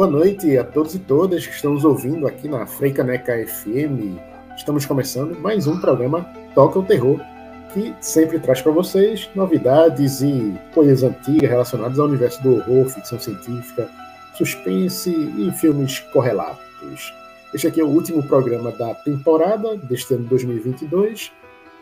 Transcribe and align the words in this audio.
Boa 0.00 0.10
noite 0.10 0.56
a 0.56 0.64
todos 0.64 0.94
e 0.94 0.98
todas 0.98 1.46
que 1.46 1.54
estão 1.54 1.74
nos 1.74 1.84
ouvindo 1.84 2.26
aqui 2.26 2.48
na 2.48 2.66
Freicaneca 2.66 3.34
FM. 3.46 4.16
Estamos 4.56 4.86
começando 4.86 5.38
mais 5.38 5.66
um 5.66 5.78
programa 5.78 6.26
Toca 6.54 6.78
o 6.78 6.82
Terror, 6.82 7.20
que 7.74 7.94
sempre 8.00 8.38
traz 8.38 8.62
para 8.62 8.72
vocês 8.72 9.28
novidades 9.34 10.22
e 10.22 10.58
coisas 10.72 11.02
antigas 11.02 11.50
relacionadas 11.50 11.98
ao 11.98 12.06
universo 12.06 12.42
do 12.42 12.54
horror, 12.54 12.88
ficção 12.88 13.20
científica, 13.20 13.90
suspense 14.38 15.10
e 15.10 15.52
filmes 15.52 15.98
correlatos. 16.14 17.12
Este 17.52 17.66
aqui 17.66 17.82
é 17.82 17.84
o 17.84 17.88
último 17.88 18.22
programa 18.22 18.72
da 18.72 18.94
temporada 18.94 19.76
deste 19.76 20.14
ano 20.14 20.24
2022 20.24 21.30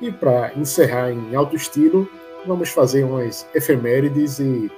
e 0.01 0.11
para 0.11 0.53
encerrar 0.57 1.13
em 1.13 1.37
alto 1.37 1.55
estilo, 1.55 2.09
vamos 2.45 2.71
fazer 2.71 3.05
umas 3.05 3.47
efemérides 3.55 4.41
e 4.41 4.69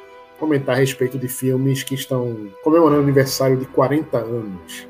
comentar 0.40 0.74
a 0.74 0.78
respeito 0.78 1.18
de 1.18 1.28
filmes 1.28 1.82
que 1.82 1.94
estão 1.94 2.48
comemorando 2.64 3.02
o 3.02 3.04
aniversário 3.04 3.58
de 3.58 3.66
40 3.66 4.16
anos. 4.16 4.88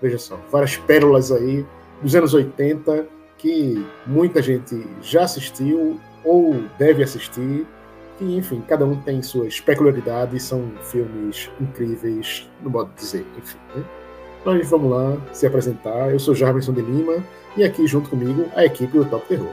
Veja 0.00 0.18
só, 0.18 0.40
várias 0.50 0.76
pérolas 0.76 1.30
aí 1.30 1.64
dos 2.02 2.14
anos 2.16 2.32
80 2.32 3.06
que 3.38 3.86
muita 4.06 4.40
gente 4.42 4.86
já 5.02 5.24
assistiu 5.24 6.00
ou 6.24 6.64
deve 6.78 7.04
assistir. 7.04 7.66
Que, 8.18 8.24
enfim, 8.24 8.62
cada 8.66 8.86
um 8.86 8.96
tem 8.96 9.22
suas 9.22 9.60
peculiaridades, 9.60 10.42
são 10.42 10.72
filmes 10.84 11.50
incríveis, 11.60 12.48
no 12.62 12.70
modo 12.70 12.88
de 12.94 13.02
dizer, 13.02 13.26
enfim. 13.36 13.58
Né? 13.74 13.84
Mas 14.42 14.70
vamos 14.70 14.90
lá 14.90 15.18
se 15.34 15.46
apresentar. 15.46 16.10
Eu 16.10 16.18
sou 16.18 16.34
Jarmerson 16.34 16.72
de 16.72 16.80
Lima 16.80 17.22
e 17.58 17.62
aqui 17.62 17.86
junto 17.86 18.08
comigo 18.08 18.46
a 18.54 18.64
equipe 18.64 18.96
do 18.96 19.04
Top 19.04 19.26
Terror. 19.28 19.52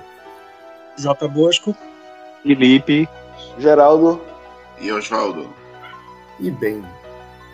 J. 0.98 1.28
Bosco, 1.28 1.76
Felipe, 2.44 3.10
Geraldo 3.60 4.22
e 4.80 4.92
Oswaldo. 4.92 5.48
E 6.40 6.52
bem, 6.52 6.84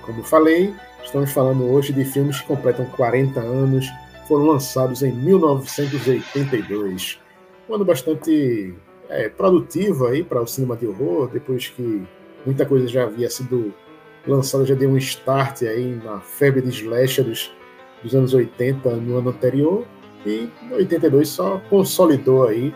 como 0.04 0.24
falei, 0.24 0.74
estamos 1.04 1.32
falando 1.32 1.70
hoje 1.70 1.94
de 1.94 2.04
filmes 2.06 2.42
que 2.42 2.48
completam 2.48 2.86
40 2.86 3.40
anos, 3.40 3.88
foram 4.28 4.46
lançados 4.46 5.04
em 5.04 5.12
1982. 5.12 7.20
Um 7.68 7.76
ano 7.76 7.86
bastante 7.86 8.74
é, 9.10 9.28
produtivo 9.30 10.08
aí 10.08 10.24
para 10.24 10.42
o 10.42 10.48
cinema 10.48 10.78
de 10.78 10.88
horror, 10.88 11.28
depois 11.28 11.68
que 11.68 12.04
muita 12.46 12.66
coisa 12.66 12.88
já 12.88 13.04
havia 13.04 13.30
sido 13.30 13.74
lançada, 14.26 14.66
já 14.66 14.76
deu 14.76 14.90
um 14.90 14.98
start 14.98 15.64
aí 15.64 16.00
na 16.04 16.20
febre 16.20 16.62
de 16.62 16.70
slasher 16.70 17.26
dos, 17.26 17.52
dos 18.04 18.14
anos 18.16 18.34
80 18.34 18.90
no 18.98 19.18
ano 19.18 19.30
anterior, 19.30 19.86
e 20.26 20.50
82 20.72 21.30
só 21.30 21.62
consolidou 21.70 22.48
aí 22.48 22.74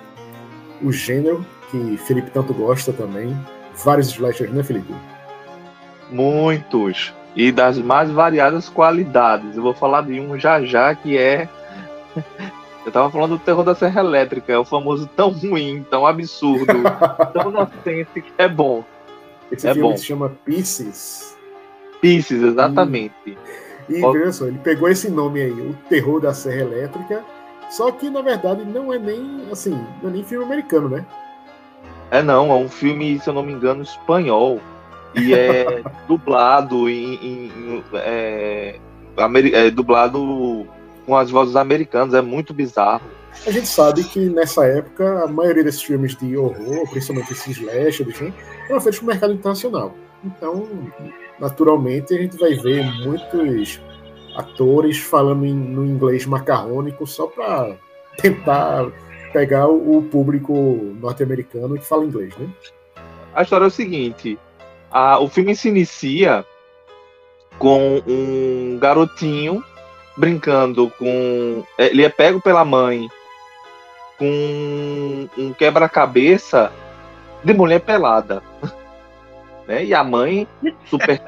o 0.82 0.90
gênero 0.92 1.46
que 1.70 1.98
Felipe 1.98 2.32
tanto 2.32 2.54
gosta 2.54 2.94
também, 2.94 3.36
vários 3.84 4.08
slashers, 4.10 4.52
né, 4.52 4.64
Felipe? 4.64 4.94
Muitos. 6.10 7.14
E 7.36 7.52
das 7.52 7.78
mais 7.78 8.12
variadas 8.12 8.70
qualidades. 8.70 9.56
Eu 9.56 9.64
vou 9.64 9.74
falar 9.74 10.02
de 10.02 10.20
um 10.20 10.38
já 10.38 10.64
já 10.64 10.94
que 10.94 11.18
é. 11.18 11.50
Eu 12.86 12.92
tava 12.92 13.10
falando 13.10 13.38
do 13.38 13.40
terror 13.40 13.64
da 13.64 13.74
Serra 13.74 14.02
Elétrica, 14.02 14.52
é 14.52 14.58
o 14.58 14.66
famoso 14.66 15.08
tão 15.16 15.30
ruim, 15.30 15.86
tão 15.90 16.06
absurdo, 16.06 16.66
tão 17.32 17.50
inocente 17.50 18.22
que 18.22 18.34
é 18.38 18.46
bom. 18.46 18.84
Esse 19.50 19.70
é 19.70 19.74
filme 19.74 19.90
bom. 19.90 19.98
se 19.98 20.04
chama 20.04 20.32
Pieces. 20.44 21.38
Pieces, 22.02 22.44
exatamente. 22.44 23.38
E, 23.88 23.96
e 23.96 24.12
veja 24.12 24.34
só, 24.34 24.48
ele 24.48 24.60
pegou 24.62 24.90
esse 24.90 25.10
nome 25.10 25.42
aí, 25.42 25.52
o 25.52 25.74
terror 25.88 26.20
da 26.20 26.34
Serra 26.34 26.62
Elétrica, 26.62 27.24
só 27.70 27.90
que 27.90 28.10
na 28.10 28.22
verdade 28.22 28.66
não 28.66 28.92
é 28.92 29.00
nem 29.00 29.48
assim, 29.50 29.72
não 30.02 30.10
é 30.10 30.14
nem 30.14 30.24
filme 30.24 30.44
americano, 30.44 30.90
né? 30.90 31.06
É 32.14 32.22
não, 32.22 32.52
é 32.52 32.56
um 32.56 32.70
filme, 32.70 33.20
se 33.20 33.28
eu 33.28 33.34
não 33.34 33.42
me 33.42 33.52
engano, 33.52 33.82
espanhol. 33.82 34.62
E 35.16 35.34
é 35.34 35.82
dublado 36.08 36.88
em. 36.88 37.16
em 37.16 37.84
é, 37.96 38.80
é, 39.52 39.72
dublado 39.72 40.68
com 41.08 41.18
as 41.18 41.32
vozes 41.32 41.56
americanas, 41.56 42.14
é 42.14 42.22
muito 42.22 42.54
bizarro. 42.54 43.02
A 43.48 43.50
gente 43.50 43.68
sabe 43.68 44.04
que 44.04 44.30
nessa 44.30 44.64
época 44.64 45.24
a 45.24 45.28
maioria 45.28 45.64
desses 45.64 45.82
filmes 45.82 46.16
de 46.16 46.38
horror, 46.38 46.88
principalmente 46.92 47.34
esses 47.34 47.58
slash, 47.58 48.04
enfim, 48.04 48.32
eram 48.70 48.80
feitos 48.80 49.00
para 49.00 49.06
o 49.06 49.08
mercado 49.08 49.34
internacional. 49.34 49.96
Então, 50.24 50.68
naturalmente, 51.40 52.14
a 52.14 52.18
gente 52.18 52.38
vai 52.38 52.54
ver 52.54 52.86
muitos 53.04 53.82
atores 54.36 55.00
falando 55.00 55.48
em, 55.48 55.54
no 55.54 55.84
inglês 55.84 56.28
macarrônico 56.28 57.08
só 57.08 57.26
para 57.26 57.76
tentar 58.18 58.86
pegar 59.34 59.68
o 59.68 60.02
público 60.04 60.54
norte-americano 61.02 61.76
que 61.76 61.86
fala 61.86 62.06
inglês, 62.06 62.38
né? 62.38 62.48
A 63.34 63.42
história 63.42 63.66
é 63.66 63.68
o 63.68 63.72
seguinte: 63.72 64.40
a, 64.92 65.20
o 65.20 65.28
filme 65.28 65.56
se 65.56 65.68
inicia 65.68 66.46
com 67.58 68.02
um 68.08 68.78
garotinho 68.80 69.64
brincando 70.16 70.90
com. 70.92 71.64
É, 71.78 71.88
ele 71.88 72.06
é 72.06 72.10
pego 72.10 72.40
pela 72.40 72.64
mãe 72.64 73.10
com 74.20 75.28
um 75.38 75.52
quebra-cabeça 75.54 76.72
de 77.44 77.54
mulher 77.54 77.82
pelada. 77.82 78.42
Né? 79.66 79.86
E 79.86 79.94
a 79.94 80.04
mãe 80.04 80.46
super. 80.88 81.22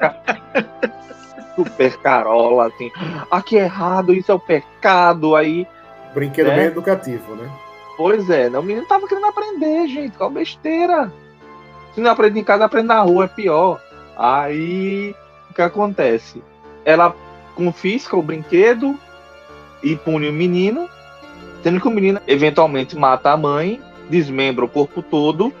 super 1.56 1.96
carola, 2.02 2.66
assim. 2.66 2.92
Aqui 3.30 3.56
é 3.58 3.62
errado, 3.62 4.12
isso 4.12 4.30
é 4.30 4.34
o 4.34 4.38
pecado. 4.38 5.34
Aí. 5.34 5.66
Brinquedo 6.12 6.48
né? 6.48 6.56
bem 6.56 6.64
educativo, 6.66 7.34
né? 7.34 7.50
Pois 7.96 8.28
é, 8.28 8.50
né? 8.50 8.58
o 8.58 8.62
menino 8.62 8.86
tava 8.86 9.08
querendo 9.08 9.26
aprender, 9.26 9.88
gente, 9.88 10.16
qual 10.16 10.30
besteira. 10.30 11.10
Se 11.94 12.00
não 12.00 12.10
aprende 12.10 12.38
em 12.38 12.44
casa, 12.44 12.66
aprende 12.66 12.88
na 12.88 13.00
rua, 13.00 13.24
é 13.24 13.28
pior. 13.28 13.80
Aí, 14.16 15.14
o 15.50 15.54
que 15.54 15.62
acontece? 15.62 16.42
Ela 16.84 17.14
confisca 17.54 18.16
o 18.16 18.22
brinquedo 18.22 18.98
e 19.82 19.96
pune 19.96 20.28
o 20.28 20.32
menino, 20.32 20.88
sendo 21.62 21.80
que 21.80 21.88
o 21.88 21.90
menino 21.90 22.20
eventualmente 22.26 22.96
mata 22.96 23.30
a 23.30 23.36
mãe, 23.36 23.80
desmembra 24.10 24.64
o 24.64 24.68
corpo 24.68 25.02
todo. 25.02 25.52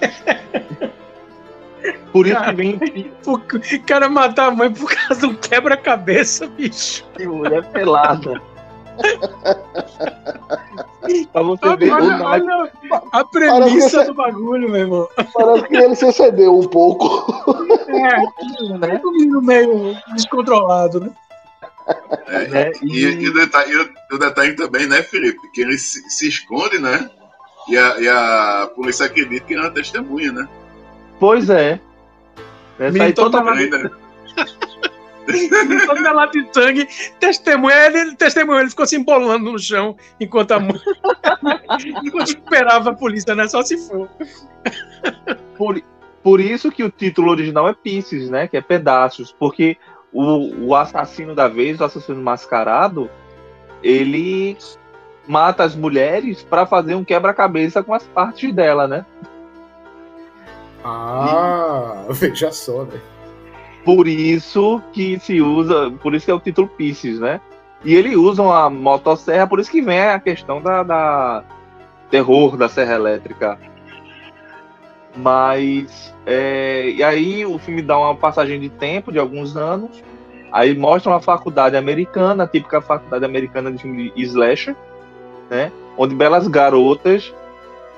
Por 2.12 2.26
isso 2.26 2.36
cara, 2.36 2.50
que 2.50 2.56
vem. 2.56 3.12
O 3.26 3.38
cara 3.86 4.08
matar 4.08 4.46
a 4.46 4.50
mãe 4.50 4.72
por 4.72 4.90
causa 4.90 5.26
do 5.26 5.36
quebra-cabeça, 5.36 6.46
bicho. 6.46 7.04
Que 7.14 7.26
mulher 7.26 7.64
pelada. 7.70 8.40
pra 11.32 11.42
você 11.42 11.76
ver 11.76 11.92
olha, 11.92 12.22
olha 12.22 12.72
a 13.12 13.24
premissa 13.24 14.04
do 14.04 14.14
bagulho, 14.14 14.68
meu 14.68 14.80
irmão. 14.80 15.08
Parece 15.34 15.68
que 15.68 15.76
ele 15.76 15.94
se 15.94 16.06
excedeu 16.06 16.58
um 16.58 16.66
pouco. 16.66 17.26
É, 17.88 18.78
né? 18.78 19.00
Um 19.04 19.40
meio 19.40 19.96
descontrolado, 20.14 21.00
né? 21.00 21.10
É, 22.26 22.60
é, 22.60 22.72
e, 22.82 23.04
e, 23.04 23.22
e, 23.22 23.28
o 23.28 23.34
detalhe, 23.34 23.72
e, 23.72 24.14
o 24.14 24.18
detalhe, 24.18 24.54
também, 24.54 24.86
né, 24.86 25.02
Felipe? 25.02 25.50
Que 25.52 25.62
ele 25.62 25.78
se, 25.78 26.08
se 26.10 26.28
esconde, 26.28 26.78
né? 26.78 27.10
E 27.68 27.76
a, 27.76 28.00
e 28.00 28.08
a 28.08 28.70
polícia 28.74 29.06
acredita 29.06 29.46
que 29.46 29.54
ele 29.54 29.60
é 29.60 29.64
uma 29.64 29.70
testemunha, 29.70 30.32
né? 30.32 30.48
Pois 31.18 31.50
é. 31.50 31.80
Essa 32.78 33.02
aí 33.02 33.12
toda 33.12 33.42
né? 35.28 35.86
toda 35.86 36.12
lata 36.12 36.42
de 36.42 36.52
sangue, 36.52 36.88
testemunha, 37.20 37.86
ele 37.86 38.16
testemunhou, 38.16 38.60
ele 38.60 38.70
ficou 38.70 38.86
se 38.86 38.96
embolando 38.96 39.52
no 39.52 39.58
chão 39.58 39.96
enquanto 40.20 40.52
a 40.52 40.60
mãe. 40.60 40.80
enquanto 42.04 42.28
esperava 42.28 42.90
a 42.90 42.94
polícia, 42.94 43.34
né? 43.34 43.48
Só 43.48 43.62
se 43.62 43.76
for. 43.78 44.08
Por, 45.56 45.82
por 46.22 46.40
isso 46.40 46.70
que 46.70 46.82
o 46.82 46.90
título 46.90 47.30
original 47.30 47.68
é 47.68 47.74
Pieces, 47.74 48.30
né? 48.30 48.48
Que 48.48 48.56
é 48.56 48.60
pedaços, 48.60 49.34
porque 49.38 49.76
o, 50.12 50.66
o 50.66 50.74
assassino 50.74 51.34
da 51.34 51.48
vez, 51.48 51.80
o 51.80 51.84
assassino 51.84 52.22
mascarado, 52.22 53.10
ele 53.82 54.56
mata 55.26 55.62
as 55.62 55.76
mulheres 55.76 56.42
para 56.42 56.66
fazer 56.66 56.94
um 56.94 57.04
quebra-cabeça 57.04 57.82
com 57.82 57.92
as 57.92 58.04
partes 58.04 58.52
dela, 58.52 58.88
né? 58.88 59.04
Ah, 60.82 62.06
e... 62.08 62.12
veja 62.14 62.50
só, 62.50 62.84
né? 62.84 63.00
Por 63.84 64.06
isso 64.06 64.82
que 64.92 65.18
se 65.18 65.40
usa, 65.40 65.90
por 66.02 66.14
isso 66.14 66.26
que 66.26 66.30
é 66.30 66.34
o 66.34 66.40
título 66.40 66.68
Pieces, 66.68 67.18
né? 67.18 67.40
E 67.84 67.94
ele 67.94 68.16
usa 68.16 68.42
uma 68.42 68.68
motosserra, 68.68 69.46
por 69.46 69.60
isso 69.60 69.70
que 69.70 69.80
vem 69.80 70.00
a 70.00 70.18
questão 70.18 70.60
da, 70.60 70.82
da 70.82 71.44
terror 72.10 72.56
da 72.56 72.68
serra 72.68 72.94
elétrica. 72.94 73.58
Mas 75.16 76.14
é, 76.26 76.90
e 76.90 77.02
aí 77.02 77.46
o 77.46 77.58
filme 77.58 77.80
dá 77.80 77.98
uma 77.98 78.14
passagem 78.14 78.60
de 78.60 78.68
tempo 78.68 79.10
de 79.10 79.18
alguns 79.18 79.56
anos. 79.56 80.02
Aí 80.52 80.76
mostra 80.76 81.12
uma 81.12 81.20
faculdade 81.20 81.76
americana, 81.76 82.44
a 82.44 82.46
típica 82.46 82.80
faculdade 82.80 83.24
americana 83.24 83.70
de 83.70 83.78
filme 83.78 84.10
de 84.10 84.22
slasher, 84.22 84.76
né? 85.50 85.72
Onde 85.96 86.14
belas 86.14 86.46
garotas 86.46 87.34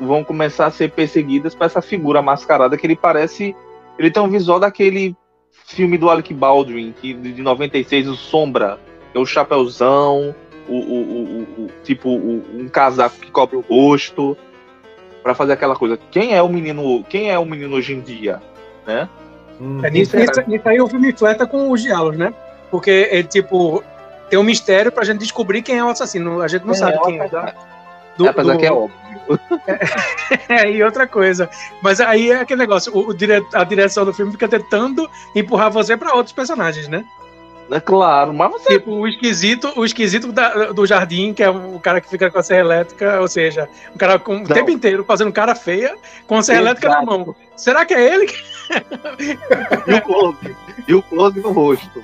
vão 0.00 0.24
começar 0.24 0.66
a 0.66 0.70
ser 0.70 0.90
perseguidas 0.92 1.54
por 1.54 1.64
essa 1.64 1.82
figura 1.82 2.22
mascarada 2.22 2.76
que 2.76 2.86
ele 2.86 2.96
parece. 2.96 3.54
Ele 3.98 4.10
tem 4.10 4.22
um 4.22 4.28
visual 4.28 4.58
daquele 4.58 5.16
filme 5.52 5.96
do 5.96 6.10
Alec 6.10 6.32
Baldwin, 6.34 6.94
que, 7.00 7.14
de 7.14 7.42
96, 7.42 8.08
o 8.08 8.14
Sombra, 8.14 8.78
é 9.14 9.18
o 9.18 9.26
chapéuzão, 9.26 10.34
o, 10.68 10.74
o, 10.74 11.02
o, 11.02 11.64
o 11.64 11.70
tipo 11.82 12.10
um 12.10 12.68
casaco 12.68 13.16
que 13.16 13.30
cobre 13.30 13.56
o 13.56 13.60
rosto, 13.60 14.36
para 15.22 15.34
fazer 15.34 15.52
aquela 15.52 15.76
coisa. 15.76 15.98
Quem 16.10 16.34
é 16.34 16.42
o 16.42 16.48
menino? 16.48 17.04
Quem 17.04 17.30
é 17.30 17.38
o 17.38 17.44
menino 17.44 17.76
hoje 17.76 17.94
em 17.94 18.00
dia, 18.00 18.40
né? 18.86 19.08
Hum. 19.60 19.84
É, 19.84 19.90
nisso, 19.90 20.16
nisso, 20.16 20.42
nisso, 20.46 20.68
aí 20.68 20.80
o 20.80 20.88
filme 20.88 21.12
fleta 21.12 21.46
com 21.46 21.70
os 21.70 21.82
diálogos, 21.82 22.18
né? 22.18 22.32
Porque 22.70 23.08
ele 23.10 23.24
tipo 23.24 23.82
tem 24.28 24.38
um 24.38 24.44
mistério 24.44 24.92
pra 24.92 25.04
gente 25.04 25.18
descobrir 25.18 25.62
quem 25.62 25.78
é 25.78 25.84
o 25.84 25.88
assassino. 25.88 26.40
A 26.40 26.48
gente 26.48 26.64
não 26.64 26.74
sabe 26.74 26.96
é, 26.96 27.00
quem 27.00 27.20
é. 27.20 27.54
Do, 28.24 28.28
apesar 28.28 28.52
do... 28.52 28.58
que 28.58 28.66
é 28.66 28.72
óbvio. 28.72 29.00
É, 30.48 30.70
e 30.70 30.82
outra 30.82 31.06
coisa. 31.06 31.48
Mas 31.82 32.00
aí 32.00 32.30
é 32.30 32.40
aquele 32.40 32.60
negócio, 32.60 32.92
o, 32.96 33.08
o 33.08 33.14
dire... 33.14 33.44
a 33.52 33.64
direção 33.64 34.04
do 34.04 34.12
filme 34.12 34.32
fica 34.32 34.48
tentando 34.48 35.08
empurrar 35.34 35.70
você 35.70 35.96
para 35.96 36.14
outros 36.14 36.32
personagens, 36.32 36.88
né? 36.88 37.04
É 37.70 37.78
claro, 37.78 38.32
mas 38.32 38.50
você. 38.50 38.78
Tipo, 38.78 38.92
o 38.92 39.06
esquisito, 39.06 39.72
o 39.76 39.84
esquisito 39.84 40.32
da, 40.32 40.72
do 40.72 40.84
jardim, 40.84 41.32
que 41.32 41.42
é 41.42 41.48
o 41.48 41.78
cara 41.78 42.00
que 42.00 42.08
fica 42.08 42.28
com 42.28 42.38
a 42.38 42.42
serra 42.42 42.60
elétrica, 42.60 43.20
ou 43.20 43.28
seja, 43.28 43.68
o 43.94 43.98
cara 43.98 44.18
com, 44.18 44.38
o 44.38 44.44
tempo 44.44 44.70
inteiro 44.70 45.04
fazendo 45.04 45.32
cara 45.32 45.54
feia 45.54 45.96
com 46.26 46.36
a 46.36 46.42
serra 46.42 46.62
Exato. 46.62 46.84
elétrica 46.84 46.94
na 46.94 47.02
mão. 47.02 47.36
Será 47.56 47.84
que 47.84 47.94
é 47.94 48.14
ele? 48.14 48.26
e 49.86 49.94
o 49.94 50.02
close. 50.02 50.56
E 50.88 50.94
o 50.94 51.02
close 51.02 51.40
no 51.40 51.52
rosto. 51.52 52.02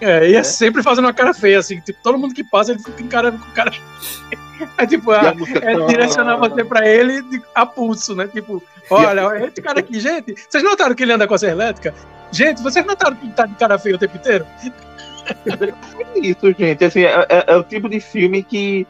É, 0.00 0.30
e 0.30 0.34
é, 0.34 0.38
é, 0.38 0.42
sempre 0.42 0.82
fazendo 0.82 1.06
uma 1.06 1.12
cara 1.12 1.34
feia, 1.34 1.58
assim, 1.58 1.80
tipo, 1.80 1.98
todo 2.02 2.18
mundo 2.18 2.34
que 2.34 2.44
passa, 2.44 2.72
ele 2.72 2.82
fica 2.82 3.02
encarando 3.02 3.38
com 3.38 3.50
cara. 3.52 3.72
É 4.76 4.84
tipo, 4.84 5.12
a, 5.12 5.28
é 5.28 5.86
direcionar 5.86 6.36
você 6.36 6.64
pra 6.64 6.84
ele 6.84 7.22
a 7.54 7.64
pulso, 7.64 8.16
né? 8.16 8.26
Tipo, 8.26 8.60
olha, 8.90 9.46
esse 9.46 9.62
cara 9.62 9.78
aqui, 9.78 10.00
gente, 10.00 10.34
vocês 10.34 10.64
notaram 10.64 10.96
que 10.96 11.04
ele 11.04 11.12
anda 11.12 11.28
com 11.28 11.34
a 11.34 11.46
elétrica? 11.46 11.94
Gente, 12.32 12.60
vocês 12.60 12.84
notaram 12.84 13.14
que 13.14 13.26
ele 13.26 13.34
tá 13.34 13.46
de 13.46 13.54
cara 13.54 13.78
feia 13.78 13.94
o 13.94 13.98
tempo 13.98 14.16
inteiro? 14.16 14.44
É 15.46 16.18
isso, 16.18 16.52
gente. 16.58 16.84
Assim, 16.84 17.02
é, 17.02 17.26
é, 17.28 17.44
é, 17.46 17.56
o 17.56 17.62
tipo 17.62 17.88
de 17.88 18.00
filme 18.00 18.42
que 18.42 18.84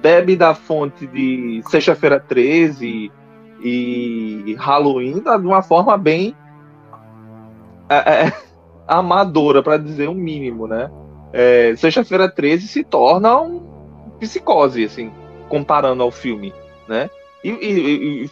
bebe 0.00 0.36
da 0.36 0.54
fonte 0.54 1.08
de 1.08 1.60
Sexta-feira 1.68 2.20
13 2.20 3.10
e 3.60 4.56
Halloween 4.60 5.20
de 5.20 5.46
uma 5.46 5.60
forma 5.60 5.98
bem 5.98 6.36
é, 7.88 8.26
é 8.26 8.32
amadora, 8.88 9.62
para 9.62 9.76
dizer 9.76 10.08
o 10.08 10.12
um 10.12 10.14
mínimo, 10.14 10.66
né? 10.66 10.90
Sexta-feira 11.76 12.28
13 12.28 12.66
se 12.66 12.82
torna 12.82 13.40
um 13.40 13.60
psicose, 14.18 14.84
assim, 14.84 15.12
comparando 15.48 16.02
ao 16.02 16.10
filme, 16.10 16.52
né? 16.88 17.10
E, 17.44 17.50
e, 17.50 18.24
e, 18.24 18.30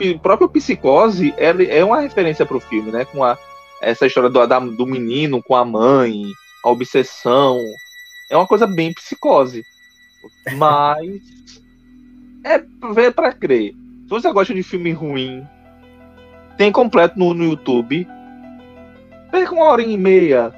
e 0.00 0.10
o 0.10 0.18
próprio 0.18 0.48
psicose 0.48 1.32
é, 1.38 1.78
é 1.78 1.84
uma 1.84 2.00
referência 2.00 2.44
para 2.44 2.56
o 2.56 2.60
filme, 2.60 2.90
né? 2.90 3.04
Com 3.06 3.24
a, 3.24 3.38
essa 3.80 4.06
história 4.06 4.28
do, 4.28 4.46
da, 4.46 4.58
do 4.58 4.86
menino 4.86 5.42
com 5.42 5.54
a 5.54 5.64
mãe, 5.64 6.24
a 6.62 6.70
obsessão. 6.70 7.60
É 8.30 8.36
uma 8.36 8.46
coisa 8.46 8.66
bem 8.66 8.92
psicose. 8.92 9.64
Mas 10.56 11.20
é 12.44 12.62
ver 12.92 13.12
para 13.12 13.32
crer. 13.32 13.72
Se 14.04 14.10
você 14.10 14.32
gosta 14.32 14.54
de 14.54 14.62
filme 14.62 14.92
ruim, 14.92 15.46
tem 16.56 16.70
completo 16.70 17.18
no, 17.18 17.32
no 17.32 17.44
YouTube. 17.44 18.06
Perca 19.34 19.52
uma 19.52 19.64
hora 19.64 19.82
e 19.82 19.96
meia. 19.96 20.52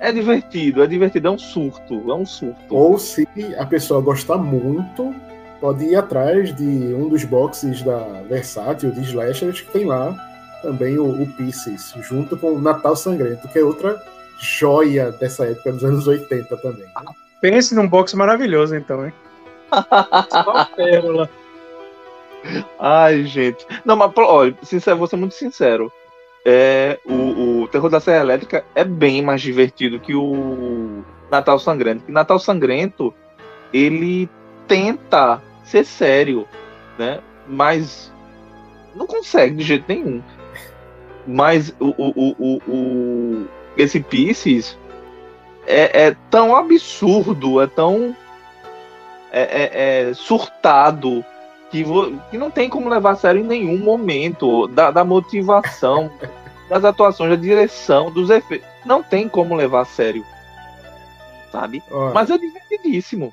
É 0.00 0.10
divertido, 0.10 0.82
é 0.82 0.88
divertido, 0.88 1.28
é 1.28 1.30
um 1.30 1.38
surto, 1.38 2.10
é 2.10 2.14
um 2.14 2.26
surto. 2.26 2.58
Ou 2.68 2.98
se 2.98 3.28
a 3.56 3.64
pessoa 3.64 4.00
gostar 4.00 4.38
muito, 4.38 5.14
pode 5.60 5.84
ir 5.84 5.94
atrás 5.94 6.52
de 6.52 6.64
um 6.64 7.08
dos 7.08 7.22
boxes 7.22 7.82
da 7.82 7.98
Versátil, 8.28 8.90
de 8.90 9.02
Slashers, 9.02 9.60
que 9.60 9.70
tem 9.70 9.84
lá 9.84 10.16
também 10.62 10.98
o, 10.98 11.22
o 11.22 11.32
Pieces, 11.34 11.94
junto 12.00 12.36
com 12.36 12.54
o 12.54 12.60
Natal 12.60 12.96
Sangrento, 12.96 13.46
que 13.46 13.60
é 13.60 13.62
outra 13.62 14.02
joia 14.40 15.12
dessa 15.12 15.46
época 15.46 15.70
dos 15.70 15.84
anos 15.84 16.08
80 16.08 16.56
também. 16.56 16.86
Né? 16.86 17.14
Pense 17.40 17.72
num 17.72 17.88
box 17.88 18.14
maravilhoso, 18.14 18.74
então, 18.74 19.06
hein? 19.06 19.12
Só 20.28 20.64
pérola. 20.74 21.30
Ai, 22.80 23.22
gente. 23.22 23.64
Não, 23.84 23.94
mas 23.94 24.10
olha, 24.16 24.56
sincero, 24.64 24.96
vou 24.96 25.06
ser 25.06 25.14
muito 25.14 25.36
sincero. 25.36 25.88
É, 26.48 27.00
o, 27.04 27.62
o 27.62 27.68
Terror 27.68 27.90
da 27.90 27.98
Serra 27.98 28.20
Elétrica 28.20 28.64
é 28.72 28.84
bem 28.84 29.20
mais 29.20 29.42
divertido 29.42 29.98
que 29.98 30.14
o 30.14 31.02
Natal 31.28 31.58
Sangrento. 31.58 32.04
E 32.06 32.12
Natal 32.12 32.38
Sangrento, 32.38 33.12
ele 33.72 34.30
tenta 34.68 35.42
ser 35.64 35.84
sério, 35.84 36.46
né? 36.96 37.18
Mas 37.48 38.12
não 38.94 39.08
consegue 39.08 39.56
de 39.56 39.64
jeito 39.64 39.86
nenhum. 39.88 40.22
Mas 41.26 41.74
o, 41.80 41.88
o, 41.98 42.36
o, 42.38 42.62
o, 42.68 43.48
esse 43.76 43.98
Pisces 43.98 44.78
é, 45.66 46.06
é 46.06 46.16
tão 46.30 46.54
absurdo, 46.54 47.60
é 47.60 47.66
tão 47.66 48.16
é, 49.32 49.42
é, 49.42 50.10
é 50.10 50.14
surtado 50.14 51.24
que, 51.84 52.20
que 52.30 52.38
não 52.38 52.50
tem 52.50 52.68
como 52.68 52.88
levar 52.88 53.12
a 53.12 53.16
sério 53.16 53.40
em 53.40 53.46
nenhum 53.46 53.78
momento 53.78 54.66
da, 54.68 54.90
da 54.90 55.04
motivação, 55.04 56.10
das 56.68 56.84
atuações, 56.84 57.30
da 57.30 57.36
direção, 57.36 58.10
dos 58.10 58.30
efeitos. 58.30 58.68
Não 58.84 59.02
tem 59.02 59.28
como 59.28 59.54
levar 59.54 59.82
a 59.82 59.84
sério. 59.84 60.24
Sabe? 61.50 61.82
Olha, 61.90 62.14
Mas 62.14 62.30
é 62.30 62.38
divertidíssimo. 62.38 63.32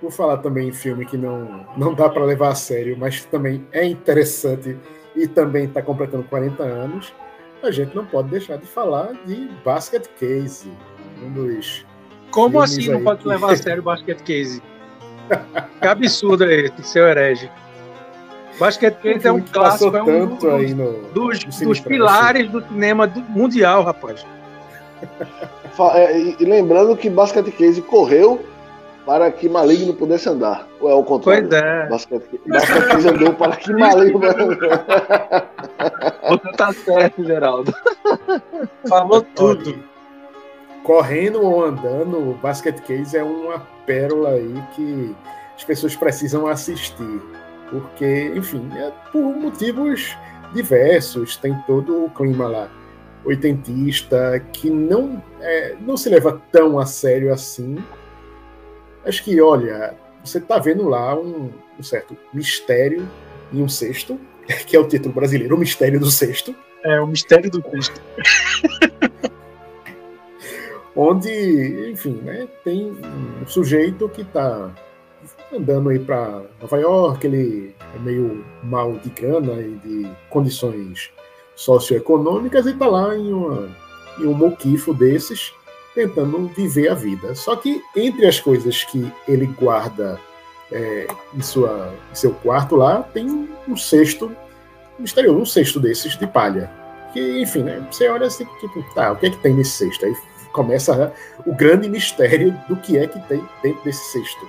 Vou 0.00 0.10
falar 0.10 0.38
também 0.38 0.68
em 0.68 0.72
filme 0.72 1.06
que 1.06 1.16
não, 1.16 1.66
não 1.76 1.94
dá 1.94 2.08
para 2.08 2.24
levar 2.24 2.50
a 2.50 2.54
sério, 2.54 2.96
mas 2.98 3.24
também 3.24 3.66
é 3.72 3.84
interessante 3.84 4.76
e 5.16 5.26
também 5.26 5.64
está 5.64 5.80
completando 5.80 6.24
40 6.24 6.62
anos 6.62 7.12
a 7.66 7.70
gente 7.70 7.94
não 7.94 8.04
pode 8.04 8.28
deixar 8.28 8.58
de 8.58 8.66
falar 8.66 9.12
de 9.24 9.48
Basket 9.64 10.06
Case, 10.18 10.70
um 11.22 11.32
dos. 11.32 11.84
Como 12.30 12.60
assim 12.60 12.88
não 12.88 13.02
pode 13.02 13.22
que... 13.22 13.28
levar 13.28 13.52
a 13.52 13.56
sério 13.56 13.82
Basket 13.82 14.20
Case? 14.22 14.62
Que 15.80 15.86
absurdo 15.86 16.44
é 16.44 16.54
esse, 16.54 16.82
seu 16.82 17.06
herege. 17.06 17.50
Basket 18.58 18.94
Case 19.00 19.26
é 19.26 19.32
um 19.32 19.40
clássico, 19.40 19.96
é 19.96 20.02
um 20.02 20.26
dos, 20.26 20.72
no, 20.72 20.92
dos, 21.12 21.44
no 21.44 21.68
dos 21.68 21.80
pilares 21.80 22.48
do 22.50 22.62
cinema 22.62 23.12
mundial, 23.28 23.82
rapaz. 23.82 24.24
É, 25.94 26.18
e 26.18 26.44
lembrando 26.44 26.96
que 26.96 27.10
Basket 27.10 27.50
Case 27.56 27.82
correu 27.82 28.44
para 29.04 29.30
que 29.30 29.48
maligno 29.48 29.92
pudesse 29.94 30.28
andar. 30.28 30.66
Ou 30.80 30.90
é 30.90 30.94
o 30.94 31.02
contrário? 31.02 31.48
Pois 31.48 31.62
é. 31.62 31.86
Basquete 31.88 32.40
andou 33.08 33.34
para 33.34 33.56
que 33.56 33.72
maligno 33.72 34.20
Você 36.28 36.52
tá 36.56 36.72
certo, 36.72 37.24
Geraldo. 37.24 37.74
Falou 38.88 39.22
tudo. 39.34 39.78
Correndo 40.82 41.42
ou 41.42 41.64
andando, 41.64 42.30
o 42.30 42.34
Basket 42.34 42.78
Case 42.80 43.16
é 43.16 43.22
uma 43.22 43.62
pérola 43.86 44.30
aí 44.30 44.62
que 44.74 45.14
as 45.56 45.64
pessoas 45.64 45.96
precisam 45.96 46.46
assistir. 46.46 47.20
Porque, 47.70 48.32
enfim, 48.36 48.68
é 48.76 48.92
por 49.10 49.34
motivos 49.36 50.16
diversos, 50.54 51.36
tem 51.36 51.54
todo 51.66 52.04
o 52.04 52.10
clima 52.10 52.46
lá 52.46 52.70
oitentista 53.24 54.38
que 54.52 54.68
não, 54.68 55.22
é, 55.40 55.74
não 55.80 55.96
se 55.96 56.10
leva 56.10 56.40
tão 56.52 56.78
a 56.78 56.84
sério 56.84 57.32
assim, 57.32 57.78
Acho 59.06 59.22
que, 59.22 59.40
olha, 59.40 59.94
você 60.24 60.38
está 60.38 60.58
vendo 60.58 60.88
lá 60.88 61.14
um, 61.18 61.50
um, 61.78 61.82
certo 61.82 62.16
mistério 62.32 63.06
em 63.52 63.62
um 63.62 63.68
sexto, 63.68 64.18
que 64.66 64.74
é 64.74 64.80
o 64.80 64.88
título 64.88 65.14
brasileiro, 65.14 65.54
o 65.54 65.58
mistério 65.58 66.00
do 66.00 66.10
sexto. 66.10 66.54
É, 66.82 67.00
o 67.00 67.06
mistério 67.06 67.50
do 67.50 67.62
sexto. 67.70 68.00
Onde, 70.96 71.90
enfim, 71.90 72.20
né, 72.22 72.46
tem 72.62 72.92
um 73.42 73.46
sujeito 73.46 74.08
que 74.08 74.22
está 74.22 74.70
andando 75.52 75.88
aí 75.88 75.98
para 75.98 76.42
Nova 76.60 76.78
York, 76.78 77.26
ele 77.26 77.74
é 77.94 77.98
meio 77.98 78.44
mal 78.62 78.92
de 78.92 79.10
grana 79.10 79.54
e 79.54 79.74
de 79.84 80.10
condições 80.30 81.10
socioeconômicas 81.56 82.66
e 82.66 82.70
está 82.70 82.86
lá 82.86 83.16
em, 83.16 83.32
uma, 83.32 83.68
em 84.18 84.26
um 84.26 84.34
moquifo 84.34 84.94
desses 84.94 85.52
tentando 85.94 86.48
viver 86.48 86.88
a 86.88 86.94
vida. 86.94 87.34
Só 87.34 87.56
que 87.56 87.80
entre 87.96 88.26
as 88.26 88.40
coisas 88.40 88.84
que 88.84 89.10
ele 89.28 89.46
guarda 89.46 90.20
é, 90.72 91.06
em, 91.32 91.40
sua, 91.40 91.94
em 92.10 92.14
seu 92.14 92.32
quarto 92.34 92.74
lá, 92.76 93.02
tem 93.02 93.48
um 93.68 93.76
cesto 93.76 94.34
misterioso, 94.98 95.38
um 95.38 95.46
cesto 95.46 95.78
desses 95.78 96.18
de 96.18 96.26
palha. 96.26 96.70
Que, 97.12 97.40
enfim, 97.42 97.62
né, 97.62 97.86
você 97.90 98.08
olha 98.08 98.26
assim, 98.26 98.44
tipo, 98.60 98.82
tá, 98.94 99.12
o 99.12 99.16
que 99.16 99.26
é 99.26 99.30
que 99.30 99.38
tem 99.38 99.54
nesse 99.54 99.70
cesto? 99.70 100.04
Aí 100.04 100.14
começa 100.54 101.12
o 101.44 101.54
grande 101.54 101.88
mistério 101.88 102.58
do 102.68 102.76
que 102.76 102.96
é 102.96 103.06
que 103.06 103.20
tem 103.28 103.46
dentro 103.62 103.84
desse 103.84 104.12
cesto. 104.12 104.48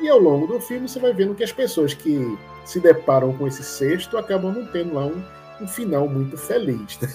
E 0.00 0.08
ao 0.08 0.18
longo 0.18 0.46
do 0.46 0.60
filme 0.60 0.88
você 0.88 1.00
vai 1.00 1.12
vendo 1.12 1.34
que 1.34 1.42
as 1.42 1.52
pessoas 1.52 1.92
que 1.92 2.38
se 2.64 2.78
deparam 2.78 3.32
com 3.32 3.46
esse 3.46 3.64
sexto 3.64 4.16
acabam 4.16 4.52
não 4.52 4.64
tendo 4.66 4.94
lá 4.94 5.04
um, 5.04 5.22
um 5.60 5.66
final 5.66 6.08
muito 6.08 6.38
feliz. 6.38 6.98
Né? 7.00 7.12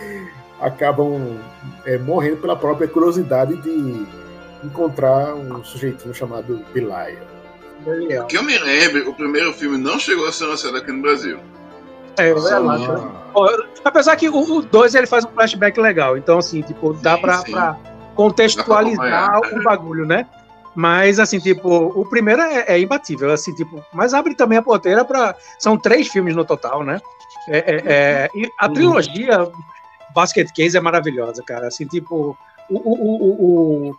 Acabam 0.60 1.38
é, 1.84 1.98
morrendo 1.98 2.38
pela 2.38 2.56
própria 2.56 2.88
curiosidade 2.88 3.56
de 3.62 4.06
encontrar 4.64 5.34
um 5.34 5.62
sujeitinho 5.62 6.14
chamado 6.14 6.64
Belial. 6.72 8.26
Que 8.26 8.38
eu 8.38 8.42
me 8.42 8.58
lembro, 8.58 9.10
o 9.10 9.14
primeiro 9.14 9.52
filme 9.52 9.76
não 9.76 9.98
chegou 9.98 10.26
a 10.26 10.32
ser 10.32 10.46
lançado 10.46 10.76
aqui 10.76 10.90
no 10.90 11.02
Brasil. 11.02 11.38
É, 12.18 12.32
ah. 12.32 13.14
Apesar 13.84 14.16
que 14.16 14.28
o 14.28 14.62
2 14.62 14.94
ele 14.94 15.06
faz 15.06 15.24
um 15.24 15.28
flashback 15.28 15.78
legal, 15.80 16.16
então 16.16 16.38
assim, 16.38 16.62
tipo, 16.62 16.92
dá 16.94 17.16
sim, 17.16 17.20
pra, 17.20 17.38
sim. 17.38 17.52
pra 17.52 17.76
contextualizar 18.14 19.40
o 19.40 19.62
bagulho, 19.62 20.06
né? 20.06 20.26
Mas, 20.74 21.20
assim, 21.20 21.38
tipo, 21.38 21.68
o 21.68 22.04
primeiro 22.04 22.42
é, 22.42 22.64
é, 22.66 22.80
imbatível, 22.80 23.30
assim, 23.30 23.54
tipo, 23.54 23.84
mas 23.92 24.12
abre 24.12 24.34
também 24.34 24.58
a 24.58 24.62
porteira 24.62 25.04
para 25.04 25.36
São 25.58 25.78
três 25.78 26.08
filmes 26.08 26.34
no 26.34 26.44
total, 26.44 26.82
né? 26.82 27.00
É, 27.48 27.58
é, 27.58 27.82
é 27.86 28.30
e 28.34 28.50
a 28.58 28.66
uhum. 28.66 28.72
trilogia 28.72 29.48
Basket 30.14 30.50
Case 30.52 30.76
é 30.76 30.80
maravilhosa, 30.80 31.42
cara. 31.44 31.68
Assim, 31.68 31.86
tipo, 31.86 32.36
o, 32.68 32.76
o, 32.76 32.94
o, 32.94 33.90
o 33.90 33.96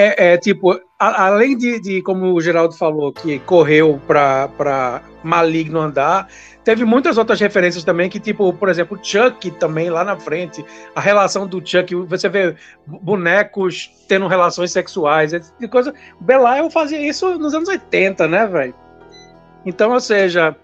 é, 0.00 0.34
é, 0.34 0.38
tipo, 0.38 0.80
a, 0.96 1.26
além 1.26 1.58
de, 1.58 1.80
de, 1.80 2.02
como 2.02 2.32
o 2.32 2.40
Geraldo 2.40 2.72
falou, 2.72 3.12
que 3.12 3.40
correu 3.40 4.00
para 4.06 5.02
Maligno 5.24 5.80
andar, 5.80 6.28
teve 6.62 6.84
muitas 6.84 7.18
outras 7.18 7.40
referências 7.40 7.82
também, 7.82 8.08
que, 8.08 8.20
tipo, 8.20 8.52
por 8.52 8.68
exemplo, 8.68 8.96
Chuck 9.02 9.50
também 9.50 9.90
lá 9.90 10.04
na 10.04 10.16
frente, 10.16 10.64
a 10.94 11.00
relação 11.00 11.48
do 11.48 11.60
Chuck, 11.66 11.92
você 11.96 12.28
vê 12.28 12.54
bonecos 12.86 13.90
tendo 14.06 14.28
relações 14.28 14.70
sexuais, 14.70 15.32
tipo 15.32 15.58
de 15.58 15.66
coisa. 15.66 15.92
Belial 16.20 16.70
fazia 16.70 17.00
isso 17.04 17.36
nos 17.36 17.52
anos 17.52 17.68
80, 17.68 18.28
né, 18.28 18.46
velho? 18.46 18.74
Então, 19.66 19.90
ou 19.90 20.00
seja, 20.00 20.54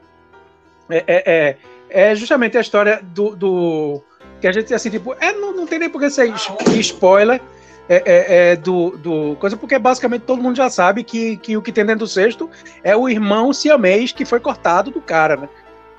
é, 0.89 1.05
é, 1.09 1.23
é, 1.27 1.57
é 1.91 2.15
justamente 2.15 2.57
a 2.57 2.61
história 2.61 3.01
do, 3.03 3.35
do. 3.35 4.01
que 4.41 4.47
a 4.47 4.53
gente, 4.53 4.73
assim, 4.73 4.91
tipo, 4.91 5.13
é, 5.19 5.33
não, 5.33 5.53
não 5.53 5.67
tem 5.67 5.81
nem 5.81 5.91
por 5.91 6.01
que 6.01 6.09
ser 6.09 6.33
spoiler 6.79 7.41
é, 7.89 7.97
é, 7.97 8.53
é, 8.53 8.57
do, 8.57 8.97
do 8.97 9.37
coisa, 9.37 9.57
porque 9.57 9.79
basicamente 9.79 10.23
todo 10.23 10.43
mundo 10.43 10.57
já 10.57 10.71
sabe 10.71 11.05
que, 11.05 11.37
que 11.37 11.57
o 11.57 11.63
que 11.63 11.73
tem 11.73 11.85
dentro 11.85 12.01
do 12.01 12.09
cesto 12.09 12.49
é 12.83 12.97
o 12.97 13.09
irmão 13.09 13.53
siamês 13.53 14.13
que 14.13 14.25
foi 14.25 14.41
cortado 14.41 14.91
do 14.91 15.01
cara, 15.01 15.37
né? 15.37 15.49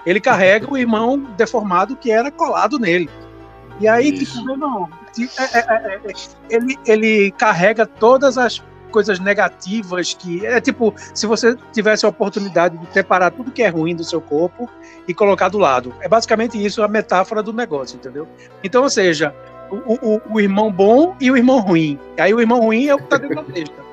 Ele 0.05 0.19
carrega 0.19 0.71
o 0.71 0.77
irmão 0.77 1.17
deformado 1.37 1.95
que 1.95 2.11
era 2.11 2.31
colado 2.31 2.77
nele. 2.77 3.09
E 3.79 3.87
aí, 3.87 4.11
tipo, 4.11 4.41
não, 4.55 4.87
é, 5.37 5.59
é, 5.59 6.01
ele, 6.49 6.77
ele 6.85 7.31
carrega 7.31 7.85
todas 7.85 8.37
as 8.37 8.63
coisas 8.91 9.19
negativas 9.19 10.13
que 10.13 10.45
é 10.45 10.61
tipo 10.61 10.93
se 11.13 11.27
você 11.27 11.57
tivesse 11.73 12.05
a 12.05 12.09
oportunidade 12.09 12.77
de 12.77 12.93
separar 12.93 13.29
tudo 13.29 13.51
que 13.51 13.61
é 13.61 13.67
ruim 13.67 13.93
do 13.93 14.05
seu 14.05 14.21
corpo 14.21 14.69
e 15.05 15.13
colocar 15.13 15.49
do 15.49 15.57
lado 15.57 15.93
é 15.99 16.07
basicamente 16.07 16.63
isso 16.63 16.81
a 16.81 16.87
metáfora 16.87 17.43
do 17.43 17.51
negócio 17.51 17.97
entendeu 17.97 18.25
então 18.63 18.83
ou 18.83 18.89
seja 18.89 19.35
o, 19.69 20.15
o, 20.15 20.21
o, 20.33 20.39
irmão 20.39 20.71
bom 20.71 21.15
e 21.19 21.29
o 21.31 21.37
irmão 21.37 21.59
ruim. 21.59 21.99
Aí 22.17 22.33
o 22.33 22.39
irmão 22.39 22.59
ruim 22.59 22.87
é 22.87 22.95
o 22.95 22.97
que 22.97 23.07
tá 23.07 23.17
dentro 23.17 23.35
da 23.35 23.41
besta. 23.41 23.85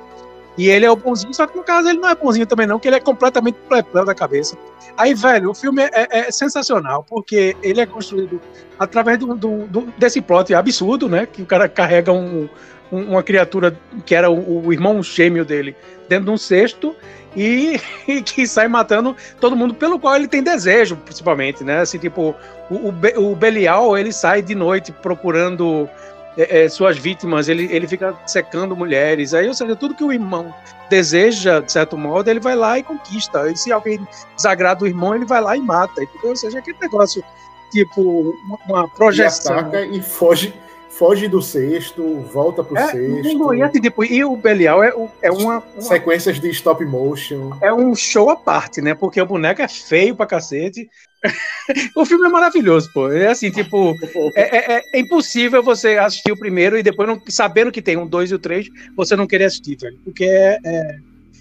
E 0.57 0.69
ele 0.69 0.85
é 0.85 0.91
o 0.91 0.97
bonzinho, 0.97 1.33
só 1.33 1.47
que 1.47 1.57
no 1.57 1.65
caso 1.65 1.89
ele 1.89 1.99
não 1.99 2.09
é 2.09 2.15
bonzinho 2.15 2.47
também, 2.47 2.67
não, 2.67 2.79
que 2.79 2.87
ele 2.87 2.97
é 2.97 3.01
completamente 3.01 3.57
plebeu 3.69 4.05
da 4.05 4.15
cabeça. 4.15 4.57
Aí, 4.99 5.15
velho, 5.15 5.51
o 5.51 5.55
filme 5.55 5.83
é, 5.83 5.91
é, 5.95 6.09
é, 6.11 6.31
sensacional, 6.31 7.05
porque 7.09 7.57
ele 7.63 7.81
é 7.81 7.87
construído 7.87 8.41
através 8.79 9.19
do, 9.19 9.35
do, 9.35 9.67
do, 9.67 9.81
desse 9.97 10.21
plot 10.21 10.55
absurdo, 10.55 11.09
né? 11.09 11.27
Que 11.27 11.41
o 11.41 11.47
cara 11.47 11.69
carrega 11.69 12.13
um, 12.13 12.49
um, 12.93 13.03
uma 13.13 13.23
criatura 13.23 13.75
que 14.05 14.15
era 14.15 14.31
o, 14.31 14.67
o 14.67 14.73
irmão 14.73 15.03
gêmeo 15.03 15.45
dele 15.45 15.75
dentro 16.07 16.27
de 16.27 16.31
um 16.31 16.37
cesto 16.37 16.95
e, 17.37 17.81
e, 18.07 18.23
que 18.23 18.47
sai 18.47 18.69
matando 18.69 19.17
todo 19.41 19.57
mundo 19.57 19.75
pelo 19.75 19.99
qual 19.99 20.17
ele 20.17 20.29
tem 20.29 20.43
desejo, 20.43 20.97
principalmente, 20.97 21.65
né? 21.65 21.81
Assim, 21.81 21.99
tipo, 21.99 22.35
o, 22.71 22.75
o, 22.75 23.33
o 23.33 23.37
Belial, 23.37 23.97
ele 23.97 24.13
sai 24.13 24.43
de 24.43 24.55
noite 24.55 24.93
procurando 24.93 25.89
é, 26.37 26.65
é, 26.65 26.69
suas 26.69 26.97
vítimas, 26.97 27.49
ele, 27.49 27.69
ele 27.71 27.87
fica 27.87 28.15
secando 28.27 28.77
mulheres, 28.77 29.35
aí, 29.35 29.47
ou 29.49 29.55
seja, 29.55 29.77
tudo 29.77 29.95
que 29.95 30.05
o 30.05 30.13
irmão 30.13 30.55
deseja, 30.89 31.61
de 31.61 31.73
certo 31.73 31.97
modo, 31.97 32.29
ele 32.29 32.41
vai 32.41 32.55
lá 32.55 32.79
e 32.79 32.83
conquista, 32.83 33.51
e 33.51 33.57
se 33.57 33.73
alguém 33.73 34.07
desagrada 34.37 34.85
o 34.85 34.87
irmão, 34.87 35.15
ele 35.15 35.25
vai 35.25 35.41
lá 35.41 35.57
e 35.57 35.61
mata, 35.61 36.03
entendeu? 36.03 36.31
ou 36.31 36.37
seja, 36.37 36.59
aquele 36.59 36.79
negócio, 36.81 37.23
tipo, 37.71 38.35
uma 38.67 38.89
projeção. 38.89 39.71
E 39.75 39.99
e 39.99 40.03
foge 40.03 40.55
foge 40.99 41.27
do 41.27 41.41
sexto, 41.41 42.21
volta 42.33 42.63
pro 42.63 42.77
é, 42.77 42.87
sexto. 42.89 43.55
E, 43.55 43.63
assim, 43.63 43.81
tipo, 43.81 44.05
e 44.05 44.25
o 44.25 44.37
Belial 44.37 44.83
é, 44.83 44.93
é 45.23 45.31
uma, 45.31 45.59
uma, 45.59 45.83
Sequências 45.83 46.39
de 46.39 46.51
stop 46.51 46.85
motion. 46.85 47.57
É 47.61 47.73
um 47.73 47.95
show 47.95 48.31
à 48.31 48.37
parte, 48.37 48.81
né? 48.81 48.95
Porque 48.95 49.21
o 49.21 49.27
boneco 49.27 49.63
é 49.63 49.69
feio 49.69 50.15
pra 50.15 50.27
cacete. 50.27 50.89
o 51.97 52.05
filme 52.05 52.27
é 52.27 52.31
maravilhoso, 52.31 52.91
pô. 52.93 53.11
É 53.11 53.29
assim, 53.29 53.51
tipo, 53.51 53.95
é, 54.37 54.75
é, 54.75 54.85
é, 54.95 54.99
impossível 54.99 55.63
você 55.63 55.97
assistir 55.97 56.33
o 56.33 56.39
primeiro 56.39 56.77
e 56.77 56.83
depois, 56.83 57.09
não, 57.09 57.21
sabendo 57.29 57.73
que 57.73 57.83
tem 57.83 57.97
um 57.97 58.07
dois 58.07 58.31
e 58.31 58.35
o 58.35 58.39
três, 58.39 58.69
você 58.97 59.17
não 59.17 59.27
querer 59.27 59.45
assistir, 59.45 59.77
velho. 59.77 59.99
Porque 60.05 60.25
é. 60.25 60.59
é... 60.65 60.99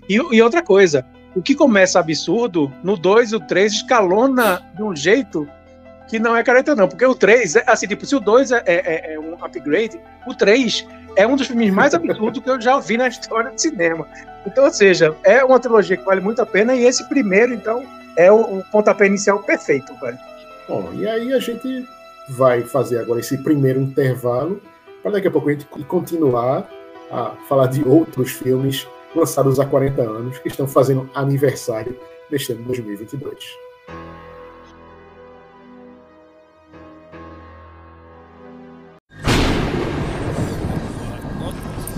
E, 0.08 0.16
e 0.16 0.42
outra 0.42 0.64
coisa, 0.64 1.06
o 1.36 1.42
que 1.42 1.56
começa 1.56 2.00
absurdo, 2.00 2.72
no 2.84 2.98
2 2.98 3.32
e 3.32 3.36
o 3.36 3.40
3 3.40 3.74
escalona 3.74 4.62
de 4.76 4.84
um 4.84 4.96
jeito 4.96 5.48
que 6.12 6.20
não 6.20 6.36
é 6.36 6.44
careta, 6.44 6.76
não. 6.76 6.90
Porque 6.90 7.06
o 7.06 7.16
3, 7.16 7.56
é, 7.56 7.64
assim, 7.66 7.88
tipo, 7.88 8.06
se 8.06 8.14
o 8.14 8.20
2 8.20 8.52
é, 8.52 8.64
é, 8.66 9.14
é, 9.14 9.20
um 9.20 9.34
upgrade, 9.34 9.98
o 10.28 10.36
3 10.36 10.86
é 11.16 11.26
um 11.26 11.38
dos 11.38 11.48
filmes 11.48 11.72
mais 11.72 11.94
absurdos 11.94 12.44
que 12.44 12.50
eu 12.50 12.60
já 12.60 12.78
vi 12.80 12.98
na 12.98 13.08
história 13.08 13.50
do 13.50 13.60
cinema. 13.60 14.06
Então, 14.46 14.66
ou 14.66 14.72
seja, 14.72 15.16
é 15.24 15.42
uma 15.42 15.58
trilogia 15.58 15.96
que 15.96 16.04
vale 16.04 16.20
muito 16.20 16.42
a 16.42 16.46
pena, 16.46 16.76
e 16.76 16.84
esse 16.84 17.08
primeiro, 17.08 17.54
então, 17.54 17.86
é 18.18 18.30
o, 18.30 18.42
o 18.42 18.64
pontapé 18.74 19.06
inicial 19.06 19.42
perfeito, 19.42 19.94
velho. 20.02 20.18
Bom, 20.68 20.90
e 20.96 21.08
aí 21.08 21.32
a 21.32 21.40
gente 21.40 21.88
vai 22.28 22.62
fazer 22.62 23.00
agora 23.00 23.22
esse 23.22 23.38
primeiro 23.38 23.80
intervalo, 23.80 24.62
para 25.02 25.12
daqui 25.12 25.30
a 25.30 25.32
pouco 25.32 25.48
a 25.48 25.54
gente 25.54 25.66
continuar 25.66 26.70
a 27.10 27.38
falar 27.48 27.68
de 27.68 27.88
outros 27.88 28.32
filmes 28.32 28.86
lançados 29.16 29.62
há 29.62 29.66
40 29.66 30.02
anos, 30.02 30.40
que 30.40 30.50
estão 30.50 30.68
fazendo 30.68 31.10
aniversário 31.16 31.98
neste 32.30 32.52
ano 32.52 32.64
2022. 32.64 33.71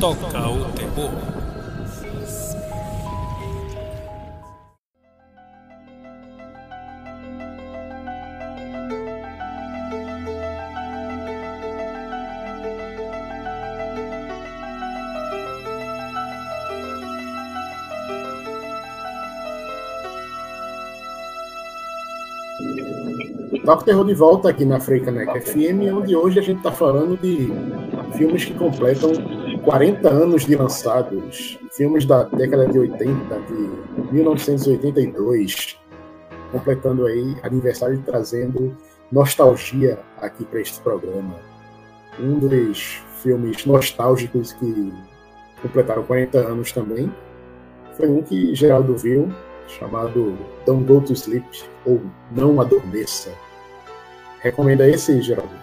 Toca 0.04 0.50
o 0.50 0.66
terror. 0.74 1.12
Toca 23.66 23.86
Terror 23.86 24.06
de 24.06 24.14
volta 24.14 24.50
aqui 24.50 24.66
na 24.66 24.82
Freicaneca 24.82 25.40
FM, 25.40 25.94
onde 25.94 26.14
hoje 26.14 26.40
a 26.40 26.42
gente 26.42 26.58
está 26.58 26.74
falando 26.74 27.16
de 27.16 27.50
filmes 28.18 28.44
que 28.44 28.54
completam 28.54 29.14
40 29.64 30.10
anos 30.10 30.46
de 30.46 30.56
lançados, 30.56 31.58
filmes 31.72 32.06
da 32.06 32.24
década 32.24 32.68
de 32.68 32.78
80, 32.78 33.40
de 33.48 34.14
1982, 34.14 35.80
completando 36.52 37.06
aí 37.06 37.38
aniversário 37.44 37.96
e 37.96 38.02
trazendo 38.02 38.76
nostalgia 39.12 40.00
aqui 40.18 40.44
para 40.44 40.60
este 40.60 40.82
programa. 40.82 41.36
Um 42.20 42.40
dos 42.40 43.02
filmes 43.22 43.66
nostálgicos 43.66 44.52
que 44.54 44.94
completaram 45.62 46.04
40 46.04 46.40
anos 46.40 46.72
também 46.74 47.12
foi 47.96 48.10
um 48.10 48.22
que 48.22 48.54
Geraldo 48.54 48.98
viu, 48.98 49.32
chamado 49.68 50.38
Don't 50.66 50.84
Go 50.86 51.00
to 51.00 51.14
Sleep, 51.14 51.46
ou 51.86 52.02
Não 52.32 52.60
Adormeça. 52.60 53.32
Recomenda 54.42 54.88
esse, 54.90 55.22
Geraldo? 55.22 55.54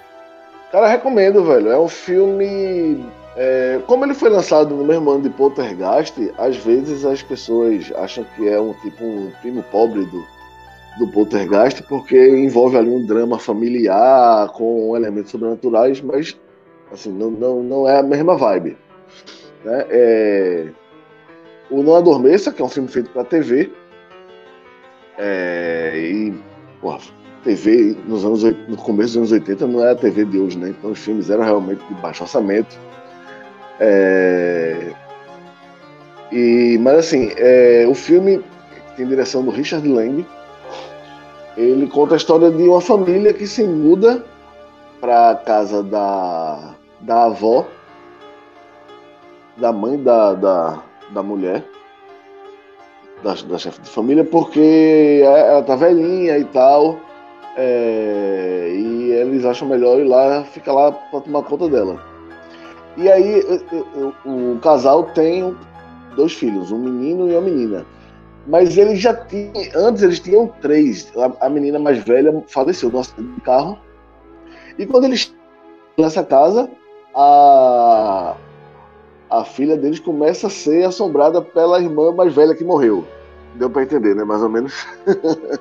Cara, 0.73 0.89
recomendo, 0.89 1.45
velho. 1.45 1.69
É 1.69 1.79
um 1.79 1.89
filme 1.89 3.05
é, 3.43 3.81
como 3.87 4.05
ele 4.05 4.13
foi 4.13 4.29
lançado 4.29 4.75
no 4.75 4.85
mesmo 4.85 5.11
ano 5.11 5.23
de 5.23 5.31
Poltergeist, 5.31 6.31
às 6.37 6.59
vezes 6.59 7.07
as 7.07 7.23
pessoas 7.23 7.91
acham 7.97 8.23
que 8.37 8.47
é 8.47 8.61
um 8.61 8.75
tipo 8.75 9.03
um 9.03 9.33
primo 9.41 9.63
pobre 9.73 10.05
do, 10.05 10.23
do 10.99 11.09
Poltergeist, 11.11 11.83
porque 11.85 12.19
envolve 12.37 12.77
ali 12.77 12.91
um 12.91 13.07
drama 13.07 13.39
familiar 13.39 14.47
com 14.51 14.95
elementos 14.95 15.31
sobrenaturais, 15.31 16.03
mas 16.03 16.39
assim, 16.93 17.11
não, 17.11 17.31
não, 17.31 17.63
não 17.63 17.89
é 17.89 18.01
a 18.01 18.03
mesma 18.03 18.37
vibe. 18.37 18.77
Né? 19.65 19.87
É, 19.89 20.69
o 21.71 21.83
Não 21.83 21.97
Adormeça, 21.97 22.53
que 22.53 22.61
é 22.61 22.65
um 22.67 22.69
filme 22.69 22.91
feito 22.91 23.09
para 23.09 23.25
TV, 23.25 23.73
é, 25.17 25.95
e 25.97 26.35
porra, 26.79 26.99
TV 27.43 27.97
nos 28.07 28.23
anos, 28.23 28.43
no 28.43 28.77
começo 28.77 29.19
dos 29.19 29.33
anos 29.33 29.33
80 29.33 29.67
não 29.67 29.83
é 29.83 29.93
a 29.93 29.97
TV 29.97 30.27
de 30.27 30.39
hoje, 30.39 30.59
né? 30.59 30.69
Então 30.69 30.91
os 30.91 30.99
filmes 30.99 31.31
eram 31.31 31.43
realmente 31.43 31.83
de 31.87 31.95
baixo 32.03 32.23
orçamento 32.23 32.79
é... 33.81 34.93
E, 36.31 36.79
mas 36.81 36.99
assim, 36.99 37.33
é, 37.37 37.87
o 37.89 37.95
filme 37.95 38.45
tem 38.97 39.07
direção 39.07 39.43
do 39.43 39.51
Richard 39.51 39.87
Lang. 39.89 40.25
Ele 41.57 41.87
conta 41.89 42.15
a 42.15 42.17
história 42.17 42.51
de 42.51 42.63
uma 42.63 42.81
família 42.81 43.33
que 43.33 43.47
se 43.47 43.65
muda 43.65 44.25
para 45.01 45.31
a 45.31 45.35
casa 45.35 45.83
da, 45.83 46.75
da 47.01 47.25
avó, 47.25 47.67
da 49.57 49.73
mãe 49.73 50.01
da, 50.01 50.35
da, 50.35 50.83
da 51.11 51.23
mulher, 51.23 51.65
da, 53.23 53.35
da 53.35 53.59
chefe 53.59 53.81
de 53.81 53.91
família, 53.91 54.25
porque 54.25 55.23
ela 55.25 55.63
tá 55.63 55.75
velhinha 55.75 56.39
e 56.39 56.45
tal. 56.45 57.01
É, 57.57 58.71
e 58.73 59.11
eles 59.11 59.45
acham 59.45 59.67
melhor 59.67 59.99
ir 59.99 60.05
lá, 60.05 60.45
ficar 60.45 60.73
lá 60.73 60.93
para 60.93 61.21
tomar 61.21 61.43
conta 61.43 61.69
dela. 61.69 62.10
E 62.97 63.11
aí 63.11 63.43
o, 64.25 64.59
casal 64.61 65.05
tem 65.05 65.57
dois 66.17 66.33
filhos, 66.33 66.71
um 66.71 66.79
menino 66.79 67.31
e 67.31 67.33
uma 67.33 67.41
menina. 67.41 67.87
Mas 68.47 68.77
eles 68.77 68.99
já 68.99 69.15
tinham, 69.15 69.53
antes 69.75 70.03
eles 70.03 70.19
tinham 70.19 70.49
três. 70.61 71.13
A, 71.17 71.47
a 71.47 71.51
menina 71.51 71.79
mais 71.79 72.03
velha 72.03 72.43
faleceu 72.49 72.91
no 72.91 72.99
acidente 72.99 73.33
de 73.35 73.41
carro. 73.43 73.79
E 74.79 74.87
quando 74.87 75.05
eles 75.05 75.35
nessa 75.99 76.25
casa, 76.25 76.69
a, 77.15 78.35
a 79.29 79.45
filha 79.45 79.77
deles 79.77 80.01
começa 80.01 80.47
a 80.47 80.51
ser 80.51 80.85
assombrada 80.85 81.41
pela 81.43 81.81
irmã 81.81 82.13
mais 82.13 82.35
velha 82.35 82.55
que 82.55 82.65
morreu. 82.65 83.07
Deu 83.55 83.69
para 83.69 83.83
entender, 83.83 84.15
né? 84.15 84.25
Mais 84.25 84.43
ou 84.43 84.49
menos. 84.49 84.87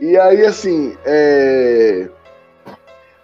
e 0.00 0.16
aí, 0.16 0.44
assim, 0.44 0.96
é... 1.04 2.08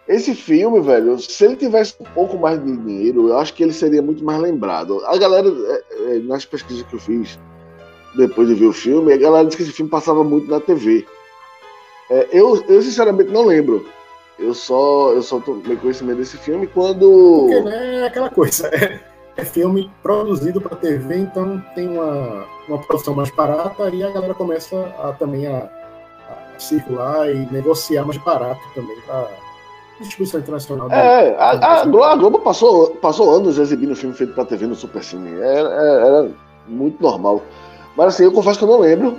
esse 0.09 0.35
filme, 0.35 0.81
velho, 0.81 1.19
se 1.19 1.45
ele 1.45 1.57
tivesse 1.57 1.95
um 2.01 2.05
pouco 2.05 2.39
mais 2.39 2.63
de 2.65 2.77
dinheiro, 2.79 3.29
eu 3.29 3.37
acho 3.39 3.53
que 3.53 3.63
ele 3.63 3.75
seria 3.75 4.01
muito 4.01 4.25
mais 4.25 4.41
lembrado. 4.41 5.05
A 5.05 5.19
galera, 5.19 5.47
é, 5.49 6.17
é, 6.17 6.19
nas 6.21 6.47
pesquisas 6.47 6.83
que 6.85 6.95
eu 6.95 6.99
fiz 6.99 7.39
depois 8.17 8.49
de 8.49 8.55
ver 8.55 8.67
o 8.67 8.73
filme, 8.73 9.13
a 9.13 9.19
galera 9.19 9.45
disse 9.45 9.59
que 9.59 9.63
esse 9.65 9.73
filme 9.73 9.91
passava 9.91 10.25
muito 10.25 10.51
na 10.51 10.61
TV. 10.61 11.07
É, 12.11 12.27
eu, 12.33 12.65
eu, 12.69 12.81
sinceramente, 12.81 13.31
não 13.31 13.45
lembro. 13.45 13.87
Eu 14.39 14.55
só, 14.55 15.13
eu 15.13 15.21
só 15.21 15.41
tomei 15.41 15.77
conhecimento 15.77 16.19
desse 16.19 16.39
filme 16.39 16.67
quando. 16.67 17.47
Porque, 17.51 17.61
né, 17.61 17.97
é 17.97 18.07
aquela 18.07 18.31
coisa. 18.31 18.67
É, 18.69 19.01
é 19.37 19.45
filme 19.45 19.91
produzido 20.03 20.59
para 20.59 20.75
TV, 20.75 21.19
então 21.19 21.63
tem 21.75 21.87
uma, 21.87 22.47
uma 22.67 22.79
produção 22.79 23.15
mais 23.15 23.31
barata 23.31 23.91
e 23.91 24.03
a 24.03 24.11
galera 24.11 24.35
começa 24.35 24.87
a, 24.99 25.13
também 25.13 25.47
a, 25.47 25.59
a 25.59 26.59
circular 26.59 27.31
e 27.31 27.47
negociar 27.53 28.05
mais 28.05 28.19
barato 28.19 28.61
também 28.75 28.97
para 29.03 29.29
distribuição 30.01 30.41
internacional. 30.41 30.91
É, 30.91 31.35
a, 31.37 31.51
a, 31.51 31.81
a, 31.83 32.17
Globo 32.17 32.39
passou, 32.41 32.91
passou 32.97 33.35
anos 33.35 33.59
exibindo 33.59 33.97
filme 33.97 34.15
feito 34.15 34.33
para 34.33 34.45
TV 34.45 34.67
no 34.67 34.75
Supercine. 34.75 35.41
Era, 35.41 35.69
era 35.69 36.31
muito 36.67 37.03
normal. 37.03 37.43
Mas 37.97 38.15
assim, 38.15 38.25
eu 38.25 38.33
confesso 38.33 38.59
que 38.59 38.65
eu 38.65 38.69
não 38.69 38.81
lembro. 38.81 39.19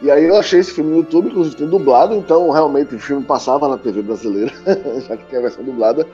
E 0.00 0.10
aí 0.10 0.24
eu 0.24 0.36
achei 0.36 0.60
esse 0.60 0.72
filme 0.72 0.90
no 0.90 0.98
YouTube, 0.98 1.28
inclusive 1.28 1.56
tem 1.56 1.66
dublado, 1.66 2.14
então 2.14 2.50
realmente 2.50 2.94
o 2.94 3.00
filme 3.00 3.24
passava 3.24 3.66
na 3.66 3.76
TV 3.76 4.00
brasileira, 4.00 4.52
já 5.08 5.16
que 5.16 5.24
tem 5.24 5.40
a 5.40 5.42
versão 5.42 5.64
dublada. 5.64 6.06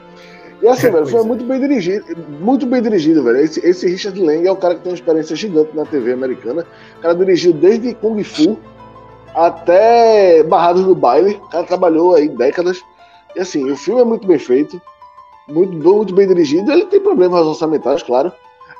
E 0.61 0.67
assim, 0.67 0.87
é, 0.87 0.91
velho, 0.91 1.05
foi 1.05 1.19
é. 1.19 1.23
muito 1.23 1.45
bem 1.45 1.59
dirigido, 1.59 2.05
muito 2.39 2.65
bem 2.65 2.81
dirigido, 2.81 3.23
velho. 3.23 3.37
Esse, 3.37 3.59
esse, 3.65 3.87
Richard 3.87 4.19
Lang 4.19 4.47
é 4.47 4.51
o 4.51 4.55
cara 4.55 4.75
que 4.75 4.81
tem 4.81 4.91
uma 4.91 4.95
experiência 4.95 5.35
gigante 5.35 5.75
na 5.75 5.85
TV 5.85 6.13
americana. 6.13 6.65
O 6.97 7.01
cara 7.01 7.13
dirigiu 7.13 7.53
desde 7.53 7.93
Kung 7.93 8.23
Fu 8.23 8.57
até 9.35 10.41
Barrados 10.43 10.83
do 10.83 10.95
Baile. 10.95 11.35
O 11.35 11.49
cara 11.49 11.65
trabalhou 11.65 12.15
aí 12.15 12.27
décadas. 12.29 12.81
E 13.35 13.39
assim, 13.39 13.69
o 13.69 13.75
filme 13.75 14.01
é 14.01 14.05
muito 14.05 14.27
bem 14.27 14.39
feito, 14.39 14.81
muito, 15.47 15.73
muito 15.73 16.13
bem 16.13 16.27
dirigido. 16.27 16.71
Ele 16.71 16.85
tem 16.85 16.99
problemas 16.99 17.45
orçamentários, 17.45 18.03
claro. 18.03 18.31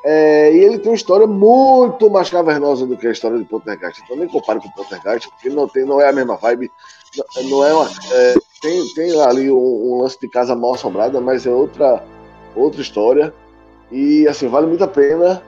É, 0.07 0.53
e 0.53 0.59
ele 0.59 0.77
tem 0.77 0.91
uma 0.91 0.95
história 0.95 1.25
muito 1.25 2.11
mais 2.11 2.29
cavernosa 2.29 2.85
do 2.85 2.95
que 2.95 3.07
a 3.07 3.11
história 3.11 3.39
de 3.39 3.43
Poltergeist. 3.43 4.01
Então 4.03 4.15
nem 4.15 4.27
compare 4.27 4.59
com 4.59 4.69
Poltergeist, 4.69 5.27
porque 5.31 5.49
não, 5.49 5.67
tem, 5.67 5.83
não 5.83 5.99
é 5.99 6.07
a 6.07 6.13
mesma 6.13 6.35
vibe. 6.35 6.71
Não 7.49 7.65
é 7.65 7.73
uma, 7.73 7.89
é, 8.11 8.35
tem, 8.61 8.87
tem 8.93 9.21
ali 9.21 9.51
um, 9.51 9.57
um, 9.57 10.01
lance 10.01 10.19
de 10.19 10.27
casa 10.27 10.55
mal 10.55 10.75
assombrada, 10.75 11.19
mas 11.19 11.47
é 11.47 11.51
outra, 11.51 12.03
outra 12.55 12.81
história. 12.81 13.33
E 13.91 14.27
assim, 14.27 14.47
vale 14.47 14.67
muito 14.67 14.83
a 14.83 14.87
pena. 14.87 15.41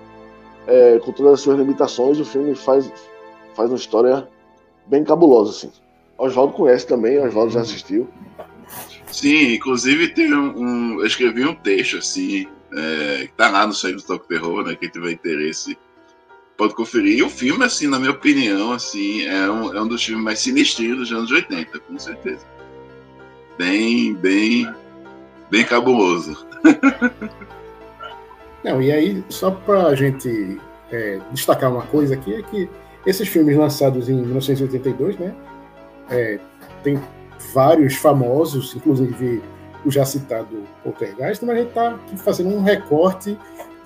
É, 0.66 1.00
com 1.00 1.12
todas 1.14 1.34
as 1.34 1.42
suas 1.42 1.58
limitações, 1.58 2.20
o 2.20 2.26
filme 2.26 2.54
faz, 2.54 2.92
faz 3.54 3.70
uma 3.70 3.78
história 3.78 4.28
bem 4.88 5.04
cabulosa. 5.04 5.52
Assim. 5.52 5.72
Oswaldo 6.18 6.54
conhece 6.54 6.88
também, 6.88 7.20
Oswaldo 7.20 7.52
já 7.52 7.62
assistiu. 7.62 8.08
Sim, 9.12 9.54
inclusive 9.54 10.10
tem 10.10 10.34
um, 10.34 10.58
um, 10.58 11.00
eu 11.00 11.06
escrevi 11.06 11.46
um 11.46 11.56
texto 11.56 11.98
assim 11.98 12.48
é, 12.74 13.28
que 13.28 13.34
tá 13.34 13.50
lá 13.50 13.66
no 13.66 13.74
site 13.74 13.96
do 13.96 14.02
Toque 14.02 14.28
Terror, 14.28 14.64
né? 14.64 14.76
Quem 14.76 14.90
tiver 14.90 15.12
interesse 15.12 15.78
pode 16.58 16.74
conferir. 16.74 17.20
E 17.20 17.24
o 17.24 17.30
filme, 17.30 17.64
assim, 17.64 17.88
na 17.88 18.00
minha 18.00 18.12
opinião, 18.12 18.74
assim, 18.74 19.26
é 19.26 19.50
um, 19.50 19.74
é 19.74 19.82
um 19.82 19.88
dos 19.88 20.04
filmes 20.04 20.24
mais 20.24 20.40
sinistros 20.40 20.98
dos 20.98 21.12
anos 21.12 21.32
80, 21.32 21.80
com 21.80 22.00
certeza. 22.00 22.46
Bem, 23.58 24.14
bem, 24.16 24.68
bem 25.50 25.64
cabuloso. 25.64 26.46
Não, 28.64 28.82
e 28.82 28.92
aí, 28.92 29.24
só 29.30 29.52
pra 29.52 29.96
gente 29.96 30.60
é, 30.92 31.20
destacar 31.32 31.72
uma 31.72 31.84
coisa 31.84 32.16
aqui, 32.16 32.34
é 32.34 32.42
que 32.42 32.70
esses 33.06 33.28
filmes 33.28 33.56
lançados 33.56 34.10
em 34.10 34.16
1982, 34.16 35.18
né? 35.18 35.34
É, 36.10 36.40
tem 36.84 37.00
vários 37.54 37.96
famosos, 37.96 38.76
inclusive 38.76 39.42
o 39.86 39.92
já 39.92 40.06
citado 40.06 40.64
Poltergeist, 40.84 41.44
mas 41.46 41.56
a 41.56 41.60
gente 41.60 41.70
está 41.70 42.00
fazendo 42.18 42.56
um 42.56 42.62
recorte 42.62 43.38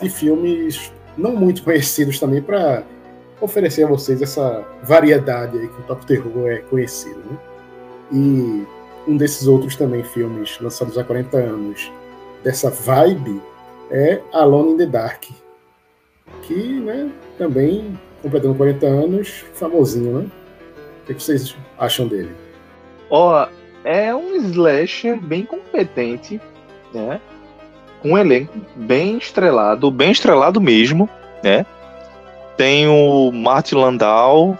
de 0.01 0.09
filmes 0.09 0.91
não 1.17 1.35
muito 1.35 1.63
conhecidos 1.65 2.19
também 2.19 2.41
para 2.41 2.83
oferecer 3.39 3.83
a 3.83 3.87
vocês 3.87 4.21
essa 4.21 4.65
variedade 4.83 5.57
aí 5.57 5.67
que 5.67 5.81
o 5.81 5.83
Top 5.83 6.05
Terror 6.05 6.47
é 6.47 6.57
conhecido. 6.57 7.19
Né? 7.19 7.37
E 8.11 8.67
um 9.07 9.17
desses 9.17 9.47
outros 9.47 9.75
também 9.75 10.03
filmes 10.03 10.59
lançados 10.59 10.97
há 10.97 11.03
40 11.03 11.37
anos 11.37 11.91
dessa 12.43 12.69
vibe 12.69 13.41
é 13.89 14.21
Alone 14.31 14.73
in 14.73 14.77
the 14.77 14.85
Dark, 14.85 15.25
que 16.43 16.79
né, 16.79 17.11
também 17.37 17.99
completando 18.21 18.55
40 18.55 18.85
anos, 18.85 19.45
famosinho, 19.53 20.19
né? 20.19 20.31
O 21.03 21.13
que 21.13 21.21
vocês 21.21 21.55
acham 21.77 22.07
dele? 22.07 22.31
Ó, 23.11 23.45
é 23.83 24.15
um 24.15 24.35
slasher 24.37 25.19
bem 25.19 25.45
competente, 25.45 26.39
né? 26.93 27.19
Um 28.03 28.17
elenco 28.17 28.57
bem 28.73 29.17
estrelado, 29.17 29.91
bem 29.91 30.11
estrelado 30.11 30.61
mesmo, 30.61 31.09
né? 31.43 31.65
Tem 32.55 32.87
o 32.87 33.31
Martin 33.33 33.75
Landau, 33.75 34.57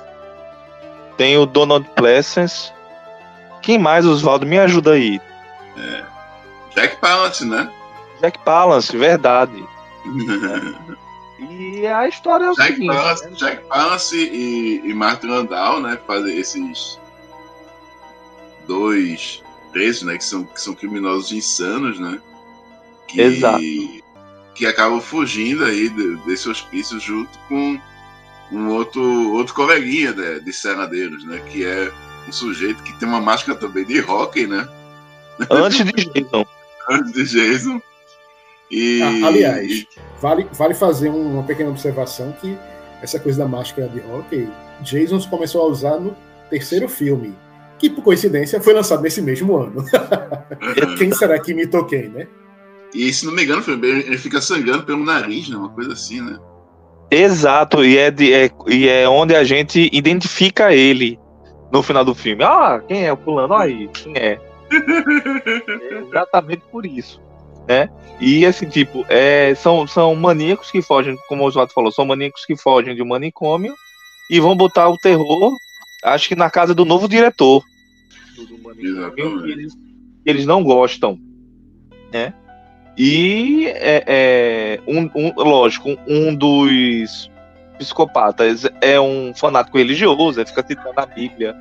tem 1.18 1.38
o 1.38 1.46
Donald 1.46 1.88
Pleasence. 1.96 2.74
Quem 3.62 3.80
mais, 3.80 4.06
Oswaldo? 4.06 4.46
Me 4.46 4.60
ajuda 4.60 4.94
aí. 4.94 5.22
É. 5.78 6.04
Jack 6.76 6.98
Palance, 6.98 7.46
né? 7.46 7.72
Jack 8.20 8.38
Palance, 8.40 8.96
verdade. 8.98 9.64
e 11.40 11.88
a 11.88 12.08
história 12.08 12.46
é 12.46 12.50
o 12.50 12.56
Jack 12.56 12.74
seguinte... 12.74 12.94
Palance, 12.94 13.26
né? 13.30 13.32
Jack 13.36 13.64
Palance 13.66 14.18
e, 14.18 14.82
e 14.84 14.94
Martin 14.94 15.28
Landau, 15.28 15.80
né? 15.80 15.98
Fazem 16.06 16.38
esses 16.38 17.00
dois 18.72 19.44
presos, 19.74 20.04
né? 20.04 20.18
Que 20.18 20.24
são, 20.24 20.46
que 20.46 20.62
são 20.62 20.74
criminosos 20.74 21.34
insanos, 21.34 22.00
né? 22.00 22.20
Que, 23.08 23.22
Exato. 23.22 23.62
Que 24.56 24.66
acabam 24.66 25.02
fugindo 25.02 25.66
aí 25.66 25.90
de, 25.90 26.16
desse 26.26 26.48
hospício 26.48 27.00
junto 27.00 27.38
com 27.50 27.80
um 28.52 28.70
outro, 28.70 29.34
outro 29.34 29.54
coleguinha 29.54 30.14
de, 30.14 30.40
de 30.40 30.54
Senadeiros, 30.54 31.26
né? 31.26 31.42
Que 31.52 31.66
é 31.66 31.92
um 32.28 32.32
sujeito 32.32 32.82
que 32.84 32.98
tem 32.98 33.08
uma 33.08 33.20
máscara 33.20 33.60
também 33.60 33.86
de 33.86 34.00
hockey, 34.00 34.48
né? 34.48 34.68
Antes 35.50 35.84
de 35.86 35.92
Jason. 36.14 36.46
Antes 36.90 37.14
de 37.14 37.26
Jason. 37.26 37.82
E... 38.70 39.02
Ah, 39.02 39.28
aliás, 39.28 39.86
vale, 40.22 40.48
vale 40.54 40.74
fazer 40.74 41.10
uma 41.10 41.44
pequena 41.44 41.70
observação 41.70 42.32
que 42.40 42.58
essa 43.02 43.20
coisa 43.20 43.40
da 43.40 43.48
máscara 43.48 43.90
de 43.90 44.00
hockey, 44.00 44.48
Jason 44.80 45.20
começou 45.30 45.64
a 45.64 45.66
usar 45.66 46.00
no 46.00 46.16
terceiro 46.50 46.88
filme 46.88 47.36
que 47.82 47.90
por 47.90 48.04
coincidência 48.04 48.62
foi 48.62 48.74
lançado 48.74 49.02
nesse 49.02 49.24
mesmo 49.24 49.58
ano. 49.58 49.84
quem 51.00 51.12
será 51.12 51.40
que 51.40 51.52
imitou 51.52 51.84
quem, 51.84 52.10
né? 52.10 52.28
E 52.94 53.12
se 53.12 53.26
não 53.26 53.34
me 53.34 53.44
engano, 53.44 53.64
ele 53.84 54.18
fica 54.20 54.40
sangrando 54.40 54.84
pelo 54.84 55.04
nariz, 55.04 55.50
né? 55.50 55.58
Uma 55.58 55.70
coisa 55.70 55.94
assim, 55.94 56.22
né? 56.22 56.38
Exato, 57.10 57.84
e 57.84 57.98
é, 57.98 58.12
de, 58.12 58.32
é, 58.32 58.52
e 58.68 58.88
é 58.88 59.10
onde 59.10 59.36
a 59.36 59.44
gente 59.44 59.90
identifica 59.92 60.72
ele 60.74 61.20
no 61.72 61.82
final 61.82 62.06
do 62.06 62.14
filme. 62.14 62.44
Ah, 62.44 62.82
quem 62.88 63.06
é 63.06 63.12
o 63.12 63.18
fulano? 63.18 63.56
Aí, 63.56 63.88
quem 63.88 64.14
é? 64.16 64.40
é 64.72 65.98
exatamente 66.08 66.62
por 66.72 66.86
isso. 66.86 67.20
Né? 67.68 67.90
E 68.20 68.46
assim, 68.46 68.70
tipo, 68.70 69.04
é, 69.10 69.56
são, 69.56 69.88
são 69.88 70.14
maníacos 70.16 70.70
que 70.70 70.82
fogem, 70.84 71.18
como 71.28 71.44
o 71.44 71.48
Oswaldo 71.48 71.74
falou, 71.74 71.92
são 71.92 72.06
maníacos 72.06 72.46
que 72.46 72.56
fogem 72.56 72.94
de 72.94 73.02
um 73.02 73.08
manicômio 73.08 73.74
e 74.30 74.40
vão 74.40 74.56
botar 74.56 74.88
o 74.88 74.98
terror, 74.98 75.52
acho 76.04 76.28
que 76.28 76.36
na 76.36 76.50
casa 76.50 76.74
do 76.74 76.86
novo 76.86 77.08
diretor 77.08 77.64
eles, 79.48 79.74
eles 80.26 80.46
não 80.46 80.64
gostam, 80.64 81.20
né? 82.12 82.34
E 82.98 83.68
é, 83.68 84.04
é 84.08 84.80
um, 84.88 85.10
um, 85.16 85.34
lógico, 85.38 85.98
um 86.08 86.36
dos 86.36 87.32
psicopatas 87.78 88.68
é 88.82 89.00
um 89.00 89.34
fanático 89.34 89.78
religioso, 89.78 90.40
ele 90.40 90.48
fica 90.48 90.66
citando 90.66 91.00
a 91.00 91.06
Bíblia 91.06 91.58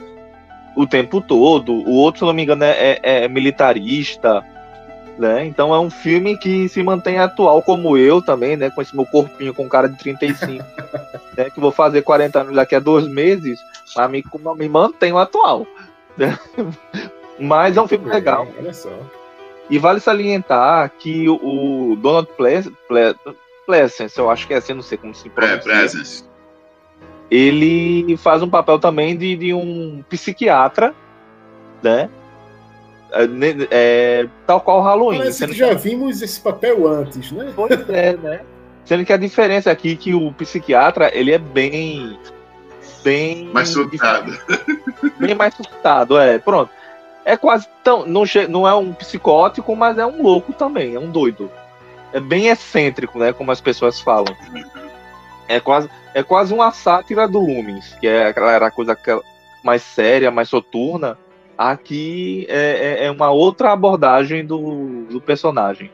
o 0.77 0.87
tempo 0.87 1.21
todo. 1.21 1.73
O 1.73 1.93
outro, 1.93 2.21
se 2.21 2.25
não 2.25 2.33
me 2.33 2.43
engano, 2.43 2.65
é, 2.65 2.99
é, 3.03 3.25
é 3.25 3.29
militarista. 3.29 4.45
Né? 5.19 5.45
Então 5.45 5.75
é 5.75 5.79
um 5.79 5.91
filme 5.91 6.37
que 6.39 6.69
se 6.69 6.83
mantém 6.83 7.19
atual 7.19 7.63
como 7.63 7.97
eu 7.97 8.23
também, 8.23 8.57
né? 8.57 8.71
Com 8.71 8.81
esse 8.81 8.95
meu 8.95 9.05
corpinho 9.05 9.53
com 9.53 9.69
cara 9.69 9.89
de 9.89 9.99
35, 9.99 10.65
né? 11.37 11.51
Que 11.51 11.61
vou 11.61 11.71
fazer 11.71 12.03
40 12.03 12.41
anos 12.41 12.55
daqui 12.55 12.75
a 12.75 12.81
dois 12.81 13.07
meses, 13.07 13.61
mas 13.95 14.11
me, 14.11 14.25
me 14.57 14.69
mantenho 14.69 15.19
atual. 15.19 15.67
Né? 16.17 16.39
Mas 17.41 17.75
é 17.75 17.81
um 17.81 17.89
filme 17.89 18.07
legal. 18.07 18.47
Olha 18.59 18.75
só. 18.75 18.91
E 19.71 19.79
vale 19.79 19.99
salientar 19.99 20.91
que 20.99 21.27
o, 21.29 21.97
Donald 21.97 22.29
Pleasence, 22.37 24.19
eu 24.19 24.29
acho 24.29 24.47
que 24.47 24.53
é 24.53 24.59
assim, 24.59 24.75
não 24.75 24.83
sei 24.83 24.99
como 24.99 25.15
se 25.15 25.31
pronuncia. 25.31 25.57
É, 25.57 25.59
Ele 27.31 28.17
faz 28.17 28.43
um 28.43 28.51
papel 28.51 28.79
também 28.79 29.17
de, 29.17 29.37
de 29.37 29.55
um 29.55 30.05
psiquiatra, 30.09 30.93
né? 31.83 32.11
É, 33.13 33.27
é, 33.71 34.29
tal 34.47 34.61
qual 34.61 34.79
o 34.79 34.83
Halloween. 34.83 35.19
Parece 35.19 35.47
que 35.47 35.53
já 35.53 35.69
que... 35.71 35.75
vimos 35.77 36.23
esse 36.23 36.41
papel 36.41 36.87
antes, 36.87 37.33
né? 37.33 37.53
Pois 37.55 37.89
é, 37.89 38.17
né? 38.17 38.41
Sendo 38.85 39.05
que 39.05 39.13
a 39.13 39.17
diferença 39.17 39.71
aqui 39.71 39.93
é 39.93 39.97
que 39.97 40.15
o 40.15 40.33
psiquiatra, 40.33 41.11
ele 41.15 41.33
é 41.33 41.39
bem... 41.39 42.19
Bem... 43.03 43.47
Mais 43.53 43.69
surtado. 43.69 44.39
Bem 45.19 45.35
mais 45.35 45.55
surtado, 45.55 46.19
é. 46.19 46.39
Pronto 46.39 46.71
é 47.25 47.37
quase 47.37 47.67
tão. 47.83 48.07
Não, 48.07 48.25
não 48.49 48.67
é 48.67 48.75
um 48.75 48.93
psicótico, 48.93 49.75
mas 49.77 49.99
é 49.99 50.07
um 50.07 50.23
louco 50.23 50.53
também, 50.53 50.95
é 50.95 50.99
um 50.99 51.11
doido. 51.11 51.51
É 52.13 52.21
bem 52.21 52.49
excêntrico, 52.49 53.19
né? 53.19 53.33
Como 53.33 53.53
as 53.53 53.61
pessoas 53.61 54.01
falam. 54.01 54.35
É 55.49 55.61
quase, 55.61 55.89
é 56.15 56.23
quase 56.23 56.53
uma 56.53 56.73
sátira 56.73 57.29
do 57.29 57.39
Lumens, 57.39 57.97
que 58.01 58.07
é 58.07 58.27
aquela 58.27 58.71
coisa 58.71 58.99
mais 59.63 59.83
séria, 59.83 60.31
mais 60.31 60.49
soturna. 60.49 61.17
Aqui 61.63 62.47
é, 62.49 63.03
é, 63.03 63.07
é 63.07 63.11
uma 63.11 63.31
outra 63.31 63.73
abordagem 63.73 64.45
do, 64.45 65.05
do 65.11 65.21
personagem. 65.21 65.91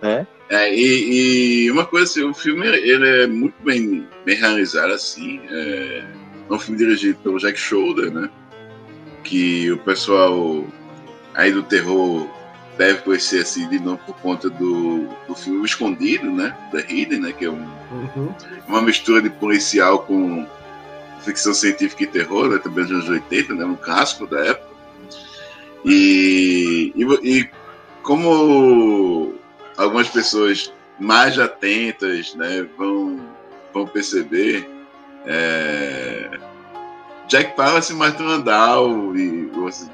Né? 0.00 0.26
É, 0.48 0.74
e, 0.74 1.64
e, 1.64 1.70
uma 1.70 1.84
coisa 1.84 2.06
assim, 2.06 2.24
o 2.24 2.32
filme 2.32 2.66
ele 2.66 3.22
é 3.22 3.26
muito 3.26 3.54
bem, 3.62 4.06
bem 4.24 4.36
realizado 4.36 4.92
assim. 4.92 5.40
É, 5.50 6.04
é 6.48 6.52
um 6.52 6.58
filme 6.58 6.78
dirigido 6.78 7.18
pelo 7.18 7.38
Jack 7.38 7.58
Shoulder, 7.58 8.10
né? 8.10 8.30
que 9.28 9.70
o 9.70 9.78
pessoal 9.78 10.64
aí 11.34 11.52
do 11.52 11.62
terror 11.62 12.26
deve 12.78 13.02
conhecer 13.02 13.42
assim 13.42 13.68
de 13.68 13.78
novo 13.78 14.00
por 14.06 14.14
conta 14.16 14.48
do, 14.48 15.06
do 15.26 15.34
filme 15.34 15.64
Escondido, 15.66 16.30
né? 16.30 16.56
Da 16.72 16.80
Hidden, 16.80 17.20
né? 17.20 17.32
Que 17.32 17.44
é 17.44 17.50
um, 17.50 17.68
uhum. 17.90 18.34
uma 18.66 18.80
mistura 18.80 19.20
de 19.20 19.28
policial 19.28 20.00
com 20.00 20.46
ficção 21.20 21.52
científica 21.52 22.04
e 22.04 22.06
terror, 22.06 22.48
né? 22.48 22.58
Também 22.58 22.84
dos 22.84 22.92
anos 22.92 23.08
80, 23.08 23.54
né? 23.54 23.64
Um 23.64 23.76
clássico 23.76 24.26
da 24.26 24.40
época. 24.46 24.68
E, 25.84 26.92
e, 26.94 27.38
e 27.38 27.50
como 28.02 29.34
algumas 29.76 30.08
pessoas 30.08 30.72
mais 30.98 31.38
atentas, 31.38 32.34
né? 32.34 32.66
Vão, 32.76 33.20
vão 33.72 33.86
perceber, 33.86 34.68
é, 35.24 36.30
Jack 37.28 37.54
Palance 37.54 37.92
e 37.92 37.96
Martin 37.96 38.22
Landau 38.22 39.14
e 39.16 39.50
assim, 39.68 39.90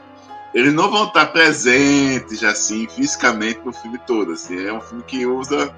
eles 0.55 0.73
não 0.73 0.91
vão 0.91 1.07
estar 1.07 1.27
presentes 1.27 2.43
assim 2.45 2.87
fisicamente 2.89 3.61
no 3.65 3.73
filme 3.73 3.99
todo. 4.07 4.33
Assim, 4.33 4.67
é 4.67 4.73
um 4.73 4.81
filme 4.81 5.03
que 5.03 5.27
usa 5.27 5.75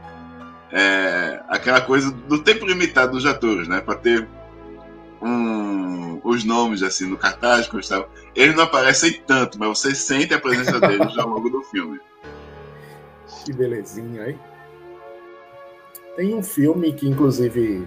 é, 0.70 1.42
aquela 1.48 1.80
coisa 1.80 2.10
do 2.10 2.38
tempo 2.42 2.66
limitado 2.66 3.12
dos 3.12 3.24
atores, 3.24 3.66
né, 3.66 3.80
para 3.80 3.94
ter 3.94 4.28
um, 5.22 6.20
os 6.22 6.44
nomes 6.44 6.82
assim 6.82 7.06
no 7.06 7.16
cartaz, 7.16 7.66
como 7.66 7.80
estava. 7.80 8.08
Eles 8.36 8.54
não 8.54 8.64
aparecem 8.64 9.22
tanto, 9.26 9.58
mas 9.58 9.68
você 9.78 9.94
sente 9.94 10.34
a 10.34 10.38
presença 10.38 10.78
deles 10.86 11.16
ao 11.18 11.28
longo 11.28 11.48
do 11.48 11.62
filme. 11.62 11.98
Que 13.44 13.52
belezinha, 13.52 14.28
hein? 14.28 14.38
Tem 16.14 16.34
um 16.34 16.42
filme 16.42 16.92
que, 16.92 17.08
inclusive, 17.08 17.86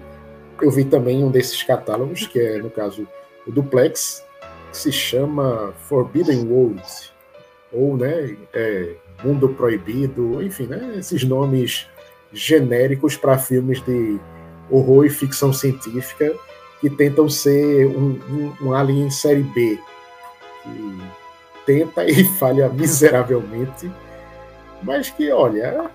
eu 0.61 0.71
vi 0.71 0.85
também 0.85 1.23
um 1.23 1.31
desses 1.31 1.61
catálogos, 1.63 2.27
que 2.27 2.39
é, 2.39 2.57
no 2.57 2.69
caso, 2.69 3.07
o 3.45 3.51
duplex, 3.51 4.23
que 4.71 4.77
se 4.77 4.91
chama 4.91 5.73
Forbidden 5.87 6.47
Worlds, 6.47 7.13
ou 7.71 7.95
né, 7.95 8.35
é, 8.53 8.95
Mundo 9.23 9.49
Proibido, 9.49 10.41
enfim, 10.41 10.65
né, 10.65 10.95
esses 10.97 11.23
nomes 11.23 11.87
genéricos 12.31 13.15
para 13.15 13.37
filmes 13.37 13.81
de 13.81 14.19
horror 14.69 15.05
e 15.05 15.09
ficção 15.09 15.51
científica 15.51 16.35
que 16.79 16.89
tentam 16.89 17.27
ser 17.27 17.87
um, 17.87 18.19
um, 18.29 18.67
um 18.67 18.73
Alien 18.73 19.09
série 19.09 19.43
B, 19.43 19.79
que 20.63 21.01
tenta 21.65 22.05
e 22.05 22.23
falha 22.37 22.69
miseravelmente, 22.69 23.91
mas 24.81 25.09
que, 25.09 25.31
olha, 25.31 25.89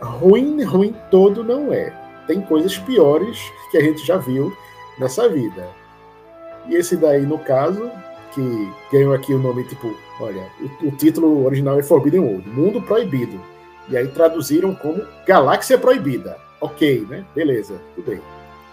ruim, 0.00 0.62
ruim 0.62 0.94
todo 1.10 1.44
não 1.44 1.72
é. 1.72 1.92
Tem 2.26 2.40
coisas 2.40 2.78
piores 2.78 3.38
que 3.70 3.78
a 3.78 3.82
gente 3.82 4.04
já 4.06 4.16
viu 4.16 4.54
nessa 4.98 5.28
vida. 5.28 5.68
E 6.68 6.74
esse 6.74 6.96
daí, 6.96 7.22
no 7.22 7.38
caso, 7.38 7.90
que 8.34 8.72
ganhou 8.90 9.14
aqui 9.14 9.32
o 9.32 9.38
nome, 9.38 9.64
tipo, 9.64 9.94
olha, 10.20 10.46
o, 10.60 10.88
o, 10.88 10.90
título 10.92 11.44
original 11.44 11.78
é 11.78 11.82
Forbidden 11.82 12.20
World, 12.20 12.48
Mundo 12.48 12.82
Proibido. 12.82 13.40
E 13.88 13.96
aí 13.96 14.08
traduziram 14.08 14.74
como 14.74 15.02
Galáxia 15.26 15.78
Proibida. 15.78 16.38
Ok, 16.60 17.06
né? 17.08 17.24
Beleza, 17.34 17.80
tudo 17.94 18.10
bem. 18.10 18.20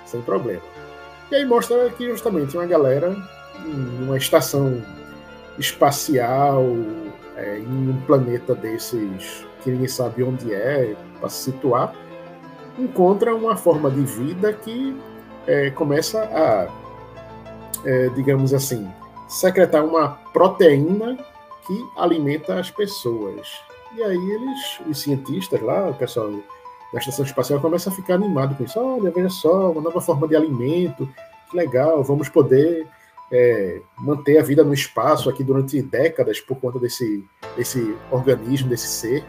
Sem 0.06 0.22
problema. 0.22 0.62
E 1.30 1.36
aí 1.36 1.46
mostra 1.46 1.90
que 1.90 2.10
justamente 2.10 2.58
uma 2.58 2.66
galera 2.66 3.16
numa 3.66 4.18
estação 4.18 4.82
espacial, 5.58 6.64
é, 7.36 7.60
em 7.60 7.90
um 7.90 8.02
planeta 8.06 8.56
desses 8.56 9.46
que 9.64 9.72
ninguém 9.72 9.88
sabe 9.88 10.24
onde 10.24 10.54
é, 10.54 10.96
para 11.20 11.30
se 11.30 11.52
situar, 11.52 11.94
encontra 12.78 13.36
uma 13.36 13.56
forma 13.56 13.92
de 13.92 14.02
vida 14.02 14.54
que 14.54 14.96
é, 15.48 15.70
começa 15.72 16.24
a 16.24 16.68
é, 17.86 18.10
digamos 18.10 18.54
assim, 18.54 18.90
secretar 19.28 19.84
uma 19.86 20.10
proteína 20.34 21.18
que 21.66 21.86
alimenta 21.98 22.60
as 22.60 22.70
pessoas. 22.70 23.48
E 23.96 24.04
aí 24.04 24.32
eles, 24.32 24.80
os 24.88 25.02
cientistas 25.02 25.62
lá, 25.62 25.90
o 25.90 25.94
pessoal 25.94 26.32
da 26.94 27.00
estação 27.00 27.26
espacial 27.26 27.60
começa 27.60 27.90
a 27.90 27.94
ficar 27.94 28.16
animado 28.16 28.56
com 28.56 28.64
isso. 28.64 28.80
Olha, 28.80 29.12
veja 29.12 29.30
só, 29.30 29.72
uma 29.72 29.82
nova 29.82 30.02
forma 30.02 30.28
de 30.28 30.36
alimento, 30.36 31.08
que 31.50 31.58
legal, 31.58 32.04
vamos 32.04 32.30
poder 32.30 32.88
é, 33.32 33.82
manter 33.98 34.38
a 34.38 34.44
vida 34.44 34.64
no 34.64 34.74
espaço 34.74 35.30
aqui 35.30 35.44
durante 35.44 35.82
décadas 35.82 36.40
por 36.40 36.60
conta 36.60 36.80
desse, 36.80 37.24
desse 37.56 37.96
organismo, 38.12 38.70
desse 38.70 38.88
ser. 38.88 39.24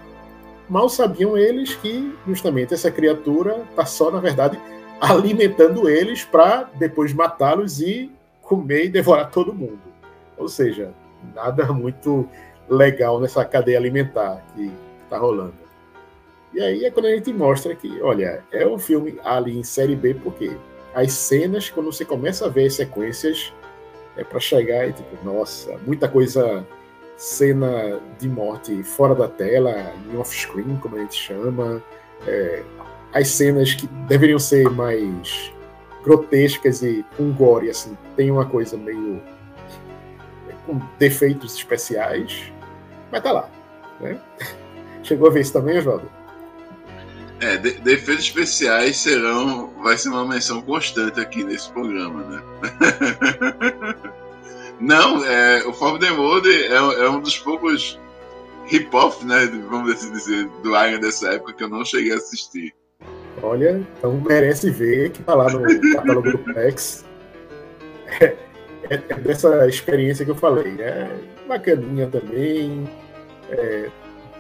Mal 0.68 0.88
sabiam 0.88 1.36
eles 1.36 1.74
que 1.74 2.16
justamente 2.26 2.74
essa 2.74 2.90
criatura 2.90 3.64
está 3.70 3.84
só, 3.84 4.10
na 4.10 4.20
verdade, 4.20 4.60
alimentando 5.00 5.88
eles 5.88 6.24
para 6.24 6.70
depois 6.74 7.12
matá-los 7.12 7.80
e 7.80 8.10
comer 8.40 8.86
e 8.86 8.88
devorar 8.88 9.30
todo 9.30 9.54
mundo. 9.54 9.80
Ou 10.36 10.48
seja, 10.48 10.92
nada 11.34 11.72
muito 11.72 12.28
legal 12.68 13.20
nessa 13.20 13.44
cadeia 13.44 13.78
alimentar 13.78 14.44
que 14.54 14.72
está 15.04 15.18
rolando. 15.18 15.62
E 16.52 16.60
aí 16.60 16.84
é 16.84 16.90
quando 16.90 17.06
a 17.06 17.10
gente 17.14 17.32
mostra 17.32 17.74
que, 17.74 18.02
olha, 18.02 18.44
é 18.52 18.66
um 18.66 18.78
filme 18.78 19.18
ali 19.24 19.58
em 19.58 19.62
série 19.62 19.96
B, 19.96 20.14
porque 20.14 20.54
as 20.94 21.12
cenas, 21.12 21.70
quando 21.70 21.90
você 21.90 22.04
começa 22.04 22.46
a 22.46 22.48
ver 22.48 22.66
as 22.66 22.74
sequências, 22.74 23.52
é 24.16 24.24
para 24.24 24.40
chegar 24.40 24.88
e 24.88 24.92
tipo, 24.92 25.24
nossa, 25.24 25.76
muita 25.86 26.08
coisa, 26.08 26.66
cena 27.16 28.00
de 28.18 28.28
morte 28.28 28.82
fora 28.82 29.14
da 29.14 29.28
tela, 29.28 29.92
em 30.10 30.16
off-screen, 30.16 30.76
como 30.76 30.96
a 30.96 31.00
gente 31.00 31.14
chama, 31.14 31.82
é, 32.26 32.62
as 33.12 33.28
cenas 33.28 33.74
que 33.74 33.86
deveriam 34.08 34.38
ser 34.38 34.68
mais 34.70 35.52
grotescas 36.02 36.82
e 36.82 37.04
com 37.16 37.32
gore, 37.32 37.70
assim, 37.70 37.96
tem 38.16 38.30
uma 38.30 38.44
coisa 38.44 38.76
meio 38.76 39.22
com 40.66 40.80
defeitos 40.98 41.54
especiais, 41.54 42.52
mas 43.10 43.22
tá 43.22 43.32
lá, 43.32 43.50
né? 44.00 44.20
Chegou 45.02 45.28
a 45.28 45.30
ver 45.32 45.40
isso 45.40 45.52
também, 45.52 45.78
Oswaldo? 45.78 46.08
É, 47.42 47.56
de, 47.56 47.72
defeitos 47.80 48.26
especiais 48.26 48.98
serão, 48.98 49.72
vai 49.82 49.98
ser 49.98 50.10
uma 50.10 50.24
menção 50.24 50.62
constante 50.62 51.18
aqui 51.18 51.42
nesse 51.42 51.72
programa, 51.72 52.22
né? 52.22 52.42
Não, 54.78 55.24
é, 55.24 55.66
o 55.66 55.72
Forbidden 55.72 56.18
World 56.18 56.48
é, 56.48 56.74
é 56.74 57.10
um 57.10 57.20
dos 57.20 57.36
poucos 57.38 57.98
hip-hop, 58.66 59.24
né, 59.24 59.46
vamos 59.68 59.92
assim 59.92 60.12
dizer, 60.12 60.48
do 60.62 60.70
Iron 60.76 61.00
dessa 61.00 61.34
época 61.34 61.52
que 61.52 61.64
eu 61.64 61.68
não 61.68 61.84
cheguei 61.84 62.12
a 62.12 62.16
assistir. 62.16 62.72
Olha, 63.42 63.84
então 63.98 64.20
merece 64.20 64.70
ver 64.70 65.10
que 65.10 65.22
tá 65.22 65.34
lá 65.34 65.50
no 65.50 65.62
catálogo 65.92 66.32
do 66.32 66.38
Plex. 66.38 67.04
É, 68.20 68.24
é, 68.24 68.94
é, 68.94 69.14
dessa 69.14 69.68
experiência 69.68 70.24
que 70.24 70.30
eu 70.30 70.36
falei. 70.36 70.76
É 70.80 71.08
bacaninha 71.48 72.06
também. 72.06 72.88
É, 73.50 73.90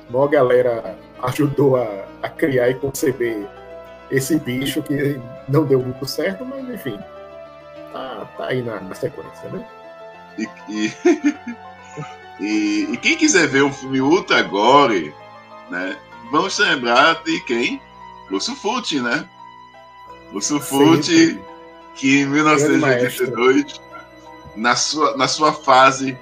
uma 0.08 0.28
galera 0.28 0.98
ajudou 1.22 1.76
a, 1.76 2.04
a 2.22 2.28
criar 2.28 2.70
e 2.70 2.74
conceber 2.74 3.46
esse 4.10 4.38
bicho 4.38 4.82
que 4.82 5.20
não 5.48 5.64
deu 5.64 5.80
muito 5.80 6.04
certo, 6.06 6.44
mas 6.44 6.68
enfim, 6.68 6.98
tá, 7.92 8.28
tá 8.36 8.46
aí 8.46 8.62
na, 8.62 8.80
na 8.80 8.94
sequência, 8.94 9.48
né? 9.50 9.66
E, 10.38 10.48
e, 10.68 10.92
e, 12.40 12.92
e, 12.92 12.96
quem 12.96 13.16
quiser 13.16 13.46
ver 13.48 13.62
um 13.62 13.72
filme 13.72 14.00
ultra 14.00 14.42
gore, 14.42 15.14
né? 15.70 15.96
Vamos 16.30 16.58
lembrar 16.58 17.22
de 17.22 17.40
quem? 17.44 17.80
Lúcio 18.30 18.54
Futi, 18.54 19.00
né? 19.00 19.28
Lúcio 20.32 20.58
Futi, 20.60 21.38
que 21.94 22.20
em 22.20 22.26
1982, 22.26 23.80
na 24.56 24.74
sua, 24.74 25.16
na 25.16 25.28
sua 25.28 25.52
fase 25.52 26.16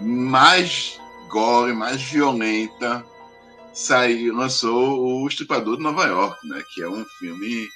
mais 0.00 1.00
gore, 1.28 1.72
mais 1.72 2.00
violenta, 2.00 3.04
saiu, 3.72 4.34
lançou 4.34 5.22
o 5.22 5.28
Estripador 5.28 5.76
de 5.76 5.82
Nova 5.82 6.06
York, 6.06 6.46
né? 6.46 6.62
Que 6.74 6.82
é 6.82 6.88
um 6.88 7.04
filme 7.18 7.68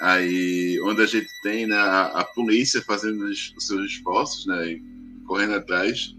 aí 0.00 0.80
onde 0.84 1.02
a 1.02 1.06
gente 1.06 1.28
tem 1.42 1.66
né, 1.66 1.76
a, 1.76 2.20
a 2.20 2.24
polícia 2.24 2.82
fazendo 2.82 3.24
os, 3.24 3.52
os, 3.56 3.66
seus 3.66 3.90
esforços, 3.90 4.46
né? 4.46 4.80
Correndo 5.26 5.54
atrás 5.54 6.14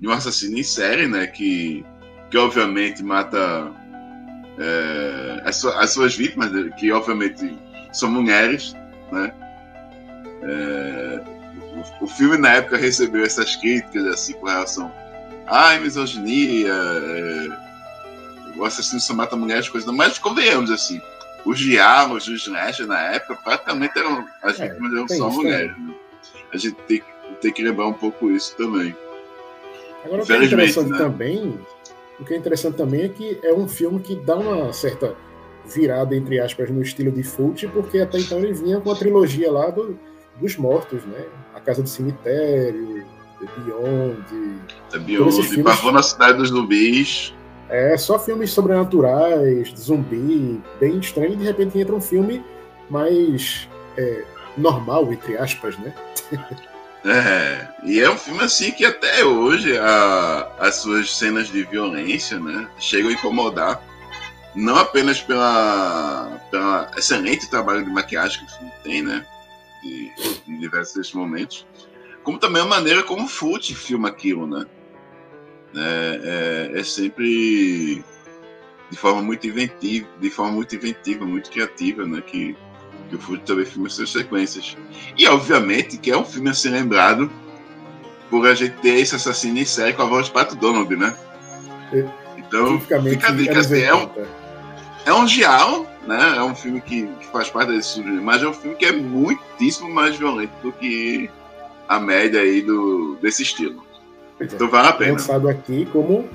de 0.00 0.08
um 0.08 0.12
assassino 0.12 0.58
em 0.58 0.62
série, 0.62 1.06
né? 1.06 1.26
Que, 1.26 1.84
que 2.30 2.38
obviamente 2.38 3.02
mata 3.02 3.72
é, 4.58 5.42
as, 5.44 5.64
as, 5.64 5.90
suas 5.90 6.14
vítimas, 6.14 6.52
né, 6.52 6.70
que 6.78 6.92
obviamente 6.92 7.58
são 7.92 8.10
mulheres, 8.10 8.74
né? 9.10 9.32
É, 10.42 11.22
o, 12.00 12.04
o, 12.04 12.08
filme 12.08 12.36
na 12.36 12.54
época 12.54 12.76
recebeu 12.76 13.24
essas 13.24 13.56
críticas 13.56 14.06
assim 14.06 14.32
com 14.34 14.46
relação 14.46 14.92
à 15.46 15.78
misoginia, 15.78 16.72
é, 16.72 17.69
o 18.56 18.64
assassino 18.64 19.00
só 19.00 19.14
mata 19.14 19.36
mulheres, 19.36 19.68
coisas 19.68 19.92
mas 19.94 20.18
convenhamos 20.18 20.70
assim, 20.70 21.00
os 21.44 21.58
diálogos 21.58 22.26
dos 22.26 22.42
slasher 22.42 22.86
na 22.86 23.00
época 23.00 23.36
praticamente 23.42 23.98
eram 23.98 24.24
as 24.42 24.58
é, 24.60 24.68
vítimas 24.68 24.92
eram 24.92 25.08
só 25.08 25.30
mulheres. 25.30 25.76
Né? 25.76 25.94
A 26.52 26.56
gente 26.56 26.76
tem, 26.86 27.02
tem 27.40 27.52
que 27.52 27.62
lembrar 27.62 27.86
um 27.86 27.92
pouco 27.92 28.30
isso 28.30 28.56
também. 28.56 28.94
Agora, 30.04 30.22
o 30.22 30.26
que 30.26 30.32
é 30.32 30.44
interessante 30.44 30.90
né? 30.90 30.98
também, 30.98 31.60
o 32.18 32.24
que 32.24 32.34
é 32.34 32.36
interessante 32.36 32.76
também 32.76 33.02
é 33.02 33.08
que 33.08 33.38
é 33.42 33.52
um 33.52 33.68
filme 33.68 34.00
que 34.00 34.16
dá 34.16 34.36
uma 34.36 34.72
certa 34.72 35.14
virada, 35.66 36.16
entre 36.16 36.40
aspas, 36.40 36.70
no 36.70 36.82
estilo 36.82 37.12
de 37.12 37.22
Fult, 37.22 37.66
porque 37.68 37.98
até 37.98 38.18
então 38.18 38.38
ele 38.38 38.52
vinha 38.52 38.80
com 38.80 38.90
a 38.90 38.96
trilogia 38.96 39.50
lá 39.50 39.70
do, 39.70 39.98
dos 40.40 40.56
mortos, 40.56 41.04
né? 41.04 41.26
A 41.54 41.60
Casa 41.60 41.82
do 41.82 41.88
Cemitério, 41.88 43.04
The 43.38 43.46
Beyond. 43.58 44.60
The 44.90 44.98
Beyond. 44.98 45.62
Pavão 45.62 45.92
na 45.92 46.02
Cidade 46.02 46.38
dos 46.38 46.48
Zumbis. 46.48 47.34
É, 47.70 47.96
só 47.96 48.18
filmes 48.18 48.50
sobrenaturais, 48.50 49.72
zumbi, 49.78 50.60
bem 50.80 50.98
estranho, 50.98 51.34
e 51.34 51.36
de 51.36 51.44
repente 51.44 51.78
entra 51.78 51.94
um 51.94 52.00
filme 52.00 52.44
mais 52.90 53.68
é, 53.96 54.24
normal, 54.56 55.12
entre 55.12 55.38
aspas, 55.38 55.78
né? 55.78 55.94
É, 57.04 57.68
e 57.84 58.00
é 58.00 58.10
um 58.10 58.16
filme 58.18 58.42
assim 58.42 58.72
que 58.72 58.84
até 58.84 59.24
hoje 59.24 59.78
a, 59.78 60.52
as 60.58 60.76
suas 60.76 61.16
cenas 61.16 61.48
de 61.48 61.62
violência, 61.62 62.38
né, 62.38 62.68
chegam 62.78 63.08
a 63.08 63.14
incomodar, 63.14 63.82
não 64.54 64.76
apenas 64.76 65.20
pela, 65.20 66.38
pela 66.50 66.90
excelente 66.98 67.48
trabalho 67.48 67.84
de 67.84 67.90
maquiagem 67.90 68.44
que 68.44 68.52
o 68.52 68.56
filme 68.56 68.72
tem, 68.82 69.02
né, 69.02 69.24
de 69.82 70.12
diversos 70.58 71.14
momentos, 71.14 71.66
como 72.22 72.38
também 72.38 72.60
a 72.60 72.66
maneira 72.66 73.02
como 73.02 73.24
o 73.24 73.28
Fute 73.28 73.74
filma 73.74 74.08
aquilo, 74.08 74.46
né, 74.46 74.66
é, 75.74 76.70
é, 76.74 76.80
é, 76.80 76.82
sempre 76.82 78.04
de 78.90 78.96
forma 78.96 79.22
muito 79.22 79.46
inventiva, 79.46 80.08
de 80.20 80.30
forma 80.30 80.52
muito 80.52 80.74
inventiva, 80.74 81.24
muito 81.24 81.50
criativa, 81.50 82.04
né? 82.04 82.20
Que, 82.20 82.56
que 83.08 83.16
o 83.16 83.18
Fuji 83.20 83.42
também 83.42 83.64
filma 83.64 83.88
suas 83.88 84.10
sequências. 84.10 84.76
E 85.16 85.26
obviamente 85.28 85.96
que 85.96 86.10
é 86.10 86.16
um 86.16 86.24
filme 86.24 86.50
a 86.50 86.54
ser 86.54 86.70
lembrado 86.70 87.30
por 88.28 88.46
a 88.46 88.54
gente 88.54 88.76
ter 88.76 89.00
esse 89.00 89.14
assassino 89.14 89.58
em 89.58 89.64
série 89.64 89.92
com 89.92 90.02
a 90.02 90.06
voz 90.06 90.26
de 90.26 90.32
Pato 90.32 90.56
Donald, 90.56 90.94
né? 90.96 91.16
Então, 92.36 92.80
fica 92.80 92.96
a 92.96 93.32
dica, 93.32 93.60
assim, 93.60 93.82
é 93.82 93.94
um, 93.94 94.08
é 95.04 95.12
um 95.12 95.26
giallo, 95.26 95.86
né? 96.06 96.36
É 96.36 96.42
um 96.42 96.54
filme 96.54 96.80
que, 96.80 97.06
que 97.06 97.26
faz 97.26 97.50
parte 97.50 97.72
desse 97.72 97.90
surgimento, 97.90 98.22
mas 98.22 98.42
é 98.42 98.48
um 98.48 98.52
filme 98.52 98.76
que 98.76 98.86
é 98.86 98.92
muitíssimo 98.92 99.88
mais 99.88 100.16
violento 100.16 100.52
do 100.62 100.72
que 100.72 101.30
a 101.88 101.98
média 101.98 102.40
aí 102.40 102.62
do, 102.62 103.16
desse 103.20 103.42
estilo. 103.42 103.84
Então 104.40 104.68
vale 104.68 104.88
a 104.88 104.92
pena. 104.92 105.12
Lançado 105.12 105.48
aqui 105.48 105.86
como. 105.86 106.28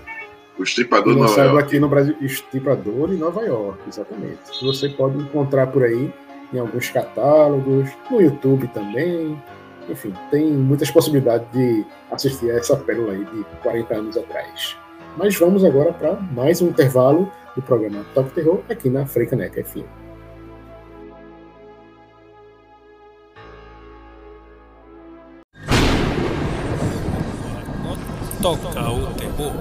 O 0.57 0.63
Estripador 0.63 1.13
de 1.13 1.19
Nova 1.19 1.41
York. 1.41 1.63
aqui 1.63 1.79
no 1.79 1.89
Brasil, 1.89 2.15
Estripador 2.21 3.11
em 3.11 3.17
Nova 3.17 3.41
York, 3.41 3.79
exatamente. 3.89 4.39
Você 4.61 4.87
pode 4.87 5.17
encontrar 5.17 5.67
por 5.67 5.83
aí 5.83 6.13
em 6.53 6.59
alguns 6.59 6.89
catálogos, 6.89 7.89
no 8.09 8.21
YouTube 8.21 8.65
também. 8.69 9.37
Enfim, 9.89 10.13
tem 10.31 10.51
muitas 10.51 10.89
possibilidades 10.89 11.45
de 11.51 11.85
assistir 12.09 12.51
a 12.51 12.55
essa 12.55 12.77
pérola 12.77 13.11
aí 13.11 13.25
de 13.25 13.43
40 13.61 13.95
anos 13.95 14.17
atrás. 14.17 14.77
Mas 15.17 15.35
vamos 15.35 15.65
agora 15.65 15.91
para 15.91 16.13
mais 16.13 16.61
um 16.61 16.69
intervalo 16.69 17.29
do 17.53 17.61
programa 17.61 18.05
Top 18.13 18.29
Terror 18.31 18.61
aqui 18.69 18.89
na 18.89 19.05
Freicaneca 19.05 19.61
FM. 19.63 20.04
Toca 28.45 28.91
o 28.91 29.07
terror. 29.15 29.53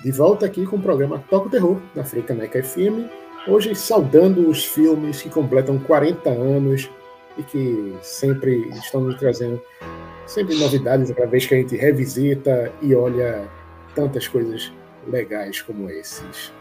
De 0.00 0.12
volta 0.12 0.46
aqui 0.46 0.64
com 0.64 0.76
o 0.76 0.80
programa 0.80 1.24
Toca 1.28 1.48
o 1.48 1.50
Terror, 1.50 1.80
da 1.92 2.04
Frecaneca 2.04 2.62
FM, 2.62 3.10
Hoje, 3.48 3.74
saudando 3.74 4.46
os 4.46 4.62
filmes 4.62 5.22
que 5.22 5.30
completam 5.30 5.78
40 5.78 6.28
anos 6.28 6.90
e 7.38 7.42
que 7.42 7.96
sempre 8.02 8.68
estão 8.68 9.00
nos 9.00 9.16
trazendo 9.16 9.58
sempre 10.26 10.54
novidades 10.56 11.10
cada 11.12 11.26
vez 11.26 11.46
que 11.46 11.54
a 11.54 11.56
gente 11.56 11.74
revisita 11.74 12.70
e 12.82 12.94
olha 12.94 13.48
tantas 13.94 14.28
coisas 14.28 14.70
legais 15.06 15.62
como 15.62 15.88
esses. 15.88 16.52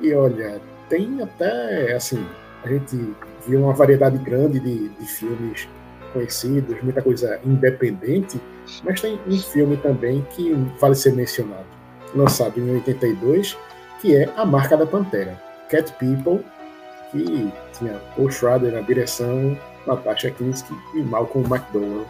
E 0.00 0.14
olha, 0.14 0.60
tem 0.88 1.20
até, 1.20 1.92
assim, 1.92 2.24
a 2.62 2.68
gente 2.68 2.96
viu 3.44 3.64
uma 3.64 3.72
variedade 3.72 4.18
grande 4.18 4.60
de, 4.60 4.90
de 4.90 5.06
filmes 5.06 5.68
conhecidos, 6.12 6.80
muita 6.84 7.02
coisa 7.02 7.40
independente, 7.44 8.40
mas 8.84 9.00
tem 9.00 9.18
um 9.26 9.36
filme 9.38 9.76
também 9.78 10.24
que 10.30 10.52
vale 10.78 10.94
ser 10.94 11.14
mencionado, 11.14 11.66
lançado 12.14 12.60
em 12.60 12.74
82, 12.76 13.58
que 14.00 14.14
é 14.14 14.32
A 14.36 14.46
Marca 14.46 14.76
da 14.76 14.86
Pantera. 14.86 15.47
Cat 15.68 15.92
People, 15.94 16.44
que 17.10 17.52
tinha 17.78 17.94
Paul 18.16 18.30
Schrader 18.30 18.72
na 18.72 18.80
direção, 18.80 19.58
Natasha 19.86 20.30
Kinski 20.30 20.74
e 20.94 21.02
Malcolm 21.02 21.48
McDowell 21.48 22.06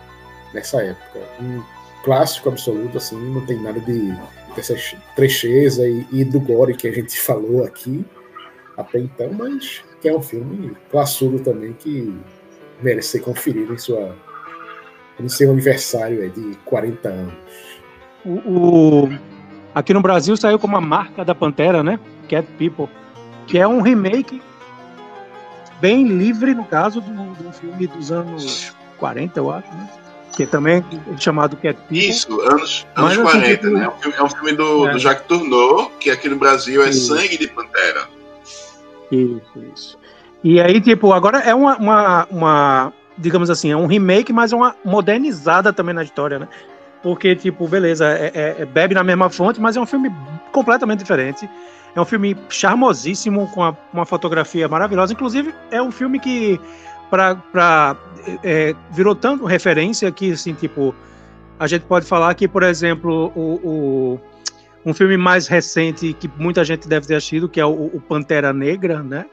nessa 0.52 0.82
época. 0.82 1.20
Um 1.40 1.62
clássico 2.04 2.48
absoluto, 2.48 2.96
assim, 2.96 3.18
não 3.32 3.44
tem 3.46 3.60
nada 3.62 3.80
de 3.80 4.16
dessa 4.56 4.74
trecheza 5.14 5.86
e, 5.86 6.04
e, 6.10 6.24
do 6.24 6.40
gore 6.40 6.74
que 6.74 6.88
a 6.88 6.92
gente 6.92 7.18
falou 7.20 7.64
aqui 7.64 8.04
até 8.76 8.98
então, 8.98 9.32
mas 9.32 9.84
que 10.00 10.08
é 10.08 10.16
um 10.16 10.22
filme 10.22 10.76
classudo 10.90 11.38
também 11.40 11.72
que 11.72 12.16
merece 12.82 13.10
ser 13.10 13.20
conferido 13.20 13.74
em 13.74 13.78
sua 13.78 14.16
em 15.20 15.28
seu 15.28 15.50
aniversário 15.50 16.24
é, 16.24 16.28
de 16.28 16.56
40 16.64 17.08
anos. 17.08 17.34
O, 18.24 18.30
o, 18.30 19.18
aqui 19.74 19.92
no 19.92 20.00
Brasil 20.00 20.36
saiu 20.36 20.58
como 20.60 20.76
a 20.76 20.80
marca 20.80 21.24
da 21.24 21.34
Pantera, 21.34 21.82
né? 21.82 21.98
Cat 22.28 22.46
People 22.56 22.88
que 23.48 23.58
é 23.58 23.66
um 23.66 23.80
remake 23.80 24.40
bem 25.80 26.06
livre, 26.06 26.54
no 26.54 26.64
caso, 26.64 27.00
do, 27.00 27.10
do 27.42 27.52
filme 27.52 27.86
dos 27.86 28.12
anos 28.12 28.72
40, 28.98 29.40
eu 29.40 29.50
acho, 29.50 29.68
né? 29.68 29.88
Que 30.36 30.46
também 30.46 30.84
é 31.12 31.16
chamado 31.16 31.56
Cat 31.56 31.76
People. 31.80 32.08
Isso, 32.08 32.40
anos, 32.42 32.86
anos 32.94 33.16
Mas, 33.16 33.32
40, 33.32 33.38
assim, 33.38 33.56
tipo, 33.56 33.68
né? 33.70 33.92
É 34.16 34.22
um 34.22 34.30
filme 34.30 34.52
do, 34.52 34.86
é. 34.86 34.92
do 34.92 34.98
Jacques 34.98 35.26
Tourneur, 35.26 35.90
que 35.98 36.10
aqui 36.10 36.28
no 36.28 36.36
Brasil 36.36 36.84
é 36.84 36.90
isso. 36.90 37.14
Sangue 37.14 37.36
de 37.36 37.48
Pantera. 37.48 38.06
Isso, 39.10 39.42
isso. 39.74 39.98
E 40.44 40.60
aí, 40.60 40.80
tipo, 40.80 41.12
agora 41.12 41.38
é 41.38 41.54
uma, 41.54 41.76
uma, 41.78 42.26
uma, 42.30 42.92
digamos 43.16 43.50
assim, 43.50 43.72
é 43.72 43.76
um 43.76 43.86
remake, 43.86 44.32
mas 44.32 44.52
é 44.52 44.56
uma 44.56 44.76
modernizada 44.84 45.72
também 45.72 45.94
na 45.94 46.04
história, 46.04 46.38
né? 46.38 46.48
Porque, 47.02 47.34
tipo, 47.34 47.66
beleza, 47.66 48.06
é, 48.06 48.30
é, 48.34 48.56
é 48.60 48.64
bebe 48.66 48.94
na 48.94 49.02
mesma 49.02 49.30
fonte, 49.30 49.60
mas 49.60 49.76
é 49.76 49.80
um 49.80 49.86
filme 49.86 50.12
completamente 50.52 51.00
diferente. 51.00 51.48
É 51.94 52.00
um 52.00 52.04
filme 52.04 52.36
charmosíssimo, 52.48 53.48
com 53.48 53.74
uma 53.92 54.04
fotografia 54.04 54.68
maravilhosa. 54.68 55.12
Inclusive, 55.12 55.54
é 55.70 55.82
um 55.82 55.90
filme 55.90 56.20
que 56.20 56.60
pra, 57.10 57.34
pra, 57.34 57.96
é, 58.44 58.74
virou 58.92 59.14
tanto 59.14 59.44
referência 59.44 60.10
que, 60.12 60.32
assim, 60.32 60.54
tipo, 60.54 60.94
a 61.58 61.66
gente 61.66 61.82
pode 61.82 62.06
falar 62.06 62.34
que, 62.34 62.46
por 62.46 62.62
exemplo, 62.62 63.32
o, 63.34 63.54
o, 63.64 64.20
um 64.84 64.94
filme 64.94 65.16
mais 65.16 65.46
recente 65.46 66.12
que 66.12 66.30
muita 66.36 66.64
gente 66.64 66.88
deve 66.88 67.06
ter 67.06 67.16
assistido, 67.16 67.48
que 67.48 67.60
é 67.60 67.66
o, 67.66 67.86
o 67.86 68.00
Pantera 68.00 68.52
Negra, 68.52 69.02
né? 69.02 69.26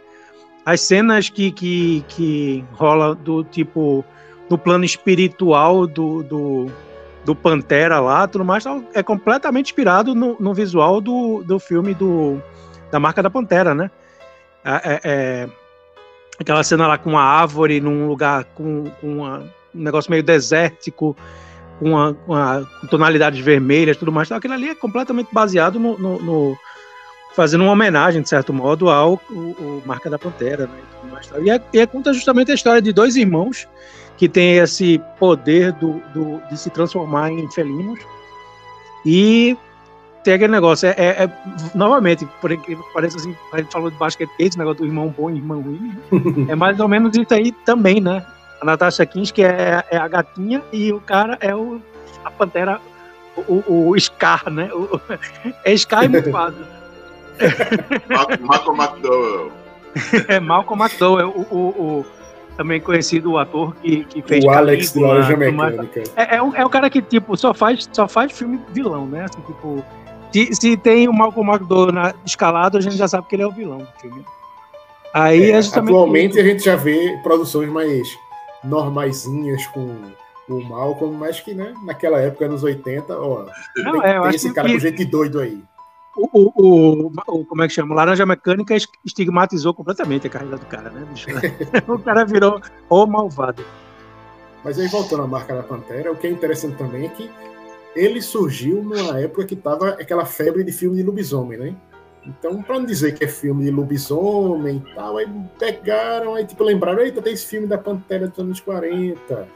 As 0.65 0.81
cenas 0.81 1.29
que, 1.29 1.51
que, 1.51 2.03
que 2.07 2.65
rola 2.73 3.13
do 3.13 3.43
tipo 3.43 4.03
no 4.49 4.57
plano 4.57 4.83
espiritual 4.83 5.85
do, 5.85 6.23
do, 6.23 6.71
do 7.25 7.35
Pantera 7.35 7.99
lá, 7.99 8.27
tudo 8.27 8.45
mais, 8.45 8.63
é 8.93 9.01
completamente 9.01 9.67
inspirado 9.67 10.13
no, 10.13 10.37
no 10.39 10.53
visual 10.53 11.01
do, 11.01 11.43
do 11.43 11.59
filme 11.59 11.93
do, 11.93 12.39
da 12.91 12.99
marca 12.99 13.23
da 13.23 13.29
Pantera, 13.29 13.73
né? 13.73 13.89
É, 14.63 14.71
é, 14.73 14.99
é 15.03 15.49
aquela 16.39 16.63
cena 16.63 16.87
lá 16.87 16.97
com 16.97 17.11
uma 17.11 17.23
árvore 17.23 17.81
num 17.81 18.07
lugar 18.07 18.43
com, 18.55 18.85
com 19.01 19.17
uma, 19.17 19.39
um 19.73 19.81
negócio 19.81 20.11
meio 20.11 20.21
desértico, 20.21 21.17
com, 21.79 21.89
uma, 21.89 22.17
uma, 22.27 22.69
com 22.79 22.87
tonalidades 22.87 23.39
vermelhas 23.39 23.97
tudo 23.97 24.11
mais. 24.11 24.27
Então, 24.27 24.37
aquilo 24.37 24.53
ali 24.53 24.69
é 24.69 24.75
completamente 24.75 25.29
baseado 25.33 25.79
no, 25.79 25.97
no, 25.97 26.21
no 26.21 26.57
fazendo 27.35 27.63
uma 27.63 27.73
homenagem, 27.73 28.21
de 28.21 28.29
certo 28.29 28.53
modo, 28.53 28.89
ao 28.89 29.19
o, 29.29 29.33
o 29.33 29.83
Marca 29.85 30.09
da 30.09 30.19
Pantera. 30.19 30.67
Né, 30.67 30.79
e, 31.41 31.45
e, 31.45 31.49
é, 31.49 31.61
e 31.73 31.79
é, 31.79 31.87
conta 31.87 32.13
justamente 32.13 32.51
a 32.51 32.55
história 32.55 32.81
de 32.81 32.93
dois 32.93 33.15
irmãos 33.15 33.67
que 34.17 34.29
têm 34.29 34.57
esse 34.57 35.01
poder 35.19 35.71
do, 35.73 36.01
do, 36.13 36.41
de 36.49 36.57
se 36.57 36.69
transformar 36.69 37.31
em 37.31 37.49
felinos. 37.51 37.99
E 39.05 39.57
tem 40.25 40.33
aquele 40.33 40.51
negócio, 40.51 40.87
é, 40.89 40.95
é, 40.97 41.23
é 41.23 41.29
novamente, 41.75 42.25
por 42.41 42.49
parece 42.93 43.17
assim, 43.17 43.35
a 43.53 43.57
gente 43.57 43.71
falou 43.71 43.91
de 43.91 43.97
basquete, 43.97 44.31
esse 44.39 44.57
negócio 44.57 44.79
do 44.79 44.87
irmão 44.87 45.13
bom 45.15 45.29
e 45.29 45.35
irmão 45.35 45.61
ruim, 45.61 45.95
é 46.49 46.55
mais 46.55 46.79
ou 46.79 46.87
menos 46.87 47.15
isso 47.15 47.31
aí 47.31 47.51
também, 47.51 48.01
né? 48.01 48.25
A 48.59 48.65
Natasha 48.65 49.05
Kins, 49.05 49.31
que 49.31 49.43
é, 49.43 49.83
é 49.91 49.97
a 49.97 50.07
gatinha, 50.07 50.63
e 50.73 50.91
o 50.91 50.99
cara 50.99 51.37
é 51.41 51.53
o, 51.53 51.79
a 52.23 52.31
pantera, 52.31 52.81
o, 53.37 53.91
o 53.91 53.99
Scar, 53.99 54.49
né? 54.49 54.67
O, 54.73 54.99
é 55.63 55.77
Scar 55.77 56.05
e 56.05 56.07
Mufasa. 56.07 56.67
Malcolm 58.41 58.81
McDowell. 58.81 59.51
É 60.27 60.39
Malcolm 60.39 60.83
McDowell, 60.83 61.29
o, 61.29 61.41
o, 61.41 61.59
o, 61.59 62.05
também 62.55 62.79
conhecido 62.79 63.31
o 63.31 63.37
ator 63.37 63.75
que, 63.75 64.03
que 64.05 64.21
fez 64.21 64.43
o 64.43 64.49
Alex 64.49 64.93
de 64.93 64.99
Laranja 64.99 65.37
Mecânica. 65.37 66.03
É, 66.15 66.35
é, 66.35 66.41
o, 66.41 66.55
é 66.55 66.65
o 66.65 66.69
cara 66.69 66.89
que, 66.89 67.01
tipo, 67.01 67.35
só 67.37 67.53
faz, 67.53 67.89
só 67.91 68.07
faz 68.07 68.31
filme 68.31 68.59
vilão, 68.71 69.05
né? 69.05 69.25
Assim, 69.25 69.41
tipo, 69.41 69.83
se, 70.31 70.49
se 70.53 70.77
tem 70.77 71.07
o 71.07 71.13
Malcolm 71.13 71.51
McDowell 71.51 71.91
na, 71.91 72.13
escalado, 72.25 72.77
a 72.77 72.81
gente 72.81 72.97
já 72.97 73.07
sabe 73.07 73.27
que 73.27 73.35
ele 73.35 73.43
é 73.43 73.47
o 73.47 73.51
vilão 73.51 73.79
do 73.79 73.87
filme. 73.99 74.25
Aí 75.13 75.51
é, 75.51 75.55
é 75.55 75.59
atualmente 75.59 76.39
a 76.39 76.43
gente 76.43 76.63
já 76.63 76.75
vê 76.75 77.17
produções 77.23 77.69
mais 77.69 78.07
normaisinhas 78.63 79.65
com 79.67 79.95
o 80.49 80.61
Malcolm, 80.61 81.15
mas 81.17 81.39
que 81.39 81.53
né, 81.53 81.73
naquela 81.85 82.19
época, 82.19 82.47
nos 82.47 82.63
80, 82.63 83.17
ó, 83.17 83.45
Não, 83.77 84.01
tem, 84.01 84.11
é, 84.11 84.21
tem 84.21 84.29
esse 84.31 84.53
cara 84.53 84.67
que... 84.67 84.73
com 84.73 84.79
gente 84.79 85.05
doido 85.05 85.39
aí. 85.39 85.61
O, 86.15 86.29
o, 86.33 87.11
o, 87.27 87.45
como 87.45 87.63
é 87.63 87.67
que 87.67 87.73
chama? 87.73 87.93
Laranja 87.93 88.25
Mecânica 88.25 88.75
estigmatizou 89.03 89.73
completamente 89.73 90.27
a 90.27 90.29
carreira 90.29 90.57
do 90.57 90.65
cara, 90.65 90.89
né? 90.89 91.05
o 91.87 91.99
cara 91.99 92.23
virou 92.25 92.61
o 92.89 93.05
malvado. 93.05 93.63
Mas 94.63 94.79
aí, 94.79 94.87
voltando 94.87 95.23
à 95.23 95.27
marca 95.27 95.53
da 95.53 95.61
Pantera, 95.61 96.11
o 96.11 96.15
que 96.15 96.25
é 96.25 96.31
interessante 96.31 96.77
também 96.77 97.05
é 97.05 97.09
que 97.09 97.29
ele 97.95 98.21
surgiu 98.21 98.81
numa 98.81 99.19
época 99.19 99.45
que 99.45 99.55
tava 99.55 99.89
aquela 99.89 100.25
febre 100.25 100.63
de 100.63 100.71
filme 100.71 100.97
de 100.97 101.03
lobisomem, 101.03 101.57
né? 101.57 101.75
Então, 102.25 102.61
para 102.63 102.79
não 102.79 102.85
dizer 102.85 103.13
que 103.13 103.23
é 103.23 103.27
filme 103.27 103.63
de 103.63 103.71
lobisomem 103.71 104.77
e 104.77 104.95
tal, 104.95 105.17
aí 105.17 105.27
pegaram, 105.59 106.33
aí 106.33 106.45
tipo, 106.45 106.63
lembraram, 106.63 107.01
eita, 107.01 107.21
tem 107.21 107.33
esse 107.33 107.45
filme 107.45 107.67
da 107.67 107.77
Pantera 107.77 108.27
dos 108.27 108.39
anos 108.39 108.59
40. 108.59 109.47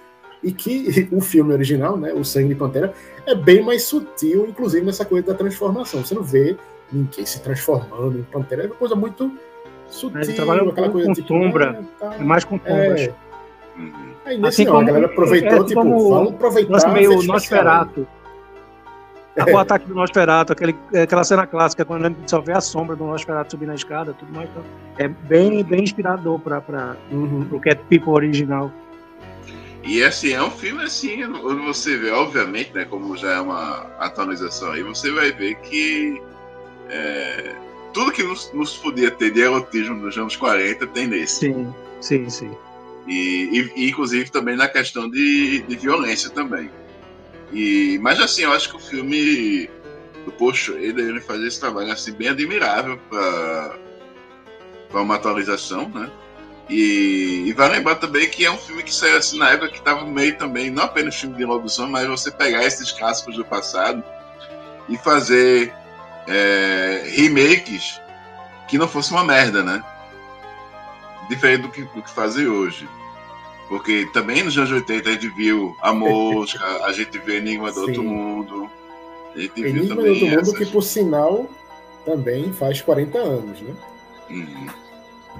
E 0.43 0.52
que 0.52 1.08
o 1.12 1.21
filme 1.21 1.54
original, 1.54 1.97
né, 1.97 2.13
O 2.13 2.23
Sangue 2.23 2.49
de 2.49 2.56
Pantera, 2.56 2.93
é 3.25 3.36
bem 3.36 3.63
mais 3.63 3.84
sutil, 3.84 4.47
inclusive 4.47 4.86
nessa 4.86 5.06
coisa 5.06 5.28
da 5.28 5.34
transformação. 5.34 6.04
Você 6.04 6.15
não 6.15 6.23
vê 6.23 6.56
ninguém 6.91 7.25
se 7.25 7.41
transformando 7.41 8.19
em 8.19 8.23
Pantera, 8.23 8.63
é 8.63 8.65
uma 8.65 8.75
coisa 8.75 8.95
muito 8.95 9.32
sutil, 9.88 10.19
aquela 10.21 10.60
com, 10.65 10.91
coisa 10.91 11.08
com 11.08 11.13
tipo, 11.13 11.28
sombra, 11.28 11.84
ah, 12.02 12.15
é 12.19 12.23
mais 12.23 12.43
com 12.43 12.58
sombras. 12.58 13.02
É. 13.02 13.13
Aí 14.25 14.38
nesse 14.38 14.62
assim 14.62 14.65
não, 14.65 14.73
como, 14.73 14.84
a 14.84 14.88
galera 14.88 15.06
aproveitou, 15.06 15.62
é, 15.62 15.63
tipo, 15.65 16.10
vamos 16.10 16.34
aproveitar. 16.34 16.93
Meio 16.93 17.23
Nosferatu. 17.23 18.08
É. 19.36 19.54
O 19.54 19.58
ataque 19.58 19.88
do 19.88 19.95
Nosferatu, 19.95 20.52
aquele, 20.52 20.75
aquela 21.02 21.23
cena 21.23 21.47
clássica, 21.47 21.86
quando 21.86 22.06
a 22.06 22.10
gente 22.10 22.30
só 22.30 22.41
vê 22.41 22.52
a 22.52 22.60
sombra 22.60 22.95
do 22.95 23.06
Nosferatu 23.06 23.52
subir 23.52 23.67
na 23.67 23.75
escada, 23.75 24.12
tudo 24.12 24.34
mais. 24.34 24.49
Então, 24.49 24.63
é 24.97 25.08
bem, 25.08 25.63
bem 25.63 25.84
inspirador 25.84 26.39
para 26.39 26.97
uhum. 27.10 27.47
o 27.52 27.60
Cat 27.60 27.80
People 27.89 28.12
original. 28.12 28.69
E 29.84 30.04
assim, 30.04 30.34
é 30.34 30.44
um 30.44 30.52
filme 30.52 30.84
assim, 30.84 31.24
onde 31.24 31.65
você 31.65 31.98
vê, 31.98 32.12
obviamente, 32.12 32.74
né, 32.74 32.86
como 32.86 33.15
já 33.15 33.36
é 33.36 33.39
uma 33.39 33.88
atualização 34.00 34.72
aí, 34.72 34.84
você 34.84 35.10
vai 35.12 35.32
ver 35.32 35.56
que 35.62 36.22
é, 36.89 37.56
tudo 37.94 38.12
que 38.12 38.24
nos, 38.24 38.52
nos, 38.54 38.78
podia 38.78 39.10
ter 39.10 39.32
de 39.32 39.42
erotismo 39.42 39.96
nos 39.96 40.18
anos 40.18 40.36
40 40.36 40.86
tem 40.88 41.08
nesse. 41.08 41.39
Sim, 41.39 41.74
sim, 42.02 42.30
sim. 42.30 42.52
E, 43.08 43.72
e, 43.76 43.89
inclusive 43.89 44.30
também 44.30 44.56
na 44.56 44.68
questão 44.68 45.10
de, 45.10 45.62
de 45.62 45.76
violência 45.76 46.30
também. 46.30 46.70
E, 47.52 47.98
mas 48.02 48.20
assim, 48.20 48.44
eu 48.44 48.52
acho 48.52 48.70
que 48.70 48.76
o 48.76 48.80
filme 48.80 49.70
do 50.26 50.32
Poxo, 50.32 50.74
ele, 50.74 51.02
ele 51.02 51.22
faz 51.22 51.42
esse 51.42 51.60
trabalho 51.60 51.92
assim, 51.92 52.12
bem 52.12 52.30
admirável 52.30 53.00
para 53.10 53.80
uma 54.94 55.15
atualização, 55.15 55.89
né? 55.89 56.12
E, 56.69 57.45
e 57.47 57.53
vai 57.53 57.67
lembrar 57.69 57.95
também 57.95 58.29
que 58.29 58.45
é 58.45 58.51
um 58.51 58.58
filme 58.58 58.84
que 58.84 58.93
saiu 58.93 59.17
assim 59.17 59.39
na 59.39 59.49
época 59.49 59.69
que 59.69 59.79
estava 59.79 60.01
no 60.01 60.12
meio 60.12 60.38
também, 60.38 60.69
não 60.69 60.84
apenas 60.84 61.15
filme 61.15 61.36
de 61.36 61.43
lobisomem, 61.43 61.91
mas 61.91 62.08
você 62.08 62.29
pegar 62.29 62.63
esses 62.63 62.91
clássicos 62.91 63.36
do 63.36 63.43
passado 63.43 64.03
e 64.88 64.95
fazer 64.97 65.73
é, 66.27 67.03
remakes 67.08 67.99
que 68.67 68.77
não 68.77 68.88
fosse 68.88 69.12
uma 69.12 69.23
merda, 69.23 69.63
né? 69.63 69.84
Diferente 71.27 71.63
do 71.63 71.69
que, 71.69 71.82
do 71.82 72.03
que 72.03 72.10
fazer 72.12 72.47
hoje. 72.47 72.88
Porque 73.67 74.08
também 74.13 74.43
nos 74.43 74.55
anos 74.55 74.71
80 74.71 75.10
a 75.10 75.13
gente 75.13 75.27
viu 75.29 75.75
A 75.82 75.91
Mosca, 75.91 76.65
a 76.86 76.91
gente 76.91 77.17
viu 77.17 77.36
Enigma 77.36 77.71
do 77.71 77.82
Sim. 77.82 77.82
Outro 77.88 78.03
Mundo. 78.03 78.71
A 79.36 79.39
gente 79.39 79.60
Enigma 79.60 79.79
viu 79.79 79.88
também 79.89 80.05
do 80.05 80.12
Outro 80.12 80.27
essas... 80.27 80.47
Mundo, 80.47 80.58
que 80.58 80.65
por 80.67 80.84
sinal 80.84 81.49
também 82.05 82.53
faz 82.53 82.79
40 82.82 83.17
anos, 83.17 83.60
né? 83.60 83.73
Uhum. 84.29 84.67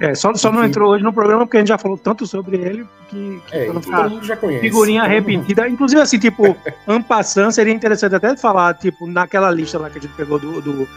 É, 0.00 0.14
só, 0.14 0.32
só 0.34 0.50
não 0.50 0.64
entrou 0.64 0.90
hoje 0.92 1.04
no 1.04 1.12
programa 1.12 1.44
porque 1.44 1.58
a 1.58 1.60
gente 1.60 1.68
já 1.68 1.76
falou 1.76 1.98
tanto 1.98 2.26
sobre 2.26 2.56
ele 2.56 2.86
que, 3.08 3.42
que 3.46 3.56
é, 3.56 3.66
todo 3.66 4.10
mundo 4.10 4.24
já 4.24 4.36
conhece. 4.36 4.62
Figurinha 4.62 5.04
repetida. 5.04 5.68
Inclusive, 5.68 6.00
assim, 6.00 6.18
tipo, 6.18 6.56
Ampassan 6.88 7.50
seria 7.50 7.72
interessante 7.72 8.14
até 8.14 8.34
falar, 8.34 8.74
tipo, 8.74 9.06
naquela 9.06 9.50
lista 9.50 9.78
lá 9.78 9.90
que 9.90 9.98
a 9.98 10.00
gente 10.00 10.14
pegou 10.14 10.38
do, 10.38 10.60
do, 10.62 10.88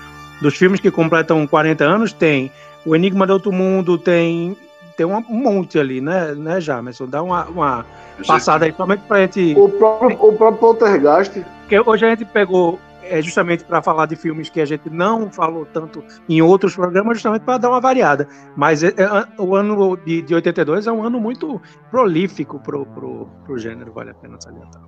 dos 0.42 0.56
filmes 0.56 0.80
que 0.80 0.90
completam 0.90 1.46
40 1.46 1.84
anos, 1.84 2.14
tem 2.14 2.50
O 2.86 2.96
Enigma 2.96 3.28
do 3.28 3.34
Outro 3.34 3.52
Mundo, 3.52 3.98
tem 3.98 4.56
tem 4.96 5.06
um 5.06 5.22
monte 5.28 5.80
ali, 5.80 6.00
né, 6.00 6.36
né 6.36 6.62
Jamerson? 6.62 7.08
Dá 7.08 7.22
uma, 7.24 7.46
uma 7.46 7.86
passada 8.28 8.66
aí, 8.66 8.74
somente 8.78 9.02
pra 9.08 9.22
gente. 9.22 9.56
O 9.58 9.68
próprio, 9.68 10.18
o 10.22 10.34
próprio 10.34 10.60
Poltergeist. 10.60 11.44
Porque 11.62 11.80
hoje 11.80 12.06
a 12.06 12.10
gente 12.10 12.26
pegou 12.26 12.80
é 13.04 13.22
justamente 13.22 13.64
para 13.64 13.82
falar 13.82 14.06
de 14.06 14.16
filmes 14.16 14.50
que 14.50 14.62
a 14.62 14.66
gente 14.66 14.90
não 14.90 15.32
falou 15.32 15.66
tanto 15.66 16.04
em 16.28 16.42
outros 16.42 16.76
programas, 16.76 17.18
justamente 17.18 17.44
para 17.44 17.58
dar 17.58 17.70
uma 17.70 17.82
variada. 17.82 18.28
Mas 18.56 18.84
é, 18.84 18.90
é, 18.90 19.42
o 19.42 19.56
ano 19.56 19.98
de, 19.98 20.22
de 20.22 20.36
82 20.36 20.88
é 20.88 20.92
um 20.92 21.04
ano 21.04 21.20
muito 21.20 21.62
prolífico 21.90 22.60
pro, 22.60 22.86
pro, 22.86 23.28
pro 23.46 23.58
gênero, 23.58 23.94
vale 23.94 24.12
a 24.12 24.14
pena 24.14 24.40
salientar. 24.40 24.82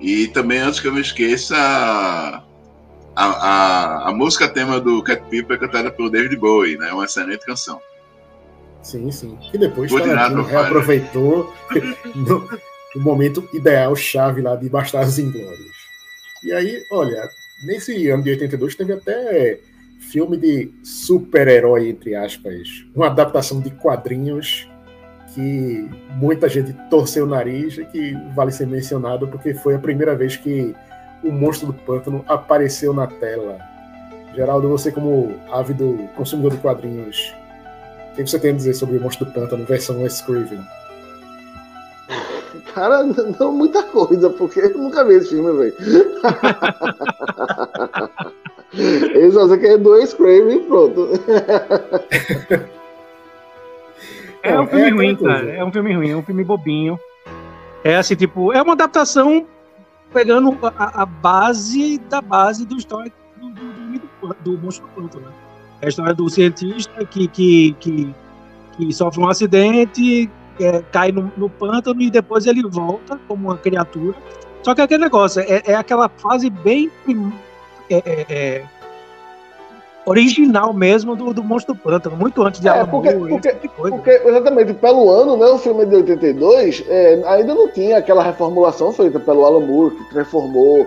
E 0.00 0.28
também, 0.28 0.60
antes 0.60 0.80
que 0.80 0.88
eu 0.88 0.92
me 0.94 1.00
esqueça, 1.00 1.54
a, 1.56 2.42
a, 3.16 4.08
a 4.08 4.12
música 4.12 4.48
tema 4.48 4.80
do 4.80 5.02
Cat 5.02 5.22
People 5.28 5.54
é 5.54 5.58
cantada 5.58 5.90
pelo 5.90 6.10
David 6.10 6.36
Bowie, 6.36 6.78
né? 6.78 6.88
É 6.88 6.92
uma 6.92 7.04
excelente 7.04 7.44
canção. 7.44 7.80
Sim, 8.82 9.10
sim. 9.10 9.38
E 9.52 9.58
depois 9.58 9.92
Tarantino 9.92 10.42
reaproveitou 10.42 11.52
no, 12.16 12.48
no, 12.94 13.02
momento 13.02 13.46
ideal, 13.52 13.94
chave 13.94 14.40
lá 14.40 14.56
de 14.56 14.68
Bastardos 14.68 15.18
Inglórios. 15.18 15.79
E 16.42 16.52
aí, 16.52 16.84
olha, 16.90 17.28
nesse 17.62 18.08
ano 18.08 18.22
de 18.22 18.30
82 18.30 18.74
teve 18.74 18.92
até 18.92 19.60
filme 20.00 20.36
de 20.36 20.72
super-herói, 20.82 21.88
entre 21.88 22.14
aspas, 22.14 22.86
uma 22.94 23.06
adaptação 23.06 23.60
de 23.60 23.70
quadrinhos 23.70 24.68
que 25.34 25.88
muita 26.16 26.48
gente 26.48 26.72
torceu 26.88 27.24
o 27.24 27.28
nariz 27.28 27.78
e 27.78 27.84
que 27.84 28.12
vale 28.34 28.50
ser 28.50 28.66
mencionado 28.66 29.28
porque 29.28 29.54
foi 29.54 29.74
a 29.74 29.78
primeira 29.78 30.16
vez 30.16 30.36
que 30.36 30.74
o 31.22 31.30
Monstro 31.30 31.68
do 31.68 31.74
Pântano 31.74 32.24
apareceu 32.26 32.92
na 32.92 33.06
tela. 33.06 33.58
Geraldo, 34.34 34.68
você 34.68 34.90
como 34.90 35.38
ávido 35.50 36.08
consumidor 36.16 36.52
de 36.52 36.58
quadrinhos, 36.58 37.34
o 38.12 38.16
que 38.16 38.26
você 38.26 38.38
tem 38.38 38.50
a 38.50 38.54
dizer 38.54 38.74
sobre 38.74 38.96
o 38.96 39.00
Monstro 39.00 39.26
do 39.26 39.32
Pântano 39.32 39.64
versão 39.64 40.04
Scriven? 40.06 40.60
Cara, 42.60 43.02
não 43.38 43.52
muita 43.52 43.82
coisa, 43.82 44.30
porque 44.30 44.60
eu 44.60 44.78
nunca 44.78 45.04
vi 45.04 45.14
esse 45.14 45.30
filme, 45.30 45.52
velho. 45.52 45.74
Eles 48.72 49.34
só 49.34 49.48
querem 49.56 49.82
dois 49.82 50.14
Craven 50.14 50.58
e 50.58 50.60
pronto. 50.60 51.08
É 54.42 54.60
um 54.60 54.66
filme 54.66 54.86
é 54.86 54.90
ruim, 54.90 55.16
cara. 55.16 55.50
É 55.50 55.64
um 55.64 55.72
filme 55.72 55.94
ruim, 55.94 56.10
é 56.10 56.16
um 56.16 56.22
filme 56.22 56.44
bobinho. 56.44 56.98
É 57.82 57.96
assim, 57.96 58.14
tipo, 58.14 58.52
é 58.52 58.62
uma 58.62 58.74
adaptação 58.74 59.46
pegando 60.12 60.56
a, 60.62 61.02
a, 61.02 61.06
base 61.06 61.98
da 61.98 62.20
base 62.20 62.66
do 62.66 62.76
história 62.76 63.12
do, 63.36 63.50
do, 63.50 64.28
do, 64.28 64.36
do 64.40 64.58
monstro 64.58 64.86
do 64.86 65.02
pântano. 65.02 65.26
Né? 65.26 65.32
É 65.80 65.86
a 65.86 65.88
história 65.88 66.14
do 66.14 66.28
cientista 66.28 67.04
que, 67.04 67.26
que, 67.28 67.72
que, 67.80 68.14
que 68.76 68.92
sofre 68.92 69.20
um 69.20 69.28
acidente, 69.28 70.30
é, 70.60 70.82
cai 70.92 71.10
no, 71.10 71.32
no, 71.36 71.48
pântano 71.48 72.00
e 72.02 72.10
depois 72.10 72.46
ele 72.46 72.62
volta 72.62 73.18
como 73.26 73.48
uma 73.48 73.56
criatura. 73.56 74.16
Só 74.62 74.74
que 74.74 74.80
aquele 74.80 75.04
negócio 75.04 75.40
é, 75.40 75.62
é 75.66 75.74
aquela 75.74 76.08
fase 76.08 76.50
bem 76.50 76.90
é, 77.88 77.96
é, 77.96 78.26
é 78.28 78.64
original 80.06 80.72
mesmo 80.72 81.14
do, 81.14 81.32
do 81.32 81.42
Monstro 81.42 81.74
do 81.74 81.80
Pântano, 81.80 82.16
muito 82.16 82.42
antes 82.42 82.60
de 82.60 82.68
é, 82.68 82.84
porque, 82.84 83.12
porque, 83.12 83.52
tipo 83.54 83.88
porque, 83.88 84.10
exatamente, 84.10 84.74
pelo 84.74 85.10
ano, 85.10 85.36
né, 85.36 85.46
o 85.46 85.58
filme 85.58 85.86
de 85.86 85.96
82, 85.96 86.84
é, 86.88 87.22
ainda 87.26 87.54
não 87.54 87.68
tinha 87.68 87.98
aquela 87.98 88.22
reformulação 88.22 88.92
feita 88.92 89.20
pelo 89.20 89.44
Alan 89.44 89.60
Moore, 89.60 89.94
que 89.94 90.10
transformou, 90.10 90.86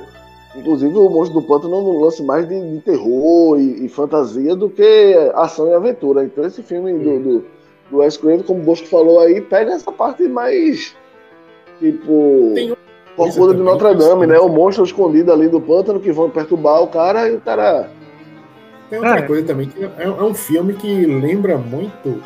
inclusive, 0.55 0.95
o 0.95 1.09
Monstro 1.09 1.39
do 1.39 1.47
Pântano 1.47 1.81
num 1.81 1.99
lance 1.99 2.23
mais 2.23 2.47
de, 2.47 2.59
de 2.59 2.79
terror 2.81 3.59
e, 3.59 3.85
e, 3.85 3.89
fantasia 3.89 4.55
do 4.55 4.69
que 4.69 5.15
ação 5.35 5.69
e 5.69 5.73
aventura. 5.73 6.23
Então 6.23 6.43
esse 6.43 6.61
filme 6.63 6.93
do, 6.93 7.19
do, 7.19 7.45
do 7.89 7.97
Wes 7.97 8.17
Craven, 8.17 8.43
como 8.43 8.61
o 8.61 8.63
Bosco 8.63 8.87
falou 8.87 9.19
aí, 9.19 9.41
pega 9.41 9.73
essa 9.73 9.91
parte 9.91 10.27
mais, 10.27 10.95
tipo... 11.79 12.51
Tem 12.55 12.75
Corcunda 13.15 13.53
de 13.53 13.61
Notre 13.61 13.93
Dame, 13.93 14.25
né? 14.25 14.39
O 14.39 14.49
monstro 14.49 14.83
escondido 14.83 15.31
ali 15.31 15.47
do 15.47 15.61
pântano 15.61 15.99
que 15.99 16.11
vão 16.11 16.31
perturbar 16.31 16.81
o 16.81 16.87
cara 16.87 17.29
e 17.29 17.35
o 17.35 17.41
cara 17.41 17.87
tem 18.89 18.99
outra 18.99 19.19
é. 19.19 19.21
coisa 19.23 19.47
também, 19.47 19.67
que 19.67 19.83
é, 19.83 19.91
é, 20.03 20.09
um 20.09 20.33
filme 20.33 20.73
que 20.73 21.05
lembra 21.05 21.57
muito 21.57 22.21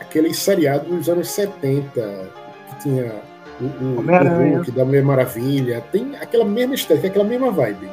aquele 0.00 0.32
seriado 0.32 0.88
dos 0.88 1.08
anos 1.08 1.28
70, 1.28 2.30
que 2.68 2.82
tinha 2.82 3.12
o, 3.60 3.64
o, 3.64 3.98
o 3.98 4.54
Hulk 4.56 4.70
da 4.70 4.84
Mulher 4.84 5.04
Maravilha. 5.04 5.84
Tem 5.92 6.16
aquela 6.20 6.44
mesma 6.44 6.74
estética, 6.74 7.08
aquela 7.08 7.24
mesma 7.24 7.50
vibe. 7.50 7.88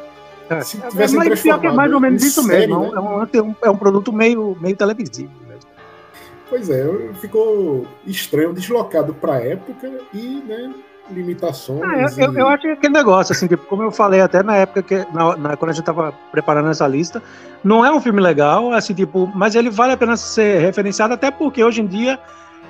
É. 0.49 0.61
Se 0.61 0.77
é, 0.81 0.89
tivesse 0.89 1.17
é, 1.17 1.23
transformado 1.23 1.65
é 1.65 1.71
mais 1.71 1.93
ou 1.93 1.99
menos 1.99 2.23
isso 2.23 2.43
série, 2.43 2.67
mesmo. 2.67 2.83
Né? 2.83 3.27
É, 3.33 3.41
um, 3.41 3.55
é 3.61 3.69
um 3.69 3.75
produto 3.75 4.13
meio, 4.13 4.57
meio 4.61 4.75
televisivo. 4.75 5.31
Pois 6.53 6.69
é, 6.69 6.85
ficou 7.19 7.87
estranho, 8.05 8.53
deslocado 8.53 9.11
para 9.11 9.37
a 9.37 9.43
época 9.43 9.91
e, 10.13 10.43
né, 10.47 10.71
limitações. 11.09 11.81
Ah, 11.81 12.21
eu, 12.21 12.31
e... 12.31 12.39
eu, 12.39 12.47
acho 12.47 12.61
que 12.61 12.67
aquele 12.67 12.93
negócio, 12.93 13.33
assim, 13.33 13.47
tipo, 13.47 13.65
como 13.65 13.81
eu 13.81 13.91
falei 13.91 14.21
até 14.21 14.43
na 14.43 14.57
época 14.57 14.83
que, 14.83 14.97
na, 15.11 15.35
na, 15.35 15.57
quando 15.57 15.71
a 15.71 15.73
gente 15.73 15.81
estava 15.81 16.13
preparando 16.31 16.69
essa 16.69 16.87
lista, 16.87 17.23
não 17.63 17.83
é 17.83 17.91
um 17.91 17.99
filme 17.99 18.21
legal, 18.21 18.71
assim, 18.71 18.93
tipo, 18.93 19.25
mas 19.33 19.55
ele 19.55 19.71
vale 19.71 19.93
a 19.93 19.97
pena 19.97 20.15
ser 20.15 20.61
referenciado, 20.61 21.15
até 21.15 21.31
porque 21.31 21.63
hoje 21.63 21.81
em 21.81 21.87
dia 21.87 22.19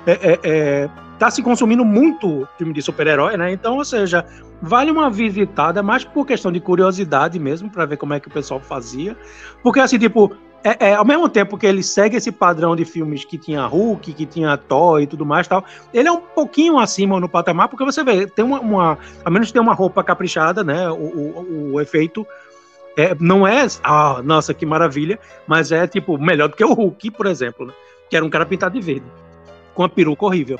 é, 0.06 0.12
é, 0.12 0.40
é, 0.42 0.90
tá 1.18 1.30
se 1.30 1.42
consumindo 1.42 1.84
muito 1.84 2.48
filme 2.56 2.72
de 2.72 2.80
super-herói, 2.80 3.36
né? 3.36 3.52
Então, 3.52 3.76
ou 3.76 3.84
seja, 3.84 4.24
vale 4.62 4.90
uma 4.90 5.10
visitada, 5.10 5.82
mais 5.82 6.06
por 6.06 6.26
questão 6.26 6.50
de 6.50 6.58
curiosidade 6.58 7.38
mesmo, 7.38 7.68
para 7.68 7.84
ver 7.84 7.98
como 7.98 8.14
é 8.14 8.18
que 8.18 8.28
o 8.28 8.30
pessoal 8.30 8.60
fazia. 8.60 9.14
Porque, 9.62 9.78
assim, 9.78 9.98
tipo, 9.98 10.34
é, 10.64 10.88
é, 10.88 10.94
ao 10.94 11.04
mesmo 11.04 11.28
tempo 11.28 11.58
que 11.58 11.66
ele 11.66 11.82
segue 11.82 12.16
esse 12.16 12.32
padrão 12.32 12.74
de 12.74 12.86
filmes 12.86 13.22
que 13.22 13.36
tinha 13.36 13.66
Hulk, 13.66 14.14
que 14.14 14.24
tinha 14.24 14.56
Thor 14.56 15.02
e 15.02 15.06
tudo 15.06 15.26
mais 15.26 15.46
tal, 15.46 15.62
ele 15.92 16.08
é 16.08 16.12
um 16.12 16.20
pouquinho 16.20 16.78
acima 16.78 17.20
no 17.20 17.28
patamar, 17.28 17.68
porque 17.68 17.84
você 17.84 18.02
vê, 18.02 18.26
tem 18.26 18.42
uma, 18.42 18.60
uma 18.60 18.98
a 19.22 19.28
menos 19.28 19.52
tem 19.52 19.60
uma 19.60 19.74
roupa 19.74 20.02
caprichada, 20.02 20.64
né? 20.64 20.88
O, 20.88 20.94
o, 20.94 21.72
o 21.74 21.80
efeito 21.82 22.26
é, 22.96 23.14
não 23.20 23.46
é, 23.46 23.66
ah, 23.82 24.22
nossa, 24.24 24.54
que 24.54 24.64
maravilha, 24.64 25.18
mas 25.46 25.70
é 25.70 25.86
tipo 25.86 26.16
melhor 26.16 26.48
do 26.48 26.56
que 26.56 26.64
o 26.64 26.72
Hulk, 26.72 27.10
por 27.10 27.26
exemplo, 27.26 27.66
né? 27.66 27.74
Que 28.08 28.16
era 28.16 28.24
um 28.24 28.30
cara 28.30 28.46
pintado 28.46 28.74
de 28.74 28.80
verde, 28.80 29.06
com 29.74 29.84
a 29.84 29.88
peruca 29.88 30.24
horrível. 30.24 30.58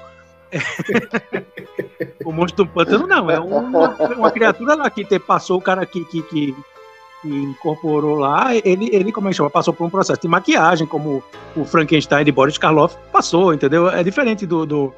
o 2.24 2.30
monstro 2.30 2.66
do 2.66 2.70
pântano 2.70 3.06
não, 3.06 3.30
é 3.30 3.40
uma, 3.40 3.88
uma 4.14 4.30
criatura 4.30 4.74
lá 4.74 4.90
que 4.90 5.02
te, 5.02 5.18
passou 5.18 5.58
o 5.58 5.62
cara 5.62 5.82
aqui 5.82 6.04
que, 6.04 6.22
que 6.22 6.54
incorporou 7.24 8.16
lá, 8.16 8.54
ele, 8.64 8.88
ele, 8.92 9.12
como 9.12 9.28
é 9.28 9.30
que 9.30 9.36
chama, 9.36 9.50
passou 9.50 9.72
por 9.72 9.86
um 9.86 9.90
processo 9.90 10.20
de 10.20 10.28
maquiagem, 10.28 10.86
como 10.86 11.22
o 11.56 11.64
Frankenstein 11.64 12.24
de 12.24 12.32
Boris 12.32 12.58
Karloff 12.58 12.96
passou, 13.12 13.52
entendeu? 13.52 13.88
É 13.88 14.02
diferente 14.02 14.46
do, 14.46 14.66
do, 14.66 14.92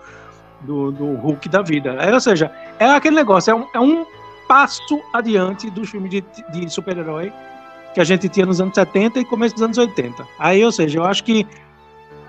do, 0.62 0.90
do 0.90 1.14
Hulk 1.14 1.48
da 1.48 1.62
vida. 1.62 1.90
É, 1.94 2.12
ou 2.12 2.20
seja, 2.20 2.50
é 2.78 2.86
aquele 2.86 3.16
negócio, 3.16 3.50
é 3.50 3.54
um, 3.54 3.66
é 3.74 3.80
um 3.80 4.06
passo 4.48 5.00
adiante 5.12 5.70
dos 5.70 5.90
filmes 5.90 6.10
de, 6.10 6.24
de 6.52 6.70
super-herói 6.70 7.32
que 7.94 8.00
a 8.00 8.04
gente 8.04 8.28
tinha 8.28 8.44
nos 8.44 8.60
anos 8.60 8.74
70 8.74 9.20
e 9.20 9.24
começo 9.24 9.54
dos 9.54 9.62
anos 9.62 9.78
80. 9.78 10.26
Aí, 10.38 10.62
ou 10.62 10.70
seja, 10.70 10.98
eu 10.98 11.04
acho 11.04 11.24
que, 11.24 11.46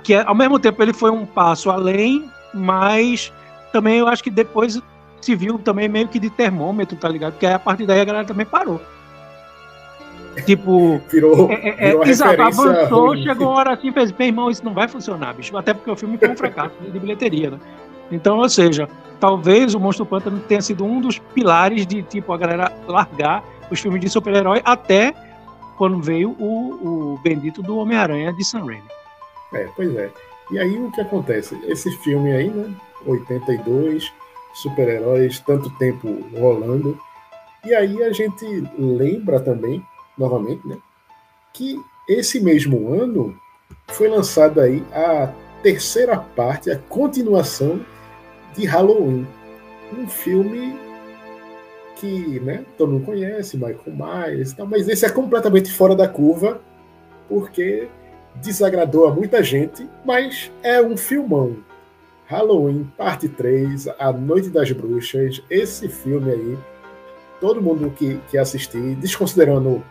que 0.01 0.15
ao 0.15 0.33
mesmo 0.33 0.57
tempo 0.59 0.81
ele 0.81 0.93
foi 0.93 1.11
um 1.11 1.25
passo 1.25 1.69
além, 1.69 2.31
mas 2.53 3.33
também 3.73 3.99
eu 3.99 4.07
acho 4.07 4.23
que 4.23 4.29
depois 4.29 4.81
se 5.19 5.35
viu 5.35 5.59
também 5.59 5.89
meio 5.89 6.07
que 6.07 6.19
de 6.19 6.29
termômetro, 6.29 6.95
tá 6.95 7.09
ligado? 7.09 7.33
Porque 7.33 7.45
a 7.45 7.59
partir 7.59 7.85
daí 7.85 7.99
a 7.99 8.05
galera 8.05 8.25
também 8.25 8.45
parou. 8.45 8.79
Tipo. 10.45 11.01
Virou. 11.09 11.51
É, 11.51 11.69
é, 11.69 11.87
virou 11.89 12.05
exato, 12.05 12.41
avançou, 12.41 13.07
ruim. 13.07 13.23
chegou 13.23 13.49
a 13.49 13.55
hora 13.55 13.73
assim 13.73 13.91
fez, 13.91 14.11
bem, 14.11 14.27
irmão, 14.27 14.49
isso 14.49 14.63
não 14.63 14.73
vai 14.73 14.87
funcionar, 14.87 15.33
bicho. 15.33 15.55
Até 15.57 15.73
porque 15.73 15.89
o 15.89 15.95
filme 15.95 16.17
foi 16.17 16.29
um 16.29 16.37
fracasso 16.37 16.75
de 16.81 16.99
bilheteria, 16.99 17.51
né? 17.51 17.59
Então, 18.11 18.37
ou 18.37 18.49
seja, 18.49 18.87
talvez 19.19 19.73
o 19.73 19.79
Monstro 19.79 20.05
Pântano 20.05 20.39
tenha 20.39 20.61
sido 20.61 20.85
um 20.85 21.01
dos 21.01 21.19
pilares 21.19 21.85
de, 21.85 22.01
tipo, 22.03 22.31
a 22.31 22.37
galera 22.37 22.71
largar 22.87 23.43
os 23.69 23.79
filmes 23.79 23.99
de 23.99 24.09
super-herói 24.09 24.61
até 24.63 25.13
quando 25.77 26.01
veio 26.01 26.31
o, 26.39 27.13
o 27.13 27.19
bendito 27.21 27.61
do 27.61 27.77
Homem-Aranha 27.77 28.33
de 28.33 28.43
Sam 28.43 28.65
Raimi. 28.65 28.83
É, 29.53 29.67
pois 29.75 29.95
é. 29.95 30.09
E 30.51 30.59
aí 30.59 30.77
o 30.77 30.91
que 30.91 31.01
acontece? 31.01 31.59
Esse 31.65 31.91
filme 31.97 32.31
aí, 32.31 32.49
né? 32.49 32.73
82, 33.05 34.11
super-heróis, 34.53 35.39
tanto 35.39 35.69
tempo 35.77 36.25
rolando. 36.37 36.99
E 37.65 37.73
aí 37.73 38.01
a 38.03 38.11
gente 38.11 38.45
lembra 38.77 39.39
também 39.39 39.83
novamente, 40.17 40.67
né? 40.67 40.77
Que 41.53 41.79
esse 42.07 42.39
mesmo 42.39 42.93
ano 42.93 43.37
foi 43.89 44.07
lançada 44.07 44.63
aí 44.63 44.83
a 44.93 45.33
terceira 45.61 46.17
parte, 46.17 46.71
a 46.71 46.77
continuação 46.77 47.81
de 48.55 48.65
Halloween, 48.65 49.27
um 49.97 50.07
filme 50.07 50.77
que, 51.95 52.39
né, 52.41 52.63
todo 52.77 52.91
mundo 52.91 53.05
conhece, 53.05 53.57
Michael 53.57 53.81
Myers 53.87 54.53
tal, 54.53 54.67
mas 54.67 54.87
esse 54.87 55.05
é 55.05 55.09
completamente 55.09 55.71
fora 55.71 55.95
da 55.95 56.07
curva, 56.07 56.61
porque 57.27 57.87
desagradou 58.35 59.07
a 59.07 59.13
muita 59.13 59.41
gente, 59.43 59.87
mas 60.05 60.51
é 60.61 60.81
um 60.81 60.95
filmão. 60.95 61.57
Halloween, 62.27 62.91
parte 62.97 63.27
3, 63.27 63.87
A 63.99 64.11
Noite 64.11 64.49
das 64.49 64.71
Bruxas, 64.71 65.41
esse 65.49 65.87
filme 65.87 66.31
aí, 66.31 66.57
todo 67.39 67.61
mundo 67.61 67.89
que, 67.89 68.19
que 68.29 68.37
assistir, 68.37 68.95
desconsiderando 68.95 69.83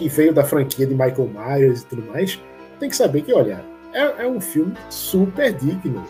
que 0.00 0.08
veio 0.08 0.32
da 0.32 0.42
franquia 0.42 0.86
de 0.86 0.94
Michael 0.94 1.28
Myers 1.28 1.82
e 1.82 1.86
tudo 1.86 2.02
mais, 2.10 2.40
tem 2.78 2.88
que 2.88 2.96
saber 2.96 3.20
que, 3.20 3.34
olha, 3.34 3.62
é, 3.92 4.24
é 4.24 4.26
um 4.26 4.40
filme 4.40 4.74
super 4.88 5.52
digno. 5.52 6.06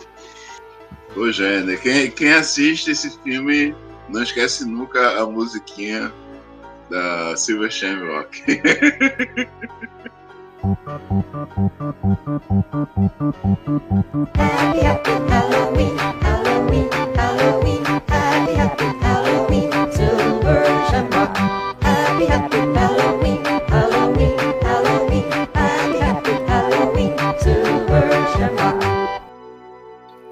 Ô, 1.13 1.29
Gênero, 1.29 1.77
quem, 1.81 2.09
quem 2.09 2.31
assiste 2.31 2.91
esse 2.91 3.19
filme 3.19 3.75
não 4.07 4.23
esquece 4.23 4.63
nunca 4.63 5.21
a 5.21 5.27
musiquinha 5.27 6.09
da 6.89 7.35
Silver 7.35 7.69
Shamrock. 7.69 8.41
happy, 14.37 14.79
happy 14.79 15.11
Halloween, 15.11 15.97
Halloween, 15.97 16.89
Halloween, 17.13 17.83
happy, 17.83 18.53
happy 18.53 18.85
Halloween, 19.01 19.71
Silver 19.91 20.63
Shamrock. 20.89 21.35
Happy, 21.81 22.25
happy 22.25 22.70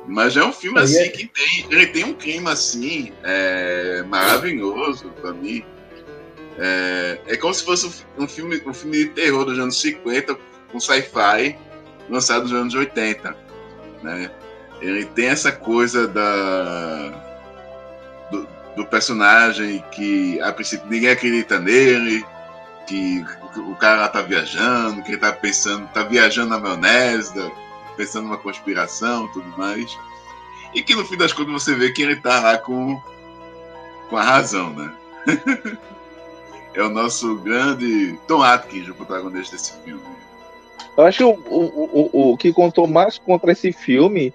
Mas 0.10 0.36
é 0.36 0.44
um 0.44 0.52
filme 0.52 0.80
assim 0.80 0.98
é... 0.98 1.08
que 1.08 1.28
tem, 1.28 1.68
ele 1.70 1.86
tem 1.86 2.04
um 2.04 2.14
clima 2.14 2.52
assim 2.54 3.14
é, 3.24 4.04
maravilhoso 4.08 5.10
para 5.22 5.32
mim. 5.34 5.64
É, 6.58 7.20
é, 7.28 7.38
como 7.38 7.54
se 7.54 7.64
fosse 7.64 8.04
um 8.18 8.28
filme, 8.28 8.62
um 8.66 8.74
filme 8.74 8.98
de 8.98 9.10
terror 9.12 9.46
dos 9.46 9.60
anos 9.60 9.80
50 9.80 10.36
com 10.72 10.80
sci-fi 10.80 11.56
lançado 12.10 12.44
nos 12.44 12.54
anos 12.54 12.74
80, 12.74 13.38
né? 14.02 14.32
Ele 14.82 15.06
tem 15.06 15.28
essa 15.28 15.52
coisa 15.52 16.08
da 16.08 17.10
do, 18.32 18.48
do 18.76 18.86
personagem 18.88 19.84
que 19.92 20.42
a 20.42 20.52
princípio 20.52 20.88
ninguém 20.90 21.12
acredita 21.12 21.60
nele, 21.60 22.26
que 22.88 23.24
o 23.58 23.76
cara 23.76 24.02
lá 24.02 24.08
tá 24.08 24.24
viajando, 24.24 25.04
que 25.04 25.12
ele 25.12 25.20
tá 25.20 25.32
pensando, 25.32 25.88
tá 25.90 26.04
viajando 26.04 26.50
na 26.50 26.60
maionese, 26.60 27.32
pensando 28.00 28.24
numa 28.24 28.38
conspiração 28.38 29.28
tudo 29.28 29.50
mais. 29.58 29.98
E 30.74 30.82
que 30.82 30.96
no 30.96 31.04
fim 31.04 31.18
das 31.18 31.34
contas 31.34 31.52
você 31.52 31.76
vê 31.76 31.92
que 31.92 32.02
ele 32.02 32.16
tá 32.16 32.40
lá 32.40 32.58
com, 32.58 32.98
com 34.10 34.16
a 34.16 34.24
razão, 34.24 34.74
né? 34.74 34.94
é 36.74 36.82
o 36.82 36.90
nosso 36.90 37.36
grande 37.40 38.18
Tom 38.26 38.42
Atkins, 38.42 38.88
o 38.88 38.96
protagonista 38.96 39.58
desse 39.58 39.74
filme. 39.84 40.02
Eu 40.96 41.04
acho 41.04 41.18
que 41.18 41.24
o, 41.26 41.32
o, 41.32 42.10
o, 42.14 42.32
o 42.32 42.38
que 42.38 42.54
contou 42.54 42.88
mais 42.88 43.18
contra 43.18 43.52
esse 43.52 43.74
filme 43.74 44.34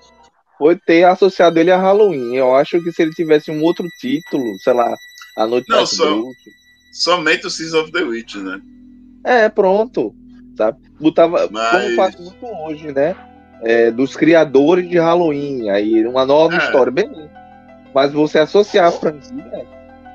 foi 0.58 0.76
ter 0.76 1.04
associado 1.04 1.58
ele 1.58 1.70
a 1.70 1.78
Halloween. 1.78 2.34
Eu 2.36 2.54
acho 2.54 2.82
que 2.82 2.92
se 2.92 3.00
ele 3.00 3.12
tivesse 3.12 3.50
um 3.50 3.62
outro 3.62 3.88
título, 3.98 4.58
sei 4.60 4.74
lá, 4.74 4.94
A 5.38 5.46
Noite 5.46 5.70
Não, 5.70 5.86
só-. 5.86 6.22
Somente 6.92 7.46
o 7.46 7.50
Season 7.50 7.80
of 7.80 7.92
the 7.92 8.02
Witch, 8.02 8.34
né? 8.36 8.60
É, 9.24 9.48
pronto. 9.48 10.14
Sabe? 10.56 10.78
Botava, 11.00 11.48
Mas- 11.50 11.70
como 11.70 11.96
faz 11.96 12.16
muito 12.20 12.46
hoje, 12.46 12.92
né? 12.92 13.16
É, 13.64 13.90
dos 13.90 14.14
criadores 14.16 14.88
de 14.88 14.98
Halloween. 14.98 15.70
Aí 15.70 16.06
uma 16.06 16.24
nova 16.26 16.54
É. 16.54 16.58
história, 16.58 16.92
beleza. 16.92 17.30
Mas 17.94 18.12
você 18.12 18.38
associar 18.40 18.88
a 18.88 18.92
franquia, 18.92 19.64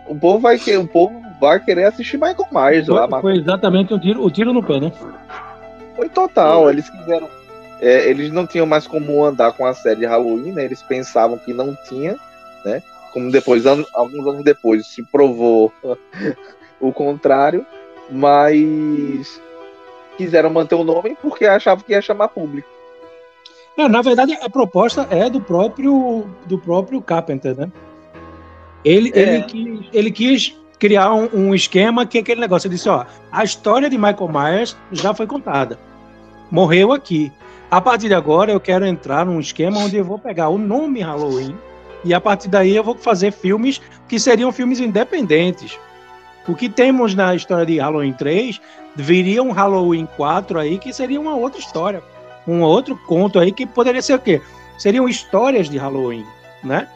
o 0.08 0.16
povo 0.16 0.40
vai 0.40 0.58
querer, 0.60 0.78
o 0.78 0.88
povo 0.88 1.22
vai 1.40 1.60
querer 1.64 1.86
assistir 1.86 2.18
Michael 2.18 2.48
Myers 2.52 2.88
lá, 2.88 3.02
Foi, 3.04 3.10
mas 3.10 3.22
foi 3.22 3.38
exatamente 3.38 3.94
o 3.94 4.00
tiro, 4.00 4.24
o 4.24 4.30
tiro 4.30 4.52
no 4.54 4.62
pé, 4.62 4.80
né? 4.80 4.92
foi 5.96 6.10
total. 6.10 6.70
Eles 6.70 6.90
quiseram. 6.90 7.28
é, 7.82 8.10
eles 8.10 8.32
não 8.32 8.46
tinham 8.46 8.66
mais 8.66 8.86
como 8.86 9.24
andar 9.24 9.54
com 9.54 9.66
a 9.66 9.74
série 9.74 10.02
de 10.02 10.06
Halloween, 10.06 10.52
né? 10.52 10.66
Eles 10.66 10.82
pensavam 10.84 11.38
que 11.38 11.54
não 11.54 11.76
tinha, 11.88 12.18
né? 12.66 12.84
Como 13.14 13.32
depois, 13.32 13.66
anos- 13.66 13.88
alguns 13.94 14.28
anos 14.28 14.44
depois, 14.44 14.86
se 14.88 15.02
provou 15.04 15.72
o 16.82 16.92
contrário, 16.94 17.66
mas 18.12 19.42
quiseram 20.18 20.50
manter 20.50 20.76
o 20.76 20.84
nome 20.84 21.18
porque 21.22 21.46
achavam 21.46 21.84
que 21.84 21.94
ia 21.94 22.02
chamar 22.02 22.28
público. 22.30 22.68
É, 23.80 23.88
na 23.88 24.02
verdade, 24.02 24.34
a 24.42 24.50
proposta 24.50 25.08
é 25.10 25.30
do 25.30 25.40
próprio 25.40 26.28
do 26.46 26.58
próprio 26.58 27.02
Carpenter, 27.02 27.56
né? 27.56 27.72
Ele, 28.84 29.10
É. 29.16 29.22
ele, 29.22 29.44
quis, 29.44 29.80
ele 29.94 30.12
quis 30.12 30.56
criar 30.78 31.14
um, 31.14 31.30
um 31.34 31.56
esquema 31.56 32.06
que 32.06 32.18
é 32.18 32.22
aquele 32.22 32.42
negócio. 32.42 32.68
Ele 32.68 32.76
disse, 32.76 32.90
ó, 32.90 33.06
a 33.32 33.44
história 33.44 33.90
de 33.90 33.98
Michael 33.98 34.30
Myers 34.30 34.76
já 34.92 35.14
foi 35.14 35.26
contada. 35.26 35.80
Morreu 36.52 36.92
aqui. 36.92 37.32
A 37.72 37.80
partir 37.80 38.10
de 38.10 38.14
agora, 38.14 38.52
eu 38.52 38.60
quero 38.60 38.86
entrar 38.86 39.26
num 39.26 39.40
esquema 39.40 39.80
onde 39.80 39.96
eu 39.96 40.04
vou 40.04 40.20
pegar 40.20 40.50
o 40.50 40.58
nome 40.58 41.00
Halloween 41.02 41.56
e 42.04 42.14
a 42.14 42.20
partir 42.20 42.50
daí 42.50 42.76
eu 42.76 42.84
vou 42.84 42.96
fazer 42.96 43.32
filmes 43.32 43.80
que 44.10 44.20
seriam 44.20 44.52
filmes 44.52 44.82
independentes. 44.82 45.80
O 46.48 46.54
que 46.56 46.68
temos 46.68 47.16
na 47.16 47.34
história 47.34 47.66
de 47.66 47.78
Halloween 47.78 48.14
3 48.14 48.60
viria 48.94 49.42
um 49.42 49.52
Halloween 49.52 50.08
4 50.18 50.60
aí 50.60 50.78
que 50.78 50.92
seria 50.92 51.22
uma 51.22 51.36
outra 51.36 51.60
história 51.60 52.04
um 52.52 52.62
outro 52.62 52.96
conto 53.08 53.40
aí 53.40 53.52
que 53.52 53.66
poderia 53.66 54.02
ser 54.02 54.14
o 54.16 54.20
quê? 54.20 54.42
Seriam 54.78 55.08
histórias 55.10 55.70
de 55.70 55.78
Halloween, 55.78 56.26
né? 56.64 56.88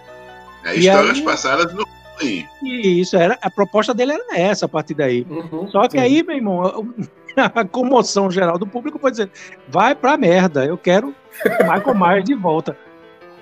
É, 0.64 0.76
histórias 0.76 1.18
aí- 1.18 1.24
passadas 1.24 1.74
no 1.74 1.84
Halloween. 1.86 2.48
E 2.62 3.02
isso 3.02 3.18
era 3.18 3.38
a 3.42 3.50
proposta 3.50 3.94
dele 3.94 4.14
era 4.14 4.38
essa 4.40 4.66
a 4.66 4.70
partir 4.70 4.94
daí. 4.94 5.26
Uhum, 5.30 5.68
Só 5.70 5.84
que 5.88 5.98
sim. 5.98 6.00
aí, 6.00 6.24
meu 6.24 6.36
irmão, 6.36 6.94
a 7.36 7.66
comoção 7.66 8.30
geral 8.32 8.58
do 8.58 8.66
público 8.68 8.98
foi 9.00 9.12
dizer: 9.12 9.30
vai 9.68 9.94
pra 9.96 10.16
merda, 10.18 10.66
eu 10.66 10.78
quero 10.78 11.14
Michael 11.62 11.96
Myers 11.96 12.24
de 12.24 12.36
volta. 12.36 12.78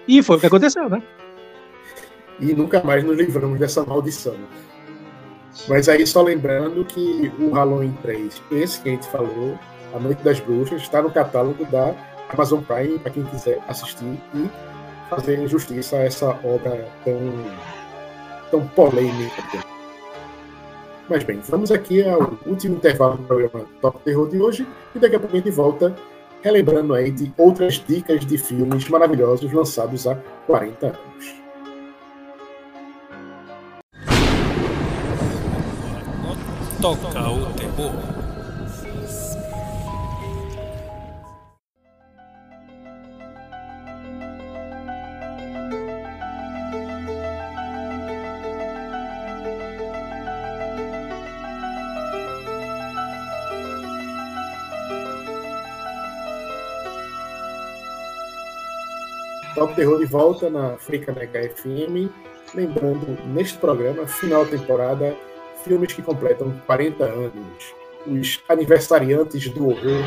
E 0.07 0.23
foi 0.23 0.37
o 0.37 0.39
que 0.39 0.47
aconteceu, 0.47 0.89
né? 0.89 1.01
E 2.39 2.53
nunca 2.53 2.81
mais 2.83 3.03
nos 3.03 3.15
livramos 3.15 3.59
dessa 3.59 3.85
maldição. 3.85 4.35
Mas 5.67 5.87
aí, 5.87 6.07
só 6.07 6.23
lembrando 6.23 6.83
que 6.85 7.31
o 7.37 7.51
Halloween 7.51 7.95
3, 8.01 8.41
esse 8.51 8.81
que 8.81 8.89
a 8.89 8.91
gente 8.93 9.07
falou, 9.09 9.59
A 9.93 9.99
Noite 9.99 10.23
das 10.23 10.39
Bruxas, 10.39 10.81
está 10.81 11.01
no 11.01 11.11
catálogo 11.11 11.65
da 11.65 11.93
Amazon 12.29 12.61
Prime, 12.61 12.99
para 12.99 13.11
quem 13.11 13.23
quiser 13.25 13.59
assistir 13.67 14.19
e 14.33 14.49
fazer 15.09 15.47
justiça 15.47 15.97
a 15.97 16.03
essa 16.03 16.29
obra 16.43 16.87
tão, 17.03 17.19
tão 18.49 18.67
polêmica. 18.67 19.43
Mas 21.09 21.23
bem, 21.25 21.41
vamos 21.49 21.71
aqui 21.71 22.07
ao 22.07 22.37
último 22.45 22.75
intervalo 22.75 23.17
do 23.17 23.23
programa 23.23 23.65
Top 23.81 23.99
Terror 24.03 24.29
de 24.29 24.41
hoje 24.41 24.67
e 24.95 24.99
daqui 24.99 25.17
a 25.17 25.19
pouco 25.19 25.35
a 25.35 25.39
gente 25.39 25.51
volta 25.51 25.93
relembrando 26.41 26.93
aí 26.93 27.11
de 27.11 27.31
outras 27.37 27.83
dicas 27.85 28.25
de 28.25 28.37
filmes 28.37 28.87
maravilhosos 28.87 29.51
lançados 29.51 30.07
há 30.07 30.15
40 30.47 30.87
anos. 30.87 31.41
Toca 36.81 37.29
o 37.29 37.53
terror. 37.53 38.20
Top 59.61 59.75
Terror 59.75 59.99
de 59.99 60.05
volta 60.05 60.49
na 60.49 60.75
Fricaneca 60.75 61.39
FM. 61.39 62.09
Lembrando, 62.55 63.15
neste 63.27 63.59
programa, 63.59 64.07
final 64.07 64.43
da 64.43 64.57
temporada, 64.57 65.15
filmes 65.63 65.93
que 65.93 66.01
completam 66.01 66.51
40 66.65 67.03
anos. 67.03 67.75
Os 68.07 68.41
aniversariantes 68.49 69.47
do 69.49 69.69
horror, 69.69 70.03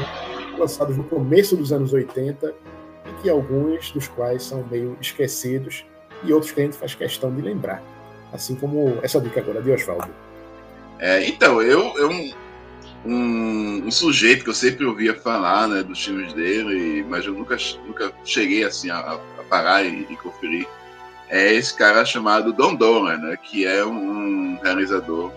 lançados 0.59 0.97
no 0.97 1.05
começo 1.05 1.57
dos 1.57 1.73
anos 1.73 1.93
80, 1.93 2.53
e 3.07 3.23
que 3.23 3.31
alguns 3.31 3.93
dos 3.93 4.09
quais 4.09 4.43
são 4.43 4.67
meio 4.69 4.99
esquecidos, 5.01 5.87
e 6.25 6.33
outros 6.33 6.51
que 6.51 6.61
a 6.61 6.65
gente 6.65 6.77
faz 6.77 6.97
questão 6.97 7.33
de 7.33 7.41
lembrar. 7.41 7.81
Assim 8.33 8.57
como 8.57 8.99
essa 9.05 9.21
dica 9.21 9.39
agora 9.39 9.63
de 9.63 9.71
Oswaldo. 9.71 10.11
É, 10.99 11.29
então, 11.29 11.63
eu, 11.63 11.97
eu 11.97 12.11
um, 12.11 12.33
um, 13.05 13.87
um 13.87 13.91
sujeito 13.93 14.43
que 14.43 14.51
eu 14.51 14.55
sempre 14.55 14.85
ouvia 14.85 15.15
falar 15.15 15.69
né, 15.69 15.85
dos 15.85 16.05
filmes 16.05 16.33
dele, 16.33 17.05
mas 17.09 17.25
eu 17.25 17.35
nunca, 17.35 17.57
nunca 17.87 18.13
cheguei 18.25 18.65
assim 18.65 18.91
a, 18.91 18.99
a 18.99 19.44
parar 19.55 19.85
e, 19.85 20.05
e 20.11 20.17
conferir, 20.17 20.67
é 21.29 21.55
esse 21.55 21.73
cara 21.73 22.05
chamado 22.05 22.53
Don 22.53 22.75
Dolan, 22.75 23.19
né, 23.19 23.37
que 23.37 23.65
é 23.65 23.85
um 23.85 24.59
realizador 24.61 25.33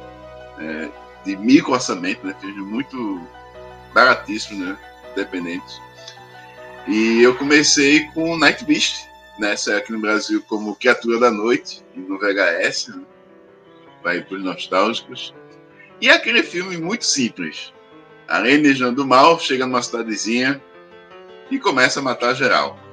é, 0.57 0.89
de 1.23 1.35
micro 1.37 1.73
orçamento, 1.73 2.25
né, 2.25 2.35
filmes 2.41 2.65
muito 2.65 3.21
baratíssimos, 3.93 4.69
né, 4.69 4.77
independentes. 5.11 5.79
E 6.87 7.21
eu 7.21 7.35
comecei 7.35 8.05
com 8.07 8.37
Night 8.37 8.65
Beast, 8.65 9.05
né, 9.37 9.53
aqui 9.77 9.91
no 9.91 9.99
Brasil 9.99 10.41
como 10.47 10.75
Criatura 10.75 11.19
da 11.19 11.29
Noite, 11.29 11.85
no 11.95 12.17
VHS, 12.17 12.87
né, 12.87 13.03
vai 14.03 14.21
para 14.21 14.37
os 14.37 14.43
nostálgicos. 14.43 15.31
E 16.01 16.09
é 16.09 16.13
aquele 16.13 16.41
filme 16.41 16.75
muito 16.77 17.05
simples. 17.05 17.71
A 18.27 18.37
alienígena 18.37 18.91
do 18.91 19.05
mal 19.05 19.39
chega 19.39 19.65
numa 19.65 19.81
cidadezinha 19.81 20.61
e 21.51 21.59
começa 21.59 21.99
a 21.99 22.03
matar 22.03 22.33
geral. 22.33 22.86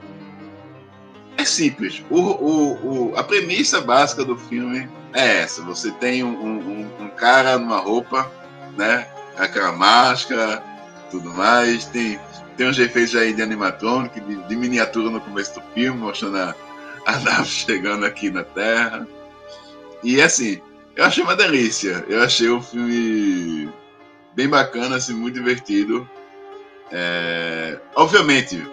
É 1.36 1.44
simples. 1.44 2.02
O, 2.10 2.20
o, 2.20 3.10
o, 3.12 3.16
a 3.16 3.24
premissa 3.24 3.80
básica 3.80 4.24
do 4.24 4.36
filme 4.36 4.88
é 5.12 5.42
essa. 5.42 5.62
Você 5.62 5.90
tem 5.92 6.22
um, 6.22 6.28
um, 6.28 7.04
um 7.04 7.08
cara 7.10 7.58
numa 7.58 7.78
roupa, 7.78 8.30
né? 8.76 9.08
Aquela 9.36 9.72
máscara, 9.72 10.62
tudo 11.10 11.32
mais. 11.34 11.86
Tem, 11.86 12.20
tem 12.56 12.68
uns 12.68 12.78
efeitos 12.78 13.16
aí 13.16 13.32
de 13.32 13.42
animatrônico, 13.42 14.20
de, 14.20 14.36
de 14.36 14.56
miniatura 14.56 15.10
no 15.10 15.20
começo 15.20 15.54
do 15.54 15.62
filme, 15.74 15.98
mostrando 15.98 16.38
a, 16.38 16.54
a 17.06 17.18
nave 17.18 17.46
chegando 17.48 18.06
aqui 18.06 18.30
na 18.30 18.44
Terra. 18.44 19.06
E 20.02 20.20
assim, 20.20 20.60
eu 20.94 21.04
achei 21.04 21.24
uma 21.24 21.34
delícia. 21.34 22.04
Eu 22.08 22.22
achei 22.22 22.48
o 22.48 22.62
filme 22.62 23.72
bem 24.34 24.48
bacana, 24.48 24.96
assim, 24.96 25.14
muito 25.14 25.34
divertido. 25.34 26.08
É... 26.92 27.78
Obviamente, 27.96 28.64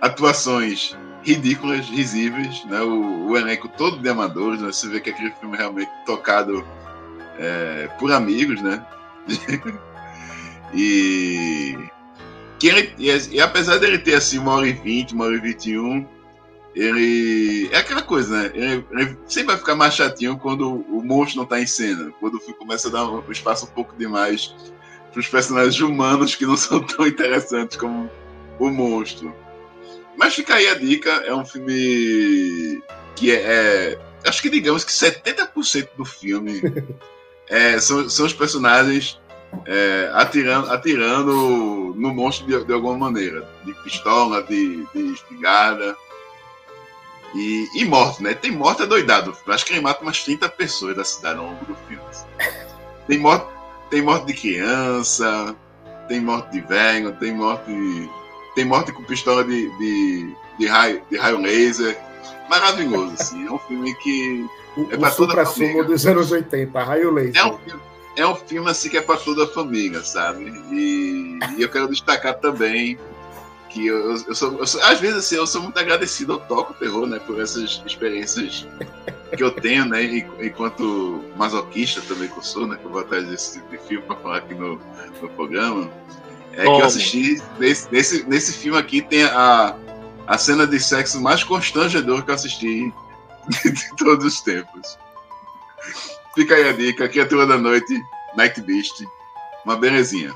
atuações 0.00 0.96
ridículas, 1.26 1.88
risíveis, 1.88 2.64
né? 2.66 2.80
O, 2.80 3.26
o, 3.26 3.36
elenco 3.36 3.68
todo 3.68 3.98
de 3.98 4.08
amadores, 4.08 4.60
né? 4.60 4.68
Você 4.68 4.88
vê 4.88 5.00
que 5.00 5.10
aquele 5.10 5.32
filme 5.32 5.56
é 5.56 5.58
realmente 5.58 5.90
tocado 6.06 6.64
é, 7.36 7.88
por 7.98 8.12
amigos, 8.12 8.62
né? 8.62 8.86
e, 10.72 11.76
que 12.60 12.68
ele, 12.68 12.94
e, 12.96 13.10
e, 13.34 13.40
apesar 13.40 13.78
dele 13.78 13.98
ter 13.98 14.14
assim 14.14 14.38
uma 14.38 14.54
hora 14.54 14.68
e 14.68 14.72
vinte, 14.72 15.14
uma 15.14 15.24
hora 15.24 15.34
e 15.34 15.40
vinte 15.40 15.70
e 15.70 15.76
um, 15.76 16.06
ele 16.76 17.68
é 17.72 17.78
aquela 17.78 18.02
coisa, 18.02 18.42
né? 18.42 18.52
Ele, 18.54 18.86
ele, 18.92 19.18
sempre 19.26 19.48
vai 19.48 19.56
ficar 19.56 19.74
mais 19.74 19.94
chatinho 19.94 20.38
quando 20.38 20.84
o 20.88 21.02
monstro 21.02 21.38
não 21.38 21.44
está 21.44 21.60
em 21.60 21.66
cena, 21.66 22.12
quando 22.20 22.38
começa 22.54 22.86
a 22.86 22.92
dar 22.92 23.10
um 23.10 23.32
espaço 23.32 23.66
um 23.66 23.70
pouco 23.70 23.96
demais 23.96 24.54
para 25.10 25.18
os 25.18 25.26
personagens 25.28 25.80
humanos 25.80 26.36
que 26.36 26.46
não 26.46 26.56
são 26.56 26.80
tão 26.80 27.04
interessantes 27.08 27.76
como 27.76 28.08
o 28.60 28.70
monstro. 28.70 29.34
Mas 30.16 30.34
fica 30.34 30.54
aí 30.54 30.68
a 30.68 30.74
dica, 30.74 31.10
é 31.10 31.34
um 31.34 31.44
filme 31.44 32.82
que 33.14 33.30
é, 33.30 33.36
é 33.36 33.98
acho 34.28 34.42
que 34.42 34.50
digamos 34.50 34.84
que 34.84 34.92
70% 34.92 35.88
do 35.96 36.04
filme 36.04 36.62
é, 37.48 37.78
são, 37.78 38.08
são 38.08 38.26
os 38.26 38.32
personagens 38.32 39.20
é, 39.64 40.10
atirando, 40.14 40.70
atirando 40.70 41.94
no 41.96 42.12
monstro 42.12 42.46
de, 42.46 42.64
de, 42.64 42.72
alguma 42.72 42.96
maneira, 42.96 43.48
de 43.64 43.72
pistola, 43.82 44.42
de, 44.42 44.84
de 44.94 45.12
espingarda. 45.12 45.96
E, 47.34 47.68
e 47.74 47.84
morte, 47.84 48.22
né? 48.22 48.34
Tem 48.34 48.50
morte 48.50 48.82
adoidado. 48.82 49.36
Acho 49.48 49.66
que 49.66 49.72
ele 49.72 49.80
mata 49.80 50.02
umas 50.02 50.22
30 50.22 50.48
pessoas 50.50 50.96
da 50.96 51.04
cidade 51.04 51.38
ao 51.38 51.46
longo 51.46 51.64
do 51.66 51.76
filme. 51.86 52.02
Tem, 53.06 53.18
morte, 53.18 53.46
tem 53.90 54.00
morte 54.00 54.26
de 54.26 54.34
criança, 54.34 55.54
tem 56.08 56.20
morte 56.20 56.52
de 56.52 56.60
velho, 56.60 57.12
tem 57.16 57.34
morte. 57.34 57.70
Tem 58.56 58.64
morte 58.64 58.90
com 58.90 59.04
pistola 59.04 59.44
de, 59.44 59.68
de, 59.78 60.34
de, 60.58 60.66
raio, 60.66 61.02
de 61.08 61.16
raio 61.16 61.38
laser. 61.38 61.96
maravilhoso, 62.50 63.12
assim. 63.12 63.46
É 63.46 63.52
um 63.52 63.58
filme 63.58 63.94
que. 63.96 64.44
O, 64.76 64.88
é 64.90 64.96
o 64.96 65.10
supra-sumo 65.10 65.84
dos 65.84 66.04
anos 66.06 66.32
80, 66.32 66.82
raio 66.82 67.12
laser. 67.12 67.36
É 67.36 67.46
um, 67.46 67.58
é 68.16 68.26
um 68.26 68.34
filme 68.34 68.70
assim 68.70 68.88
que 68.88 68.96
é 68.96 69.02
para 69.02 69.18
toda 69.18 69.44
a 69.44 69.46
família, 69.46 70.02
sabe? 70.02 70.44
E, 70.72 71.38
e 71.58 71.62
eu 71.62 71.68
quero 71.68 71.86
destacar 71.86 72.34
também 72.40 72.98
que 73.68 73.86
eu, 73.86 74.16
eu, 74.26 74.34
sou, 74.34 74.58
eu, 74.58 74.66
sou, 74.66 74.82
às 74.82 74.98
vezes 74.98 75.18
assim, 75.18 75.36
eu 75.36 75.46
sou 75.46 75.60
muito 75.60 75.78
agradecido 75.78 76.32
ao 76.32 76.40
Toco 76.40 76.72
Terror, 76.74 77.06
né, 77.06 77.18
por 77.18 77.38
essas 77.38 77.82
experiências 77.84 78.66
que 79.36 79.42
eu 79.42 79.50
tenho, 79.50 79.84
né, 79.84 80.02
enquanto 80.40 81.22
masoquista 81.36 82.00
também 82.08 82.26
que 82.28 82.38
eu 82.38 82.42
sou, 82.42 82.66
né, 82.66 82.76
que 82.76 82.86
eu 82.86 82.90
vou 82.90 83.02
atrás 83.02 83.28
desse 83.28 83.58
tipo 83.58 83.70
de 83.70 83.78
filme 83.86 84.06
para 84.06 84.16
falar 84.16 84.38
aqui 84.38 84.54
no, 84.54 84.80
no 85.20 85.28
programa, 85.30 85.90
é 86.56 86.64
Como? 86.64 86.76
que 86.76 86.82
eu 86.82 86.86
assisti 86.86 87.42
nesse, 87.58 87.92
nesse, 87.92 88.26
nesse 88.26 88.52
filme 88.54 88.78
aqui 88.78 89.02
tem 89.02 89.24
a, 89.24 89.76
a 90.26 90.38
cena 90.38 90.66
de 90.66 90.80
sexo 90.80 91.20
mais 91.20 91.44
constrangedora 91.44 92.22
que 92.22 92.30
eu 92.30 92.34
assisti 92.34 92.92
de 93.64 93.96
todos 93.96 94.24
os 94.24 94.40
tempos. 94.40 94.98
Fica 96.34 96.54
aí 96.54 96.68
a 96.68 96.72
dica, 96.72 97.04
aqui 97.04 97.20
é 97.20 97.22
a 97.22 97.28
turma 97.28 97.46
da 97.46 97.56
noite, 97.56 97.94
Night 98.36 98.60
Beast, 98.62 99.04
uma 99.64 99.76
belezinha. 99.76 100.34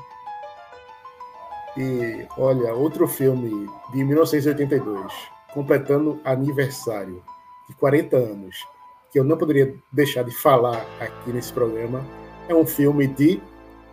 E 1.77 2.25
olha, 2.37 2.73
outro 2.73 3.07
filme 3.07 3.69
de 3.91 4.03
1982, 4.03 5.13
completando 5.53 6.19
aniversário 6.23 7.23
de 7.67 7.75
40 7.75 8.17
anos, 8.17 8.67
que 9.11 9.19
eu 9.19 9.23
não 9.23 9.37
poderia 9.37 9.75
deixar 9.91 10.23
de 10.23 10.31
falar 10.31 10.85
aqui 10.99 11.31
nesse 11.31 11.51
programa, 11.51 12.05
é 12.47 12.53
um 12.53 12.65
filme 12.65 13.07
de 13.07 13.41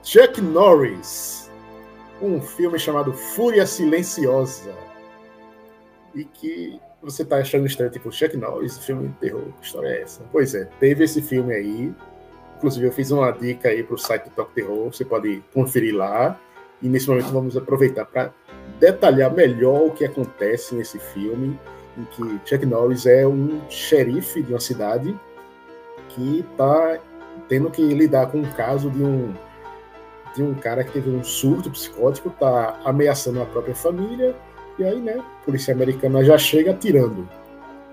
Chuck 0.02 0.40
Norris. 0.40 1.47
Um 2.20 2.40
filme 2.40 2.78
chamado 2.78 3.12
Fúria 3.12 3.66
Silenciosa. 3.66 4.74
E 6.14 6.24
que 6.24 6.80
você 7.02 7.24
tá 7.24 7.36
achando 7.38 7.66
estranho, 7.66 7.92
tipo, 7.92 8.10
Chuck 8.10 8.36
Norris, 8.36 8.78
filme 8.78 9.08
de 9.08 9.14
terror, 9.14 9.44
que 9.60 9.66
história 9.66 9.88
é 9.88 10.02
essa? 10.02 10.22
Pois 10.32 10.54
é, 10.54 10.64
teve 10.80 11.04
esse 11.04 11.22
filme 11.22 11.54
aí. 11.54 11.94
Inclusive, 12.56 12.86
eu 12.86 12.92
fiz 12.92 13.10
uma 13.12 13.30
dica 13.30 13.68
aí 13.68 13.84
pro 13.84 13.96
site 13.96 14.24
do 14.24 14.30
Talk 14.30 14.52
Terror, 14.52 14.92
você 14.92 15.04
pode 15.04 15.42
conferir 15.54 15.94
lá. 15.94 16.38
E 16.82 16.88
nesse 16.88 17.08
momento 17.08 17.30
vamos 17.32 17.56
aproveitar 17.56 18.04
para 18.04 18.32
detalhar 18.80 19.32
melhor 19.32 19.86
o 19.86 19.90
que 19.92 20.04
acontece 20.04 20.74
nesse 20.74 20.98
filme, 20.98 21.58
em 21.96 22.04
que 22.04 22.40
Chuck 22.48 22.66
Norris 22.66 23.06
é 23.06 23.26
um 23.26 23.60
xerife 23.68 24.42
de 24.42 24.52
uma 24.52 24.60
cidade 24.60 25.18
que 26.08 26.40
está 26.40 26.98
tendo 27.48 27.70
que 27.70 27.82
lidar 27.82 28.26
com 28.30 28.38
um 28.38 28.52
caso 28.52 28.90
de 28.90 29.02
um 29.02 29.32
de 30.34 30.42
um 30.42 30.54
cara 30.54 30.84
que 30.84 30.92
teve 30.92 31.10
um 31.10 31.22
surto 31.22 31.70
psicótico, 31.70 32.28
está 32.28 32.78
ameaçando 32.84 33.42
a 33.42 33.46
própria 33.46 33.74
família, 33.74 34.34
e 34.78 34.84
aí, 34.84 35.00
né, 35.00 35.18
a 35.18 35.44
polícia 35.44 35.74
americana 35.74 36.24
já 36.24 36.38
chega 36.38 36.70
atirando. 36.70 37.28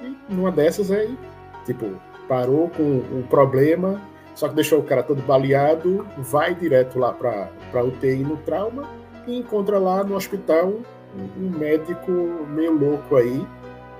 E 0.02 0.16
numa 0.34 0.52
dessas 0.52 0.92
aí, 0.92 1.18
tipo, 1.66 1.90
parou 2.28 2.70
com 2.70 2.84
um 2.84 3.24
problema, 3.24 4.02
só 4.36 4.50
que 4.50 4.56
deixou 4.56 4.80
o 4.80 4.84
cara 4.84 5.02
todo 5.02 5.22
baleado, 5.24 6.06
vai 6.18 6.54
direto 6.54 7.00
lá 7.00 7.14
para 7.14 7.50
a 7.74 7.82
UTI 7.82 8.18
no 8.18 8.38
trauma 8.38 8.84
e 9.26 9.38
encontra 9.38 9.80
lá 9.80 10.04
no 10.04 10.16
hospital 10.16 10.74
um, 11.16 11.46
um 11.46 11.50
médico 11.58 12.12
meio 12.50 12.74
louco 12.74 13.16
aí 13.16 13.46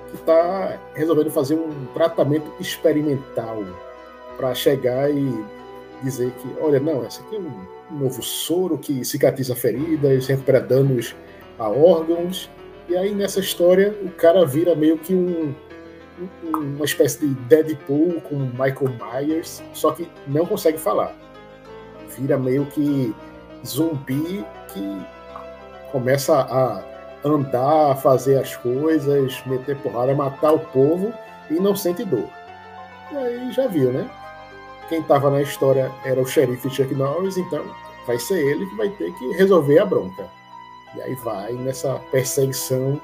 que 0.10 0.16
está 0.16 0.78
resolvendo 0.94 1.32
fazer 1.32 1.56
um 1.56 1.86
tratamento 1.94 2.52
experimental 2.60 3.64
para 4.38 4.54
chegar 4.54 5.10
e 5.10 5.46
dizer 6.04 6.32
que, 6.32 6.48
olha, 6.62 6.80
não, 6.80 7.06
esse 7.06 7.22
aqui 7.22 7.36
é 7.36 7.40
um 7.40 7.98
novo 7.98 8.22
soro 8.22 8.78
que 8.78 9.04
cicatriza 9.06 9.56
feridas, 9.56 10.28
recupera 10.28 10.60
danos 10.60 11.16
a 11.58 11.70
órgãos. 11.70 12.50
E 12.88 12.96
aí 12.96 13.14
nessa 13.14 13.40
história 13.40 13.96
o 14.04 14.10
cara 14.12 14.46
vira 14.46 14.76
meio 14.76 14.98
que 14.98 15.14
um 15.14 15.54
uma 16.44 16.86
espécie 16.86 17.20
de 17.20 17.34
Deadpool 17.46 18.22
com 18.22 18.36
Michael 18.36 18.92
Myers, 19.00 19.62
só 19.74 19.92
que 19.92 20.10
não 20.28 20.46
consegue 20.46 20.78
falar. 20.78 21.14
Vira 22.18 22.38
meio 22.38 22.66
que 22.68 23.14
zumbi 23.66 24.46
que 24.70 25.06
começa 25.92 26.40
a 26.40 26.84
andar, 27.28 27.92
a 27.92 27.96
fazer 27.96 28.40
as 28.40 28.56
coisas, 28.56 29.44
meter 29.46 29.78
porrada, 29.78 30.14
matar 30.16 30.54
o 30.54 30.60
povo 30.60 31.14
e 31.50 31.56
não 31.56 31.76
sente 31.76 32.06
dor. 32.06 32.30
E 33.12 33.18
aí 33.18 33.52
já 33.52 33.68
viu, 33.68 33.92
né? 33.92 34.10
Quem 34.90 35.00
estava 35.00 35.30
na 35.32 35.42
história 35.42 35.92
era 36.04 36.22
o 36.22 36.26
xerife 36.26 36.70
Chuck 36.70 36.94
Norris, 36.94 37.38
então 37.38 37.64
vai 38.06 38.20
ser 38.20 38.40
ele 38.40 38.66
que 38.68 38.76
vai 38.76 38.90
ter 38.90 39.12
que 39.14 39.32
resolver 39.34 39.80
a 39.80 39.86
bronca. 39.86 40.30
E 40.96 41.02
aí 41.02 41.16
vai 41.16 41.54
nessa 41.54 41.96
perseguição 42.12 43.02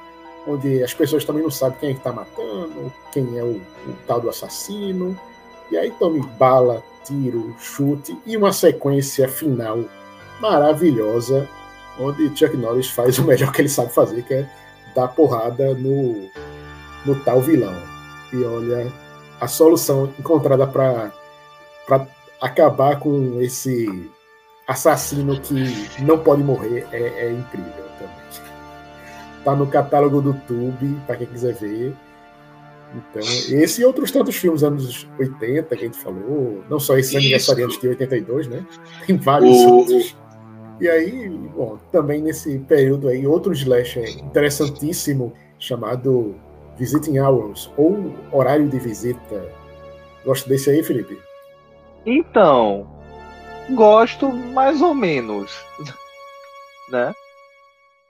onde 0.48 0.84
as 0.84 0.94
pessoas 0.94 1.26
também 1.26 1.44
não 1.44 1.52
sabem 1.52 1.78
quem 1.80 1.90
é 1.90 1.94
está 1.94 2.12
matando, 2.12 2.92
quem 3.12 3.38
é 3.38 3.44
o, 3.44 3.58
o, 3.58 3.96
tal 4.08 4.22
do 4.22 4.30
assassino. 4.30 5.18
E 5.70 5.78
aí 5.78 5.92
tome 5.92 6.22
bala, 6.38 6.84
tiro, 7.04 7.56
chute 7.60 8.18
e 8.26 8.36
uma 8.36 8.52
sequência 8.52 9.28
final 9.28 9.80
maravilhosa, 10.40 11.48
onde 12.00 12.36
Chuck 12.36 12.56
Norris 12.58 12.90
faz 12.90 13.18
o 13.20 13.24
melhor 13.24 13.52
que 13.52 13.62
ele 13.62 13.70
sabe 13.70 13.94
fazer, 13.94 14.24
que 14.24 14.34
é 14.34 14.50
dar 14.96 15.10
porrada 15.10 15.74
no, 15.74 16.30
no 17.06 17.16
tal 17.24 17.42
vilão. 17.42 17.76
E 18.34 18.44
olha, 18.44 18.92
a 19.40 19.48
solução 19.48 20.12
encontrada 20.18 20.66
para 20.66 21.12
acabar 22.40 23.00
com 23.00 23.40
esse 23.42 24.10
assassino 24.68 25.40
que 25.40 26.02
não 26.02 26.18
pode 26.18 26.44
morrer 26.44 26.88
é, 26.92 27.26
é 27.26 27.32
incrível 27.32 27.86
também. 27.98 28.16
Tá 29.44 29.56
no 29.56 29.68
catálogo 29.68 30.22
do 30.22 30.34
Tube, 30.34 31.00
para 31.06 31.18
quem 31.18 31.28
quiser 31.28 31.54
ver. 31.56 31.94
Então, 32.94 33.22
esse 33.58 33.82
e 33.82 33.86
outros 33.86 34.12
tantos 34.12 34.36
filmes 34.36 34.64
anos 34.64 35.08
80 35.18 35.76
que 35.76 35.84
a 35.84 35.88
gente 35.88 35.98
falou, 35.98 36.62
não 36.70 36.80
só 36.80 36.98
esse 36.98 37.16
aniversariante 37.16 37.80
de 37.80 37.88
82, 37.88 38.48
né? 38.48 38.66
Tem 39.08 39.18
vários 39.18 39.58
o... 39.58 39.70
outros. 39.70 40.16
E 40.80 40.90
aí, 40.90 41.30
bom, 41.30 41.78
também 41.92 42.22
nesse 42.22 42.60
período 42.60 43.08
aí, 43.08 43.26
outro 43.26 43.54
slasher 43.54 44.10
interessantíssimo 44.20 45.32
chamado 45.58 46.36
Visiting 46.78 47.20
Hours, 47.20 47.72
ou 47.78 48.14
Horário 48.32 48.68
de 48.68 48.80
Visita. 48.80 49.48
Gosta 50.26 50.50
desse 50.50 50.70
aí, 50.70 50.84
Felipe? 50.84 51.18
Então, 52.06 52.88
gosto 53.70 54.32
mais 54.32 54.82
ou 54.82 54.93
menos, 54.93 55.52
né? 56.89 57.14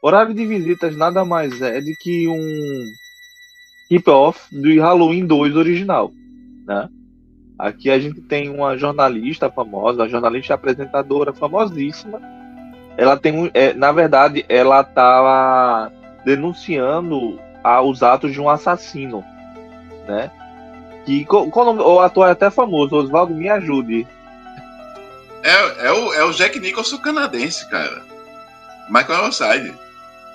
Horário 0.01 0.33
de 0.33 0.45
visitas 0.45 0.95
nada 0.95 1.23
mais 1.23 1.61
é 1.61 1.79
do 1.79 1.91
que 1.99 2.27
um 2.27 2.85
hip-off 3.89 4.47
do 4.51 4.73
Halloween 4.79 5.25
2 5.25 5.55
original, 5.55 6.11
né? 6.65 6.89
Aqui 7.59 7.91
a 7.91 7.99
gente 7.99 8.21
tem 8.21 8.49
uma 8.49 8.75
jornalista 8.75 9.51
famosa, 9.51 10.01
uma 10.01 10.09
jornalista 10.09 10.55
apresentadora 10.55 11.31
famosíssima. 11.31 12.19
Ela 12.97 13.15
tem 13.15 13.37
um, 13.37 13.51
é, 13.53 13.73
na 13.73 13.91
verdade, 13.91 14.43
ela 14.49 14.81
estava 14.81 15.91
denunciando 16.25 17.39
a, 17.63 17.81
os 17.81 18.01
atos 18.01 18.31
de 18.31 18.41
um 18.41 18.49
assassino, 18.49 19.23
né? 20.07 20.31
Que 21.05 21.25
quando, 21.25 21.81
o 21.81 21.99
ator 21.99 22.27
é 22.27 22.31
até 22.31 22.49
famoso, 22.49 22.95
Oswaldo, 22.95 23.33
me 23.33 23.49
ajude. 23.49 24.07
É, 25.43 25.87
é, 25.87 25.91
o, 25.91 26.13
é 26.13 26.23
o 26.23 26.31
Jack 26.31 26.59
Nicholson 26.59 26.99
canadense, 26.99 27.67
cara. 27.69 28.03
Michael 28.89 29.19
Ironside. 29.19 29.73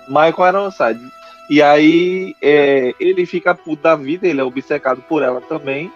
Michael 0.08 0.48
Ironside. 0.48 1.12
E 1.48 1.62
aí 1.62 2.34
é, 2.42 2.92
ele 2.98 3.24
fica 3.24 3.54
puto 3.54 3.82
da 3.82 3.94
vida, 3.94 4.26
ele 4.26 4.40
é 4.40 4.44
obcecado 4.44 5.00
por 5.02 5.22
ela 5.22 5.40
também. 5.40 5.92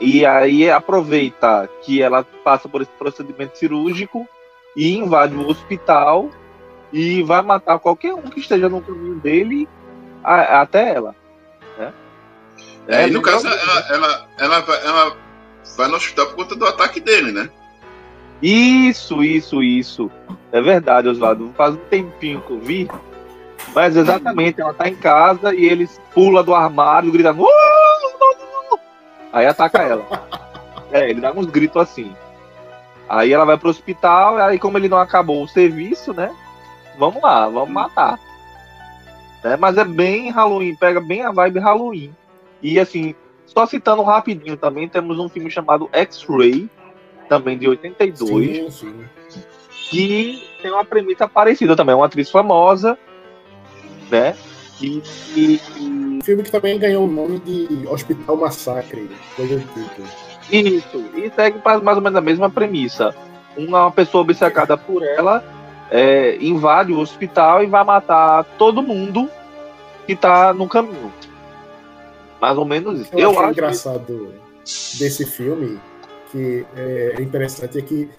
E 0.00 0.26
aí 0.26 0.68
aproveita 0.68 1.68
que 1.82 2.02
ela 2.02 2.24
passa 2.42 2.68
por 2.68 2.82
esse 2.82 2.90
procedimento 2.92 3.56
cirúrgico 3.56 4.26
e 4.76 4.96
invade 4.96 5.36
o 5.36 5.48
hospital 5.48 6.28
e 6.92 7.22
vai 7.22 7.40
matar 7.40 7.78
qualquer 7.78 8.12
um 8.12 8.22
que 8.22 8.40
esteja 8.40 8.68
no 8.68 8.82
caminho 8.82 9.14
dele 9.20 9.68
a, 10.24 10.60
até 10.60 10.92
ela. 10.94 11.14
Né? 12.86 13.04
É, 13.04 13.08
e 13.08 13.10
no 13.10 13.22
caso, 13.22 13.46
ela, 13.46 13.86
ela, 13.90 14.28
ela, 14.38 14.64
ela 14.84 15.16
vai 15.76 15.88
no 15.88 15.96
hospital 15.96 16.26
por 16.26 16.36
conta 16.36 16.56
do 16.56 16.66
ataque 16.66 17.00
dele, 17.00 17.32
né? 17.32 17.48
Isso, 18.42 19.22
isso, 19.22 19.62
isso. 19.62 20.10
É 20.50 20.60
verdade, 20.60 21.08
Oswaldo. 21.08 21.52
Faz 21.56 21.74
um 21.74 21.84
tempinho 21.88 22.40
que 22.40 22.50
eu 22.50 22.58
vi. 22.58 22.90
Mas 23.74 23.96
exatamente, 23.96 24.60
ela 24.60 24.74
tá 24.74 24.88
em 24.88 24.96
casa 24.96 25.54
e 25.54 25.64
eles 25.64 26.00
pula 26.12 26.42
do 26.42 26.54
armário 26.54 27.12
gritando. 27.12 27.46
Aí 29.32 29.46
ataca 29.46 29.78
ela. 29.82 30.04
É, 30.90 31.08
ele 31.08 31.20
dá 31.20 31.32
uns 31.32 31.46
gritos 31.46 31.80
assim. 31.80 32.14
Aí 33.08 33.32
ela 33.32 33.44
vai 33.44 33.56
pro 33.56 33.70
hospital, 33.70 34.36
aí 34.38 34.58
como 34.58 34.76
ele 34.76 34.88
não 34.88 34.98
acabou 34.98 35.42
o 35.42 35.48
serviço, 35.48 36.12
né? 36.12 36.34
Vamos 36.98 37.22
lá, 37.22 37.48
vamos 37.48 37.70
matar. 37.70 38.18
É, 39.42 39.56
mas 39.56 39.78
é 39.78 39.84
bem 39.84 40.30
Halloween, 40.30 40.74
pega 40.74 41.00
bem 41.00 41.22
a 41.22 41.30
vibe 41.30 41.60
Halloween. 41.60 42.14
E 42.62 42.78
assim, 42.78 43.14
só 43.46 43.66
citando 43.66 44.02
rapidinho 44.02 44.56
também, 44.56 44.88
temos 44.88 45.18
um 45.18 45.28
filme 45.28 45.50
chamado 45.50 45.88
X-Ray, 45.92 46.70
também 47.28 47.58
de 47.58 47.68
82, 47.68 48.74
sim, 48.74 49.04
sim. 49.28 49.42
que 49.90 50.42
tem 50.60 50.70
uma 50.70 50.84
premissa 50.84 51.26
parecida 51.26 51.74
também, 51.74 51.94
uma 51.94 52.06
atriz 52.06 52.30
famosa, 52.30 52.98
né? 54.10 54.36
E, 54.80 55.02
e, 55.36 55.60
filme 56.22 56.42
que 56.42 56.50
também 56.50 56.78
ganhou 56.78 57.04
o 57.04 57.10
nome 57.10 57.38
de 57.40 57.86
Hospital 57.86 58.36
Massacre, 58.36 59.10
coisa 59.36 59.58
do 59.58 59.66
tipo. 59.66 60.02
Isso, 60.50 61.04
e 61.14 61.30
segue 61.30 61.60
mais 61.64 61.96
ou 61.96 62.02
menos 62.02 62.16
a 62.16 62.20
mesma 62.20 62.50
premissa. 62.50 63.14
Uma 63.56 63.90
pessoa 63.90 64.22
obcecada 64.22 64.76
por 64.76 65.02
ela 65.02 65.44
é, 65.90 66.36
invade 66.40 66.92
o 66.92 66.98
hospital 66.98 67.62
e 67.62 67.66
vai 67.66 67.84
matar 67.84 68.44
todo 68.56 68.82
mundo 68.82 69.30
que 70.06 70.16
tá 70.16 70.52
no 70.52 70.68
caminho. 70.68 71.12
Mais 72.42 72.58
ou 72.58 72.64
menos 72.64 73.00
isso. 73.00 73.10
Eu, 73.12 73.32
eu 73.32 73.38
acho 73.38 73.52
engraçado 73.52 74.34
que... 74.64 74.98
desse 74.98 75.24
filme, 75.24 75.80
que 76.32 76.66
é 76.76 77.22
interessante, 77.22 77.78
é 77.78 77.82
que 77.82 78.10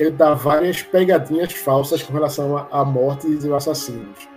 ele 0.00 0.10
dá 0.10 0.34
várias 0.34 0.82
pegadinhas 0.82 1.52
falsas 1.52 2.02
com 2.02 2.12
relação 2.12 2.58
a, 2.58 2.66
a 2.72 2.84
mortes 2.84 3.44
e 3.44 3.52
assassinos. 3.52 4.28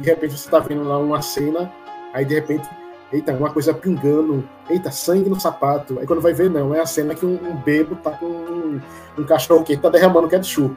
De 0.00 0.10
repente 0.10 0.36
você 0.36 0.50
tá 0.50 0.58
vendo 0.58 0.82
lá 0.82 0.98
uma 0.98 1.22
cena, 1.22 1.72
aí 2.12 2.24
de 2.24 2.34
repente, 2.34 2.68
eita, 3.12 3.32
uma 3.32 3.50
coisa 3.50 3.72
pingando, 3.72 4.42
eita, 4.68 4.90
sangue 4.90 5.30
no 5.30 5.38
sapato. 5.38 6.00
Aí 6.00 6.06
quando 6.06 6.20
vai 6.20 6.32
ver, 6.32 6.50
não, 6.50 6.74
é 6.74 6.80
a 6.80 6.86
cena 6.86 7.14
que 7.14 7.24
um, 7.24 7.34
um 7.34 7.54
bebo 7.54 7.94
tá 7.96 8.10
com 8.10 8.26
um, 8.26 8.80
um 9.16 9.24
cachorro 9.24 9.62
que 9.62 9.76
tá 9.76 9.90
derramando 9.90 10.26
ketchup. 10.26 10.76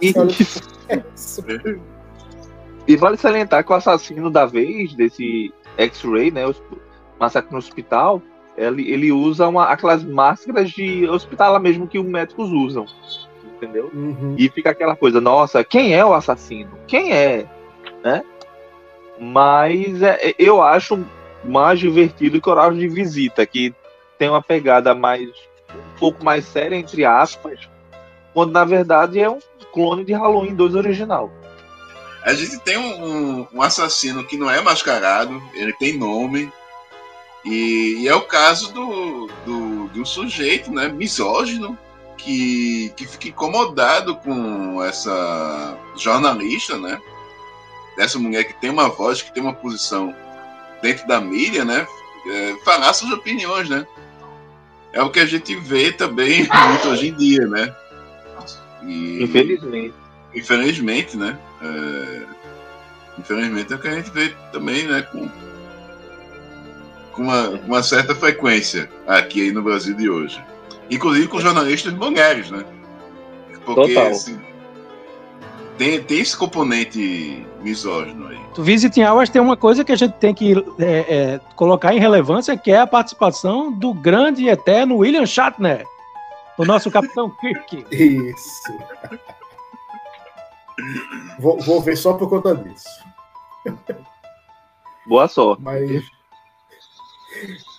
E... 0.00 0.12
e 2.88 2.96
vale 2.96 3.16
salientar 3.16 3.64
que 3.64 3.72
o 3.72 3.76
assassino 3.76 4.32
da 4.32 4.46
vez, 4.46 4.94
desse 4.94 5.54
X-Ray, 5.76 6.32
né, 6.32 6.44
massacre 7.18 7.52
no 7.52 7.58
hospital, 7.58 8.22
ele, 8.56 8.90
ele 8.90 9.12
usa 9.12 9.46
uma, 9.48 9.66
aquelas 9.66 10.02
máscaras 10.02 10.70
de 10.70 11.08
hospital 11.08 11.58
mesmo 11.60 11.86
que 11.86 11.98
os 11.98 12.06
médicos 12.06 12.50
usam. 12.50 12.86
Entendeu? 13.56 13.90
Uhum. 13.92 14.34
E 14.38 14.48
fica 14.50 14.70
aquela 14.70 14.94
coisa, 14.94 15.20
nossa, 15.20 15.64
quem 15.64 15.94
é 15.94 16.04
o 16.04 16.12
assassino? 16.12 16.70
Quem 16.86 17.12
é? 17.12 17.46
Né? 18.04 18.22
Mas 19.18 20.02
é, 20.02 20.30
é 20.30 20.34
eu 20.38 20.62
acho 20.62 21.04
mais 21.42 21.78
divertido 21.78 22.40
que 22.40 22.50
Horário 22.50 22.76
de 22.76 22.88
Visita, 22.88 23.46
que 23.46 23.74
tem 24.18 24.28
uma 24.28 24.42
pegada 24.42 24.94
mais 24.94 25.30
um 25.74 25.98
pouco 25.98 26.24
mais 26.24 26.44
séria, 26.44 26.76
entre 26.76 27.04
aspas, 27.04 27.68
quando 28.32 28.52
na 28.52 28.64
verdade 28.64 29.20
é 29.20 29.28
um 29.28 29.38
clone 29.72 30.04
de 30.04 30.12
Halloween 30.12 30.54
2 30.54 30.74
original. 30.74 31.30
A 32.22 32.34
gente 32.34 32.58
tem 32.60 32.76
um, 32.76 33.46
um, 33.52 33.62
assassino 33.62 34.24
que 34.24 34.36
não 34.36 34.50
é 34.50 34.60
mascarado, 34.60 35.40
ele 35.54 35.72
tem 35.74 35.96
nome, 35.96 36.52
e, 37.46 38.00
e 38.00 38.08
é 38.08 38.14
o 38.14 38.22
caso 38.22 38.72
do, 38.72 39.30
do, 39.46 39.88
do, 39.88 40.04
sujeito, 40.04 40.72
né, 40.72 40.88
misógino, 40.88 41.78
que, 42.18 42.92
que 42.96 43.06
fica 43.06 43.28
incomodado 43.28 44.16
com 44.16 44.82
essa 44.82 45.78
jornalista, 45.96 46.76
né, 46.76 47.00
dessa 47.96 48.18
mulher 48.18 48.44
que 48.44 48.60
tem 48.60 48.68
uma 48.68 48.88
voz, 48.88 49.22
que 49.22 49.32
tem 49.32 49.40
uma 49.40 49.54
posição 49.54 50.12
dentro 50.82 51.06
da 51.06 51.20
mídia, 51.20 51.64
né, 51.64 51.86
é, 52.28 52.56
falar 52.64 52.92
suas 52.92 53.12
opiniões, 53.12 53.68
né. 53.68 53.86
É 54.92 55.00
o 55.00 55.10
que 55.10 55.20
a 55.20 55.26
gente 55.26 55.54
vê 55.54 55.92
também 55.92 56.48
muito 56.68 56.88
hoje 56.88 57.08
em 57.08 57.14
dia, 57.14 57.46
né. 57.46 57.72
E, 58.82 59.22
infelizmente. 59.22 59.94
Infelizmente, 60.34 61.16
né. 61.16 61.38
É, 61.62 62.22
infelizmente 63.20 63.72
é 63.72 63.76
o 63.76 63.78
que 63.78 63.88
a 63.88 63.94
gente 63.94 64.10
vê 64.10 64.34
também, 64.50 64.84
né, 64.84 65.02
com 65.02 65.30
com 67.16 67.22
uma, 67.22 67.48
uma 67.48 67.82
certa 67.82 68.14
frequência 68.14 68.88
aqui 69.06 69.50
no 69.50 69.62
Brasil 69.62 69.96
de 69.96 70.08
hoje. 70.08 70.44
Inclusive 70.90 71.26
com 71.26 71.40
jornalistas 71.40 71.92
mulheres, 71.94 72.50
né? 72.50 72.64
Porque 73.64 73.94
Total. 73.94 74.12
Assim, 74.12 74.38
tem, 75.78 76.00
tem 76.02 76.20
esse 76.20 76.36
componente 76.36 77.44
misógino 77.60 78.28
aí. 78.28 78.38
Do 78.54 78.62
Visiting 78.62 79.02
Hours 79.02 79.30
tem 79.30 79.42
uma 79.42 79.56
coisa 79.56 79.84
que 79.84 79.90
a 79.90 79.96
gente 79.96 80.12
tem 80.14 80.32
que 80.32 80.52
é, 80.78 80.84
é, 80.84 81.40
colocar 81.56 81.94
em 81.94 81.98
relevância, 81.98 82.56
que 82.56 82.70
é 82.70 82.78
a 82.78 82.86
participação 82.86 83.72
do 83.72 83.92
grande 83.92 84.44
e 84.44 84.48
eterno 84.48 84.98
William 84.98 85.26
Shatner, 85.26 85.84
o 86.56 86.64
nosso 86.64 86.90
Capitão 86.90 87.30
Kirk. 87.40 87.84
Isso. 87.90 88.78
vou, 91.40 91.58
vou 91.60 91.80
ver 91.80 91.96
só 91.96 92.12
por 92.12 92.28
conta 92.28 92.54
disso. 92.54 92.88
Boa 95.06 95.26
sorte. 95.26 95.62
Mas 95.62 96.04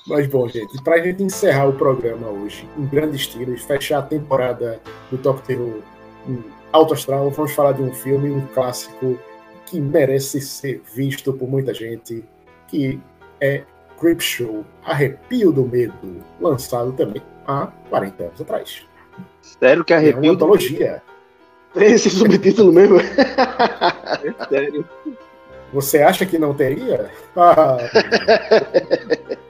mas 0.05 0.27
bom, 0.27 0.47
gente, 0.47 0.81
para 0.83 0.95
a 0.95 1.01
gente 1.01 1.23
encerrar 1.23 1.67
o 1.67 1.73
programa 1.73 2.29
hoje 2.29 2.67
em 2.77 2.85
grande 2.85 3.17
estilo 3.17 3.53
e 3.53 3.57
fechar 3.57 3.99
a 3.99 4.01
temporada 4.01 4.79
do 5.11 5.17
Top 5.17 5.41
Terror 5.41 5.81
em 6.27 6.43
alto 6.71 6.93
astral, 6.93 7.29
vamos 7.29 7.51
falar 7.53 7.73
de 7.73 7.81
um 7.81 7.93
filme, 7.93 8.29
um 8.29 8.45
clássico 8.47 9.17
que 9.65 9.79
merece 9.79 10.39
ser 10.39 10.81
visto 10.95 11.33
por 11.33 11.49
muita 11.49 11.73
gente, 11.73 12.23
que 12.67 12.99
é 13.41 13.63
Creepshow, 13.99 14.65
Arrepio 14.83 15.51
do 15.51 15.65
Medo, 15.65 16.23
lançado 16.39 16.91
também 16.93 17.21
há 17.45 17.67
40 17.89 18.23
anos 18.23 18.41
atrás. 18.41 18.85
Sério 19.41 19.83
que 19.83 19.93
arrepio? 19.93 20.23
É 20.23 20.27
uma 20.27 20.33
antologia. 20.33 21.01
Tem 21.73 21.93
esse 21.93 22.09
subtítulo 22.09 22.71
mesmo? 22.71 22.97
É 22.99 24.45
sério. 24.47 24.87
Você 25.73 26.01
acha 26.01 26.25
que 26.25 26.37
não 26.37 26.53
teria? 26.53 27.11
Ah. 27.35 27.77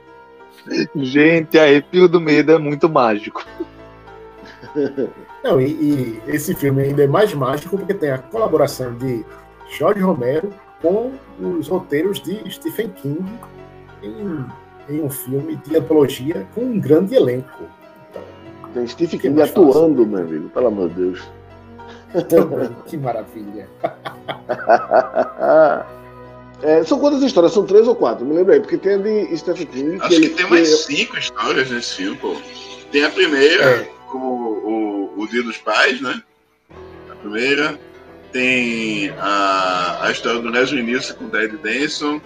Gente, 0.96 1.58
arrepio 1.58 2.08
do 2.08 2.20
medo 2.20 2.52
é 2.52 2.58
muito 2.58 2.88
mágico. 2.88 3.44
Não, 5.42 5.60
e, 5.60 5.66
e, 5.66 6.22
esse 6.26 6.54
filme 6.54 6.82
ainda 6.82 7.04
é 7.04 7.06
mais 7.06 7.32
mágico 7.34 7.76
porque 7.76 7.94
tem 7.94 8.10
a 8.10 8.18
colaboração 8.18 8.94
de 8.94 9.24
Jorge 9.70 10.00
Romero 10.00 10.52
com 10.82 11.12
os 11.40 11.68
roteiros 11.68 12.20
de 12.20 12.50
Stephen 12.50 12.90
King 12.90 13.24
em, 14.02 14.44
em 14.88 15.02
um 15.02 15.10
filme 15.10 15.56
de 15.56 15.76
antologia 15.76 16.46
com 16.54 16.62
um 16.62 16.80
grande 16.80 17.14
elenco. 17.14 17.64
Então, 18.10 18.22
tem 18.74 18.86
Stephen 18.86 19.18
King 19.18 19.42
atuando, 19.42 20.06
meu 20.06 20.20
amigo, 20.20 20.48
pelo 20.50 20.66
amor 20.66 20.88
de 20.90 20.94
Deus. 20.94 21.30
que 22.86 22.96
maravilha. 22.96 23.68
É, 26.62 26.82
são 26.84 26.98
quantas 26.98 27.22
histórias? 27.22 27.52
São 27.52 27.64
três 27.64 27.86
ou 27.86 27.94
quatro? 27.94 28.24
Me 28.24 28.34
lembro 28.34 28.52
aí, 28.52 28.60
porque 28.60 28.76
tem 28.76 28.94
a 28.94 28.98
de 28.98 29.36
Stephen 29.36 29.66
King. 29.66 29.96
Acho 30.00 30.08
que, 30.08 30.14
ele, 30.14 30.28
tem 30.30 30.46
umas 30.46 30.86
que... 30.86 30.96
cinco 30.96 31.18
histórias 31.18 31.70
nesse 31.70 31.94
filme, 31.96 32.16
pô. 32.16 32.36
Tem 32.90 33.04
a 33.04 33.10
primeira, 33.10 33.64
é. 33.64 33.90
com 34.08 34.18
o, 34.18 35.12
o, 35.16 35.22
o, 35.22 35.28
Dia 35.28 35.42
dos 35.42 35.56
Pais, 35.58 36.00
né? 36.00 36.22
A 37.10 37.14
primeira. 37.14 37.78
Tem 38.32 39.10
a, 39.18 39.98
a 40.02 40.10
história 40.10 40.40
do 40.40 40.48
Leslie 40.48 40.82
Nielsen 40.82 41.16
com 41.16 41.26
o 41.26 41.30
Ted 41.30 41.56
Denson. 41.58 42.20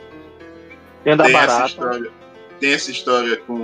Tem 1.04 1.12
a 1.12 1.16
da 1.16 1.24
tem 1.24 1.32
Barata. 1.32 1.52
Essa 1.52 1.66
história, 1.66 2.10
tem 2.58 2.72
essa 2.72 2.90
história 2.90 3.36
com 3.36 3.54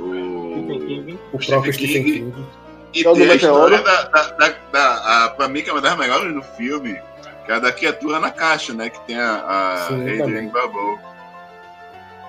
o, 0.00 1.16
o 1.32 1.38
próprio 1.46 1.72
Stephen 1.72 2.04
King. 2.04 2.32
King. 2.32 2.46
E 2.94 3.06
é 3.06 3.12
tem 3.12 3.30
a 3.30 3.34
história 3.34 3.82
da, 3.82 4.02
da, 4.04 4.30
da, 4.30 4.48
da 4.72 5.24
a, 5.24 5.30
pra 5.30 5.48
mim, 5.48 5.62
que 5.62 5.70
é 5.70 5.72
uma 5.72 5.82
das 5.82 5.96
melhores 5.98 6.32
do 6.32 6.42
filme, 6.42 6.98
que 7.48 7.52
é 7.52 7.54
a 7.54 7.58
da 7.58 7.72
criatura 7.72 8.20
na 8.20 8.30
caixa, 8.30 8.74
né? 8.74 8.90
Que 8.90 9.00
tem 9.06 9.18
a, 9.18 9.36
a 9.38 9.86
Adrienne 9.86 10.50
Barbeau. 10.50 10.98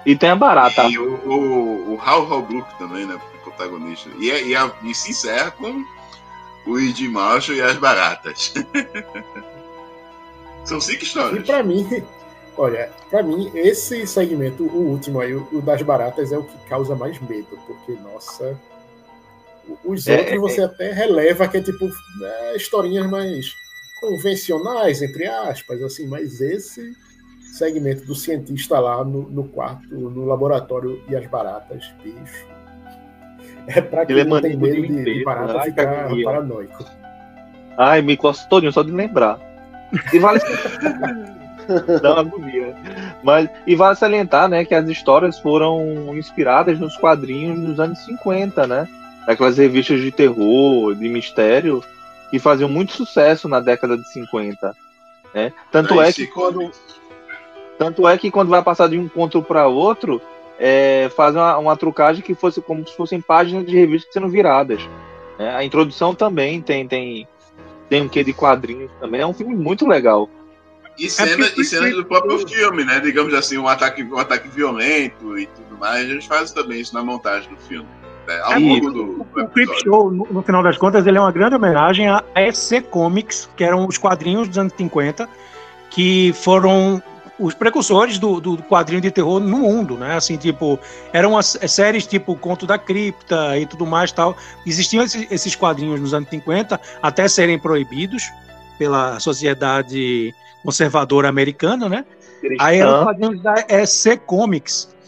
E 0.05 0.15
tem 0.15 0.29
a 0.29 0.35
barata. 0.35 0.83
E 0.85 0.97
o, 0.97 1.15
o, 1.25 1.93
o 1.93 2.01
Hal 2.01 2.23
Holbrook 2.23 2.77
também, 2.77 3.05
né? 3.05 3.19
Protagonista. 3.43 4.09
E, 4.17 4.29
e, 4.29 4.55
a, 4.55 4.71
e 4.81 4.95
se 4.95 5.11
encerra 5.11 5.51
com 5.51 5.83
o 6.65 6.79
Ed 6.79 7.05
Marshall 7.09 7.57
e 7.57 7.61
as 7.61 7.75
baratas. 7.75 8.53
São 10.63 10.79
cinco 10.79 11.03
histórias. 11.03 11.41
E 11.41 11.45
pra 11.45 11.63
mim, 11.63 12.01
olha, 12.55 12.89
pra 13.09 13.21
mim, 13.21 13.51
esse 13.53 14.07
segmento, 14.07 14.63
o 14.63 14.91
último 14.91 15.19
aí, 15.19 15.35
o, 15.35 15.61
das 15.61 15.81
baratas, 15.81 16.31
é 16.31 16.37
o 16.37 16.43
que 16.43 16.57
causa 16.69 16.95
mais 16.95 17.19
medo, 17.19 17.59
porque, 17.67 17.91
nossa. 18.01 18.57
Os 19.83 20.07
é, 20.07 20.17
outros 20.17 20.39
você 20.39 20.61
é... 20.61 20.63
até 20.63 20.93
releva 20.93 21.45
que 21.45 21.57
é 21.57 21.61
tipo 21.61 21.89
é, 22.23 22.55
historinhas 22.55 23.09
mais 23.09 23.53
convencionais, 23.99 25.01
entre 25.01 25.27
aspas, 25.27 25.81
assim, 25.81 26.07
mas 26.07 26.41
esse 26.41 26.95
segmento 27.53 28.05
do 28.05 28.15
cientista 28.15 28.79
lá 28.79 29.03
no, 29.03 29.29
no 29.29 29.43
quarto, 29.45 29.93
no 29.93 30.25
laboratório 30.25 31.01
e 31.09 31.15
as 31.15 31.25
baratas, 31.27 31.93
bicho. 32.03 32.47
É 33.67 33.81
pra 33.81 34.05
quem 34.05 34.23
não 34.23 34.41
tem 34.41 34.57
medo 34.57 34.81
de, 34.87 35.03
de 35.03 35.23
barata 35.23 35.59
Ai, 35.59 35.69
ficar 35.69 36.09
paranoico. 36.23 36.85
Ai, 37.77 38.01
me 38.01 38.17
todinho 38.49 38.71
só 38.71 38.83
de 38.83 38.91
lembrar. 38.91 39.39
E 40.13 40.19
vale 40.19 40.39
Dá 42.01 42.13
uma 42.13 42.21
agonia. 42.21 42.75
Mas, 43.23 43.49
e 43.67 43.75
vale 43.75 43.95
salientar, 43.95 44.49
né, 44.49 44.65
que 44.65 44.73
as 44.73 44.87
histórias 44.89 45.37
foram 45.39 46.15
inspiradas 46.17 46.79
nos 46.79 46.97
quadrinhos 46.97 47.59
dos 47.59 47.79
anos 47.79 47.99
50, 48.05 48.65
né? 48.65 48.87
Aquelas 49.27 49.57
revistas 49.57 50.01
de 50.01 50.11
terror, 50.11 50.95
de 50.95 51.07
mistério, 51.07 51.83
que 52.29 52.39
faziam 52.39 52.69
muito 52.69 52.93
sucesso 52.93 53.47
na 53.47 53.59
década 53.59 53.97
de 53.97 54.07
50. 54.11 54.75
Né? 55.33 55.53
Tanto, 55.71 56.01
é 56.01 56.11
que 56.11 56.27
quando, 56.27 56.71
tanto 57.77 58.07
é 58.07 58.17
que 58.17 58.31
quando 58.31 58.49
vai 58.49 58.63
passar 58.63 58.87
de 58.87 58.97
um 58.97 59.03
encontro 59.03 59.41
para 59.41 59.67
outro, 59.67 60.21
é, 60.59 61.09
fazem 61.15 61.39
uma, 61.39 61.57
uma, 61.57 61.77
trucagem 61.77 62.21
que 62.21 62.35
fosse 62.35 62.61
como 62.61 62.87
se 62.87 62.95
fossem 62.95 63.21
páginas 63.21 63.65
de 63.65 63.75
revistas 63.75 64.13
sendo 64.13 64.29
viradas. 64.29 64.81
Né? 65.37 65.55
A 65.55 65.63
introdução 65.63 66.13
também 66.13 66.61
tem, 66.61 66.87
tem, 66.87 67.27
tem 67.87 68.01
um 68.01 68.09
quê 68.09 68.23
de 68.23 68.33
quadrinhos 68.33 68.91
também. 68.99 69.21
É 69.21 69.25
um 69.25 69.33
filme 69.33 69.55
muito 69.55 69.87
legal. 69.87 70.29
E 70.97 71.09
cenas 71.09 71.57
é 71.57 71.63
cena 71.63 71.89
do 71.91 72.03
próprio 72.03 72.45
filme, 72.45 72.83
né? 72.83 72.99
Digamos 72.99 73.33
assim, 73.33 73.57
um 73.57 73.69
ataque, 73.69 74.03
um 74.03 74.17
ataque 74.17 74.49
violento 74.49 75.39
e 75.39 75.45
tudo 75.45 75.77
mais. 75.77 76.09
Eles 76.09 76.25
fazem 76.25 76.53
também 76.53 76.81
isso 76.81 76.93
na 76.93 77.01
montagem 77.01 77.49
do 77.49 77.57
filme. 77.61 77.87
Né? 78.29 78.39
Ao 78.43 78.53
é 78.53 78.59
longo 78.59 78.91
do, 78.91 79.03
do, 79.03 79.21
O 79.41 79.47
Creep 79.49 79.69
Show, 79.83 80.11
no, 80.11 80.27
no, 80.29 80.43
final 80.43 80.61
das 80.61 80.77
contas, 80.77 81.05
ele 81.07 81.17
é 81.17 81.21
uma 81.21 81.31
grande 81.31 81.55
homenagem 81.55 82.07
a 82.07 82.23
EC 82.35 82.83
Comics, 82.89 83.49
que 83.57 83.63
eram 83.63 83.87
os 83.87 83.97
quadrinhos 83.97 84.47
dos 84.47 84.57
anos 84.59 84.71
50, 84.77 85.27
que 85.89 86.31
foram 86.33 87.01
os 87.39 87.55
precursores 87.55 88.19
do, 88.19 88.39
do, 88.39 88.57
quadrinho 88.57 89.01
de 89.01 89.09
terror 89.09 89.39
no 89.39 89.57
mundo, 89.57 89.95
né? 89.95 90.15
Assim, 90.15 90.37
tipo, 90.37 90.77
eram 91.11 91.35
as, 91.35 91.57
as 91.59 91.71
séries 91.71 92.05
tipo 92.05 92.35
Conto 92.35 92.67
da 92.67 92.77
Cripta 92.77 93.57
e 93.57 93.65
tudo 93.65 93.87
mais 93.87 94.11
tal. 94.11 94.37
Existiam 94.63 95.03
esses, 95.03 95.25
esses 95.31 95.55
quadrinhos 95.55 95.99
nos 95.99 96.13
anos 96.13 96.29
50 96.29 96.79
até 97.01 97.27
serem 97.27 97.57
proibidos 97.57 98.29
pela 98.77 99.19
sociedade 99.19 100.35
conservadora 100.63 101.29
americana, 101.29 101.89
né? 101.89 102.05
Cristã. 102.41 102.63
Aí 102.63 102.77
eram 102.77 103.05
quadrinhos 103.05 103.41
da 103.41 103.55
EC 103.67 104.19
Comics. 104.25 104.98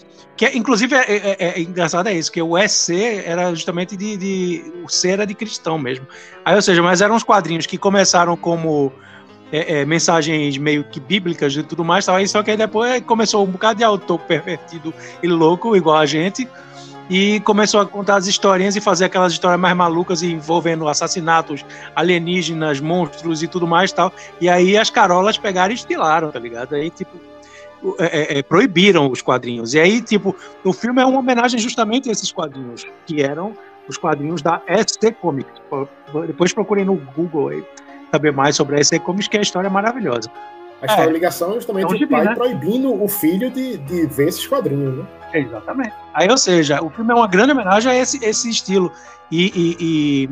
Que, 0.41 0.47
é, 0.47 0.57
inclusive, 0.57 0.95
é, 0.95 1.05
é, 1.07 1.35
é, 1.37 1.61
engraçado 1.61 2.09
é 2.09 2.15
isso, 2.15 2.31
que 2.31 2.41
o 2.41 2.57
EC 2.57 2.89
era 3.23 3.53
justamente 3.53 3.95
de, 3.95 4.17
de. 4.17 4.73
O 4.83 4.89
C 4.89 5.11
era 5.11 5.23
de 5.23 5.35
cristão 5.35 5.77
mesmo. 5.77 6.07
Aí, 6.43 6.55
ou 6.55 6.61
seja, 6.63 6.81
mas 6.81 6.99
eram 6.99 7.13
uns 7.13 7.23
quadrinhos 7.23 7.67
que 7.67 7.77
começaram 7.77 8.35
como 8.35 8.91
é, 9.51 9.81
é, 9.81 9.85
mensagens 9.85 10.57
meio 10.57 10.83
que 10.83 10.99
bíblicas 10.99 11.55
e 11.55 11.61
tudo 11.61 11.85
mais, 11.85 12.07
tal, 12.07 12.25
só 12.25 12.41
que 12.41 12.49
aí 12.49 12.57
depois 12.57 13.03
começou 13.03 13.43
um 13.43 13.51
bocado 13.51 13.77
de 13.77 13.83
autor 13.83 14.17
pervertido 14.17 14.91
e 15.21 15.27
louco, 15.27 15.75
igual 15.75 15.97
a 15.97 16.07
gente, 16.07 16.49
e 17.07 17.39
começou 17.41 17.79
a 17.79 17.85
contar 17.85 18.15
as 18.15 18.25
historinhas 18.25 18.75
e 18.75 18.81
fazer 18.81 19.05
aquelas 19.05 19.33
histórias 19.33 19.61
mais 19.61 19.77
malucas 19.77 20.23
envolvendo 20.23 20.87
assassinatos, 20.87 21.63
alienígenas, 21.95 22.79
monstros 22.79 23.43
e 23.43 23.47
tudo 23.47 23.67
mais 23.67 23.93
tal. 23.93 24.11
E 24.41 24.49
aí 24.49 24.75
as 24.75 24.89
carolas 24.89 25.37
pegaram 25.37 25.71
e 25.71 25.75
estilaram, 25.75 26.31
tá 26.31 26.39
ligado? 26.39 26.73
Aí, 26.73 26.89
tipo, 26.89 27.30
é, 27.99 28.35
é, 28.35 28.39
é 28.39 28.43
proibiram 28.43 29.11
os 29.11 29.21
quadrinhos. 29.21 29.73
E 29.73 29.79
aí, 29.79 30.01
tipo, 30.01 30.35
o 30.63 30.73
filme 30.73 31.01
é 31.01 31.05
uma 31.05 31.19
homenagem 31.19 31.59
justamente 31.59 32.09
a 32.09 32.11
esses 32.11 32.31
quadrinhos, 32.31 32.85
que 33.05 33.21
eram 33.21 33.55
os 33.87 33.97
quadrinhos 33.97 34.41
da 34.41 34.61
ST 34.85 35.11
Comics. 35.13 35.61
Depois 36.27 36.53
procurem 36.53 36.85
no 36.85 36.95
Google 36.95 37.49
aí 37.49 37.63
saber 38.11 38.31
mais 38.31 38.55
sobre 38.55 38.79
essa 38.79 38.99
Comics, 38.99 39.27
que 39.27 39.37
é 39.37 39.39
a 39.39 39.43
história 39.43 39.69
maravilhosa. 39.69 40.29
A 40.81 40.85
história 40.87 41.09
é. 41.09 41.13
ligação 41.13 41.51
é 41.51 41.55
justamente 41.55 42.01
é 42.01 42.05
o 42.05 42.09
pai 42.09 42.25
né? 42.25 42.35
proibindo 42.35 43.03
o 43.03 43.07
filho 43.07 43.51
de, 43.51 43.77
de 43.77 44.07
ver 44.07 44.29
esses 44.29 44.45
quadrinhos, 44.47 44.97
né? 44.97 45.05
Exatamente. 45.33 45.93
Aí, 46.13 46.27
ou 46.29 46.37
seja, 46.37 46.83
o 46.83 46.89
filme 46.89 47.11
é 47.11 47.15
uma 47.15 47.27
grande 47.27 47.51
homenagem 47.51 47.91
a 47.91 47.95
esse, 47.95 48.23
esse 48.25 48.49
estilo. 48.49 48.91
E, 49.31 49.45
e, 49.55 49.77
e, 49.79 50.29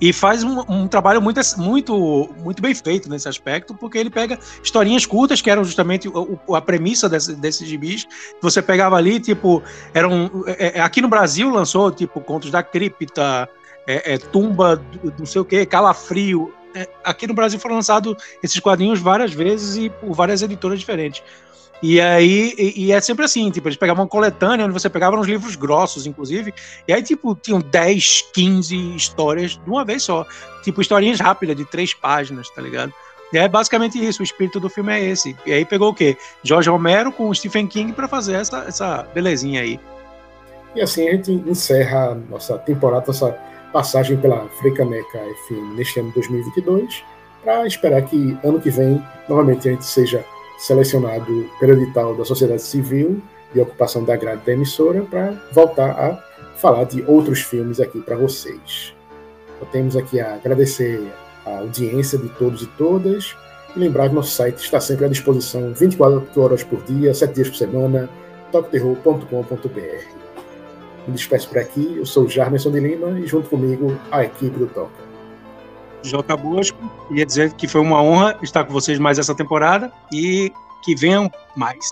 e 0.00 0.12
faz 0.12 0.44
um, 0.44 0.60
um, 0.68 0.86
trabalho 0.86 1.20
muito, 1.20 1.40
muito, 1.56 2.34
muito 2.38 2.62
bem 2.62 2.74
feito 2.74 3.08
nesse 3.08 3.28
aspecto, 3.28 3.74
porque 3.74 3.98
ele 3.98 4.10
pega 4.10 4.38
historinhas 4.62 5.04
curtas, 5.04 5.40
que 5.40 5.50
eram 5.50 5.64
justamente 5.64 6.08
o, 6.08 6.38
a 6.54 6.60
premissa 6.60 7.08
desse, 7.08 7.34
desses 7.34 7.68
gibis. 7.68 8.06
Você 8.40 8.62
pegava 8.62 8.96
ali, 8.96 9.18
tipo, 9.18 9.62
eram. 9.92 10.44
É, 10.46 10.78
é, 10.78 10.80
aqui 10.80 11.00
no 11.00 11.08
Brasil 11.08 11.50
lançou, 11.50 11.90
tipo, 11.90 12.20
Contos 12.20 12.50
da 12.50 12.62
Cripta, 12.62 13.48
é, 13.86 14.14
é, 14.14 14.18
Tumba, 14.18 14.82
não 15.18 15.26
sei 15.26 15.40
o 15.40 15.44
que, 15.44 15.66
Calafrio 15.66 16.52
é, 16.74 16.88
aqui 17.02 17.26
no 17.26 17.34
Brasil 17.34 17.58
foram 17.58 17.76
lançados 17.76 18.14
esses 18.42 18.60
quadrinhos 18.60 19.00
várias 19.00 19.32
vezes 19.32 19.76
e 19.76 19.90
por 19.90 20.12
várias 20.12 20.42
editoras 20.42 20.78
diferentes. 20.78 21.22
E 21.82 22.00
aí, 22.00 22.54
e, 22.58 22.86
e, 22.86 22.92
é 22.92 23.00
sempre 23.00 23.24
assim, 23.24 23.50
tipo, 23.50 23.68
eles 23.68 23.78
pegavam 23.78 24.02
uma 24.02 24.08
coletânea, 24.08 24.64
onde 24.64 24.72
você 24.72 24.90
pegava 24.90 25.16
uns 25.16 25.26
livros 25.28 25.54
grossos, 25.54 26.06
inclusive, 26.06 26.52
e 26.88 26.92
aí, 26.92 27.02
tipo, 27.02 27.36
tinham 27.36 27.60
10, 27.60 28.30
15 28.32 28.96
histórias 28.96 29.52
de 29.52 29.70
uma 29.70 29.84
vez 29.84 30.02
só. 30.02 30.26
Tipo, 30.64 30.80
historinhas 30.80 31.20
rápidas, 31.20 31.56
de 31.56 31.64
três 31.64 31.94
páginas, 31.94 32.50
tá 32.50 32.60
ligado? 32.60 32.92
E 33.32 33.38
é 33.38 33.46
basicamente 33.46 34.02
isso, 34.04 34.22
o 34.22 34.24
espírito 34.24 34.58
do 34.58 34.68
filme 34.68 34.92
é 34.92 35.04
esse. 35.04 35.36
E 35.46 35.52
aí 35.52 35.64
pegou 35.64 35.90
o 35.90 35.94
quê? 35.94 36.16
Jorge 36.42 36.68
Romero 36.68 37.12
com 37.12 37.32
Stephen 37.32 37.66
King 37.66 37.92
para 37.92 38.08
fazer 38.08 38.34
essa, 38.34 38.64
essa 38.66 39.06
belezinha 39.14 39.60
aí. 39.60 39.78
E 40.74 40.80
assim 40.80 41.08
a 41.08 41.12
gente 41.12 41.32
encerra 41.32 42.14
nossa 42.28 42.58
temporada, 42.58 43.04
nossa 43.06 43.36
passagem 43.72 44.16
pela 44.16 44.48
Freicaneca 44.60 45.18
FM 45.46 45.76
neste 45.76 46.00
ano 46.00 46.08
de 46.08 46.14
2022, 46.14 47.04
para 47.44 47.66
esperar 47.66 48.02
que 48.02 48.36
ano 48.42 48.60
que 48.60 48.70
vem, 48.70 49.02
novamente, 49.28 49.68
a 49.68 49.72
gente 49.72 49.84
seja 49.84 50.24
selecionado 50.58 51.48
pelo 51.58 51.72
edital 51.72 52.14
da 52.14 52.24
sociedade 52.24 52.62
civil 52.62 53.22
de 53.54 53.60
ocupação 53.60 54.04
da 54.04 54.16
grade 54.16 54.42
da 54.44 54.52
emissora 54.52 55.02
para 55.02 55.32
voltar 55.52 55.90
a 55.90 56.22
falar 56.56 56.84
de 56.84 57.02
outros 57.06 57.40
filmes 57.40 57.80
aqui 57.80 58.00
para 58.00 58.16
vocês. 58.16 58.94
Então, 59.56 59.68
temos 59.70 59.96
aqui 59.96 60.20
a 60.20 60.34
agradecer 60.34 61.00
a 61.46 61.58
audiência 61.58 62.18
de 62.18 62.28
todos 62.30 62.62
e 62.62 62.66
todas 62.66 63.34
e 63.74 63.78
lembrar 63.78 64.08
que 64.08 64.14
nosso 64.14 64.32
site 64.32 64.58
está 64.58 64.80
sempre 64.80 65.06
à 65.06 65.08
disposição 65.08 65.72
24 65.72 66.40
horas 66.40 66.62
por 66.62 66.82
dia, 66.82 67.14
7 67.14 67.34
dias 67.34 67.48
por 67.48 67.56
semana, 67.56 68.08
toqueterror.com.br. 68.52 70.18
Me 71.06 71.14
despeço 71.14 71.48
por 71.48 71.58
aqui. 71.58 71.96
Eu 71.96 72.04
sou 72.04 72.28
Jarmerson 72.28 72.70
de 72.70 72.80
Lima 72.80 73.18
e 73.18 73.26
junto 73.26 73.48
comigo 73.48 73.98
a 74.10 74.24
equipe 74.24 74.58
do 74.58 74.66
Toca. 74.66 75.07
Joca 76.02 76.36
Bosco, 76.36 76.78
ia 77.10 77.26
dizer 77.26 77.52
que 77.54 77.66
foi 77.66 77.80
uma 77.80 78.02
honra 78.02 78.38
estar 78.42 78.64
com 78.64 78.72
vocês 78.72 78.98
mais 78.98 79.18
essa 79.18 79.34
temporada 79.34 79.92
e 80.12 80.52
que 80.82 80.94
venham 80.94 81.30
mais. 81.56 81.90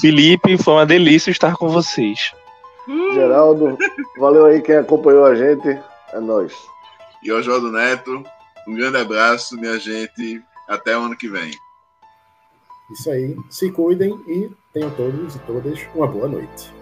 Felipe, 0.00 0.56
foi 0.58 0.74
uma 0.74 0.86
delícia 0.86 1.30
estar 1.30 1.54
com 1.56 1.68
vocês. 1.68 2.32
Geraldo, 3.14 3.78
valeu 4.18 4.46
aí 4.46 4.60
quem 4.60 4.76
acompanhou 4.76 5.24
a 5.24 5.34
gente. 5.34 5.78
É 6.12 6.20
nóis. 6.20 6.54
E 7.22 7.30
Oswaldo 7.30 7.70
Neto, 7.70 8.24
um 8.66 8.74
grande 8.74 8.98
abraço, 8.98 9.56
minha 9.56 9.78
gente. 9.78 10.42
Até 10.68 10.96
o 10.96 11.02
ano 11.02 11.16
que 11.16 11.28
vem. 11.28 11.52
Isso 12.90 13.10
aí. 13.10 13.36
Se 13.50 13.70
cuidem 13.70 14.18
e 14.26 14.50
tenham 14.72 14.90
todos 14.90 15.36
e 15.36 15.38
todas 15.40 15.78
uma 15.94 16.06
boa 16.06 16.28
noite. 16.28 16.81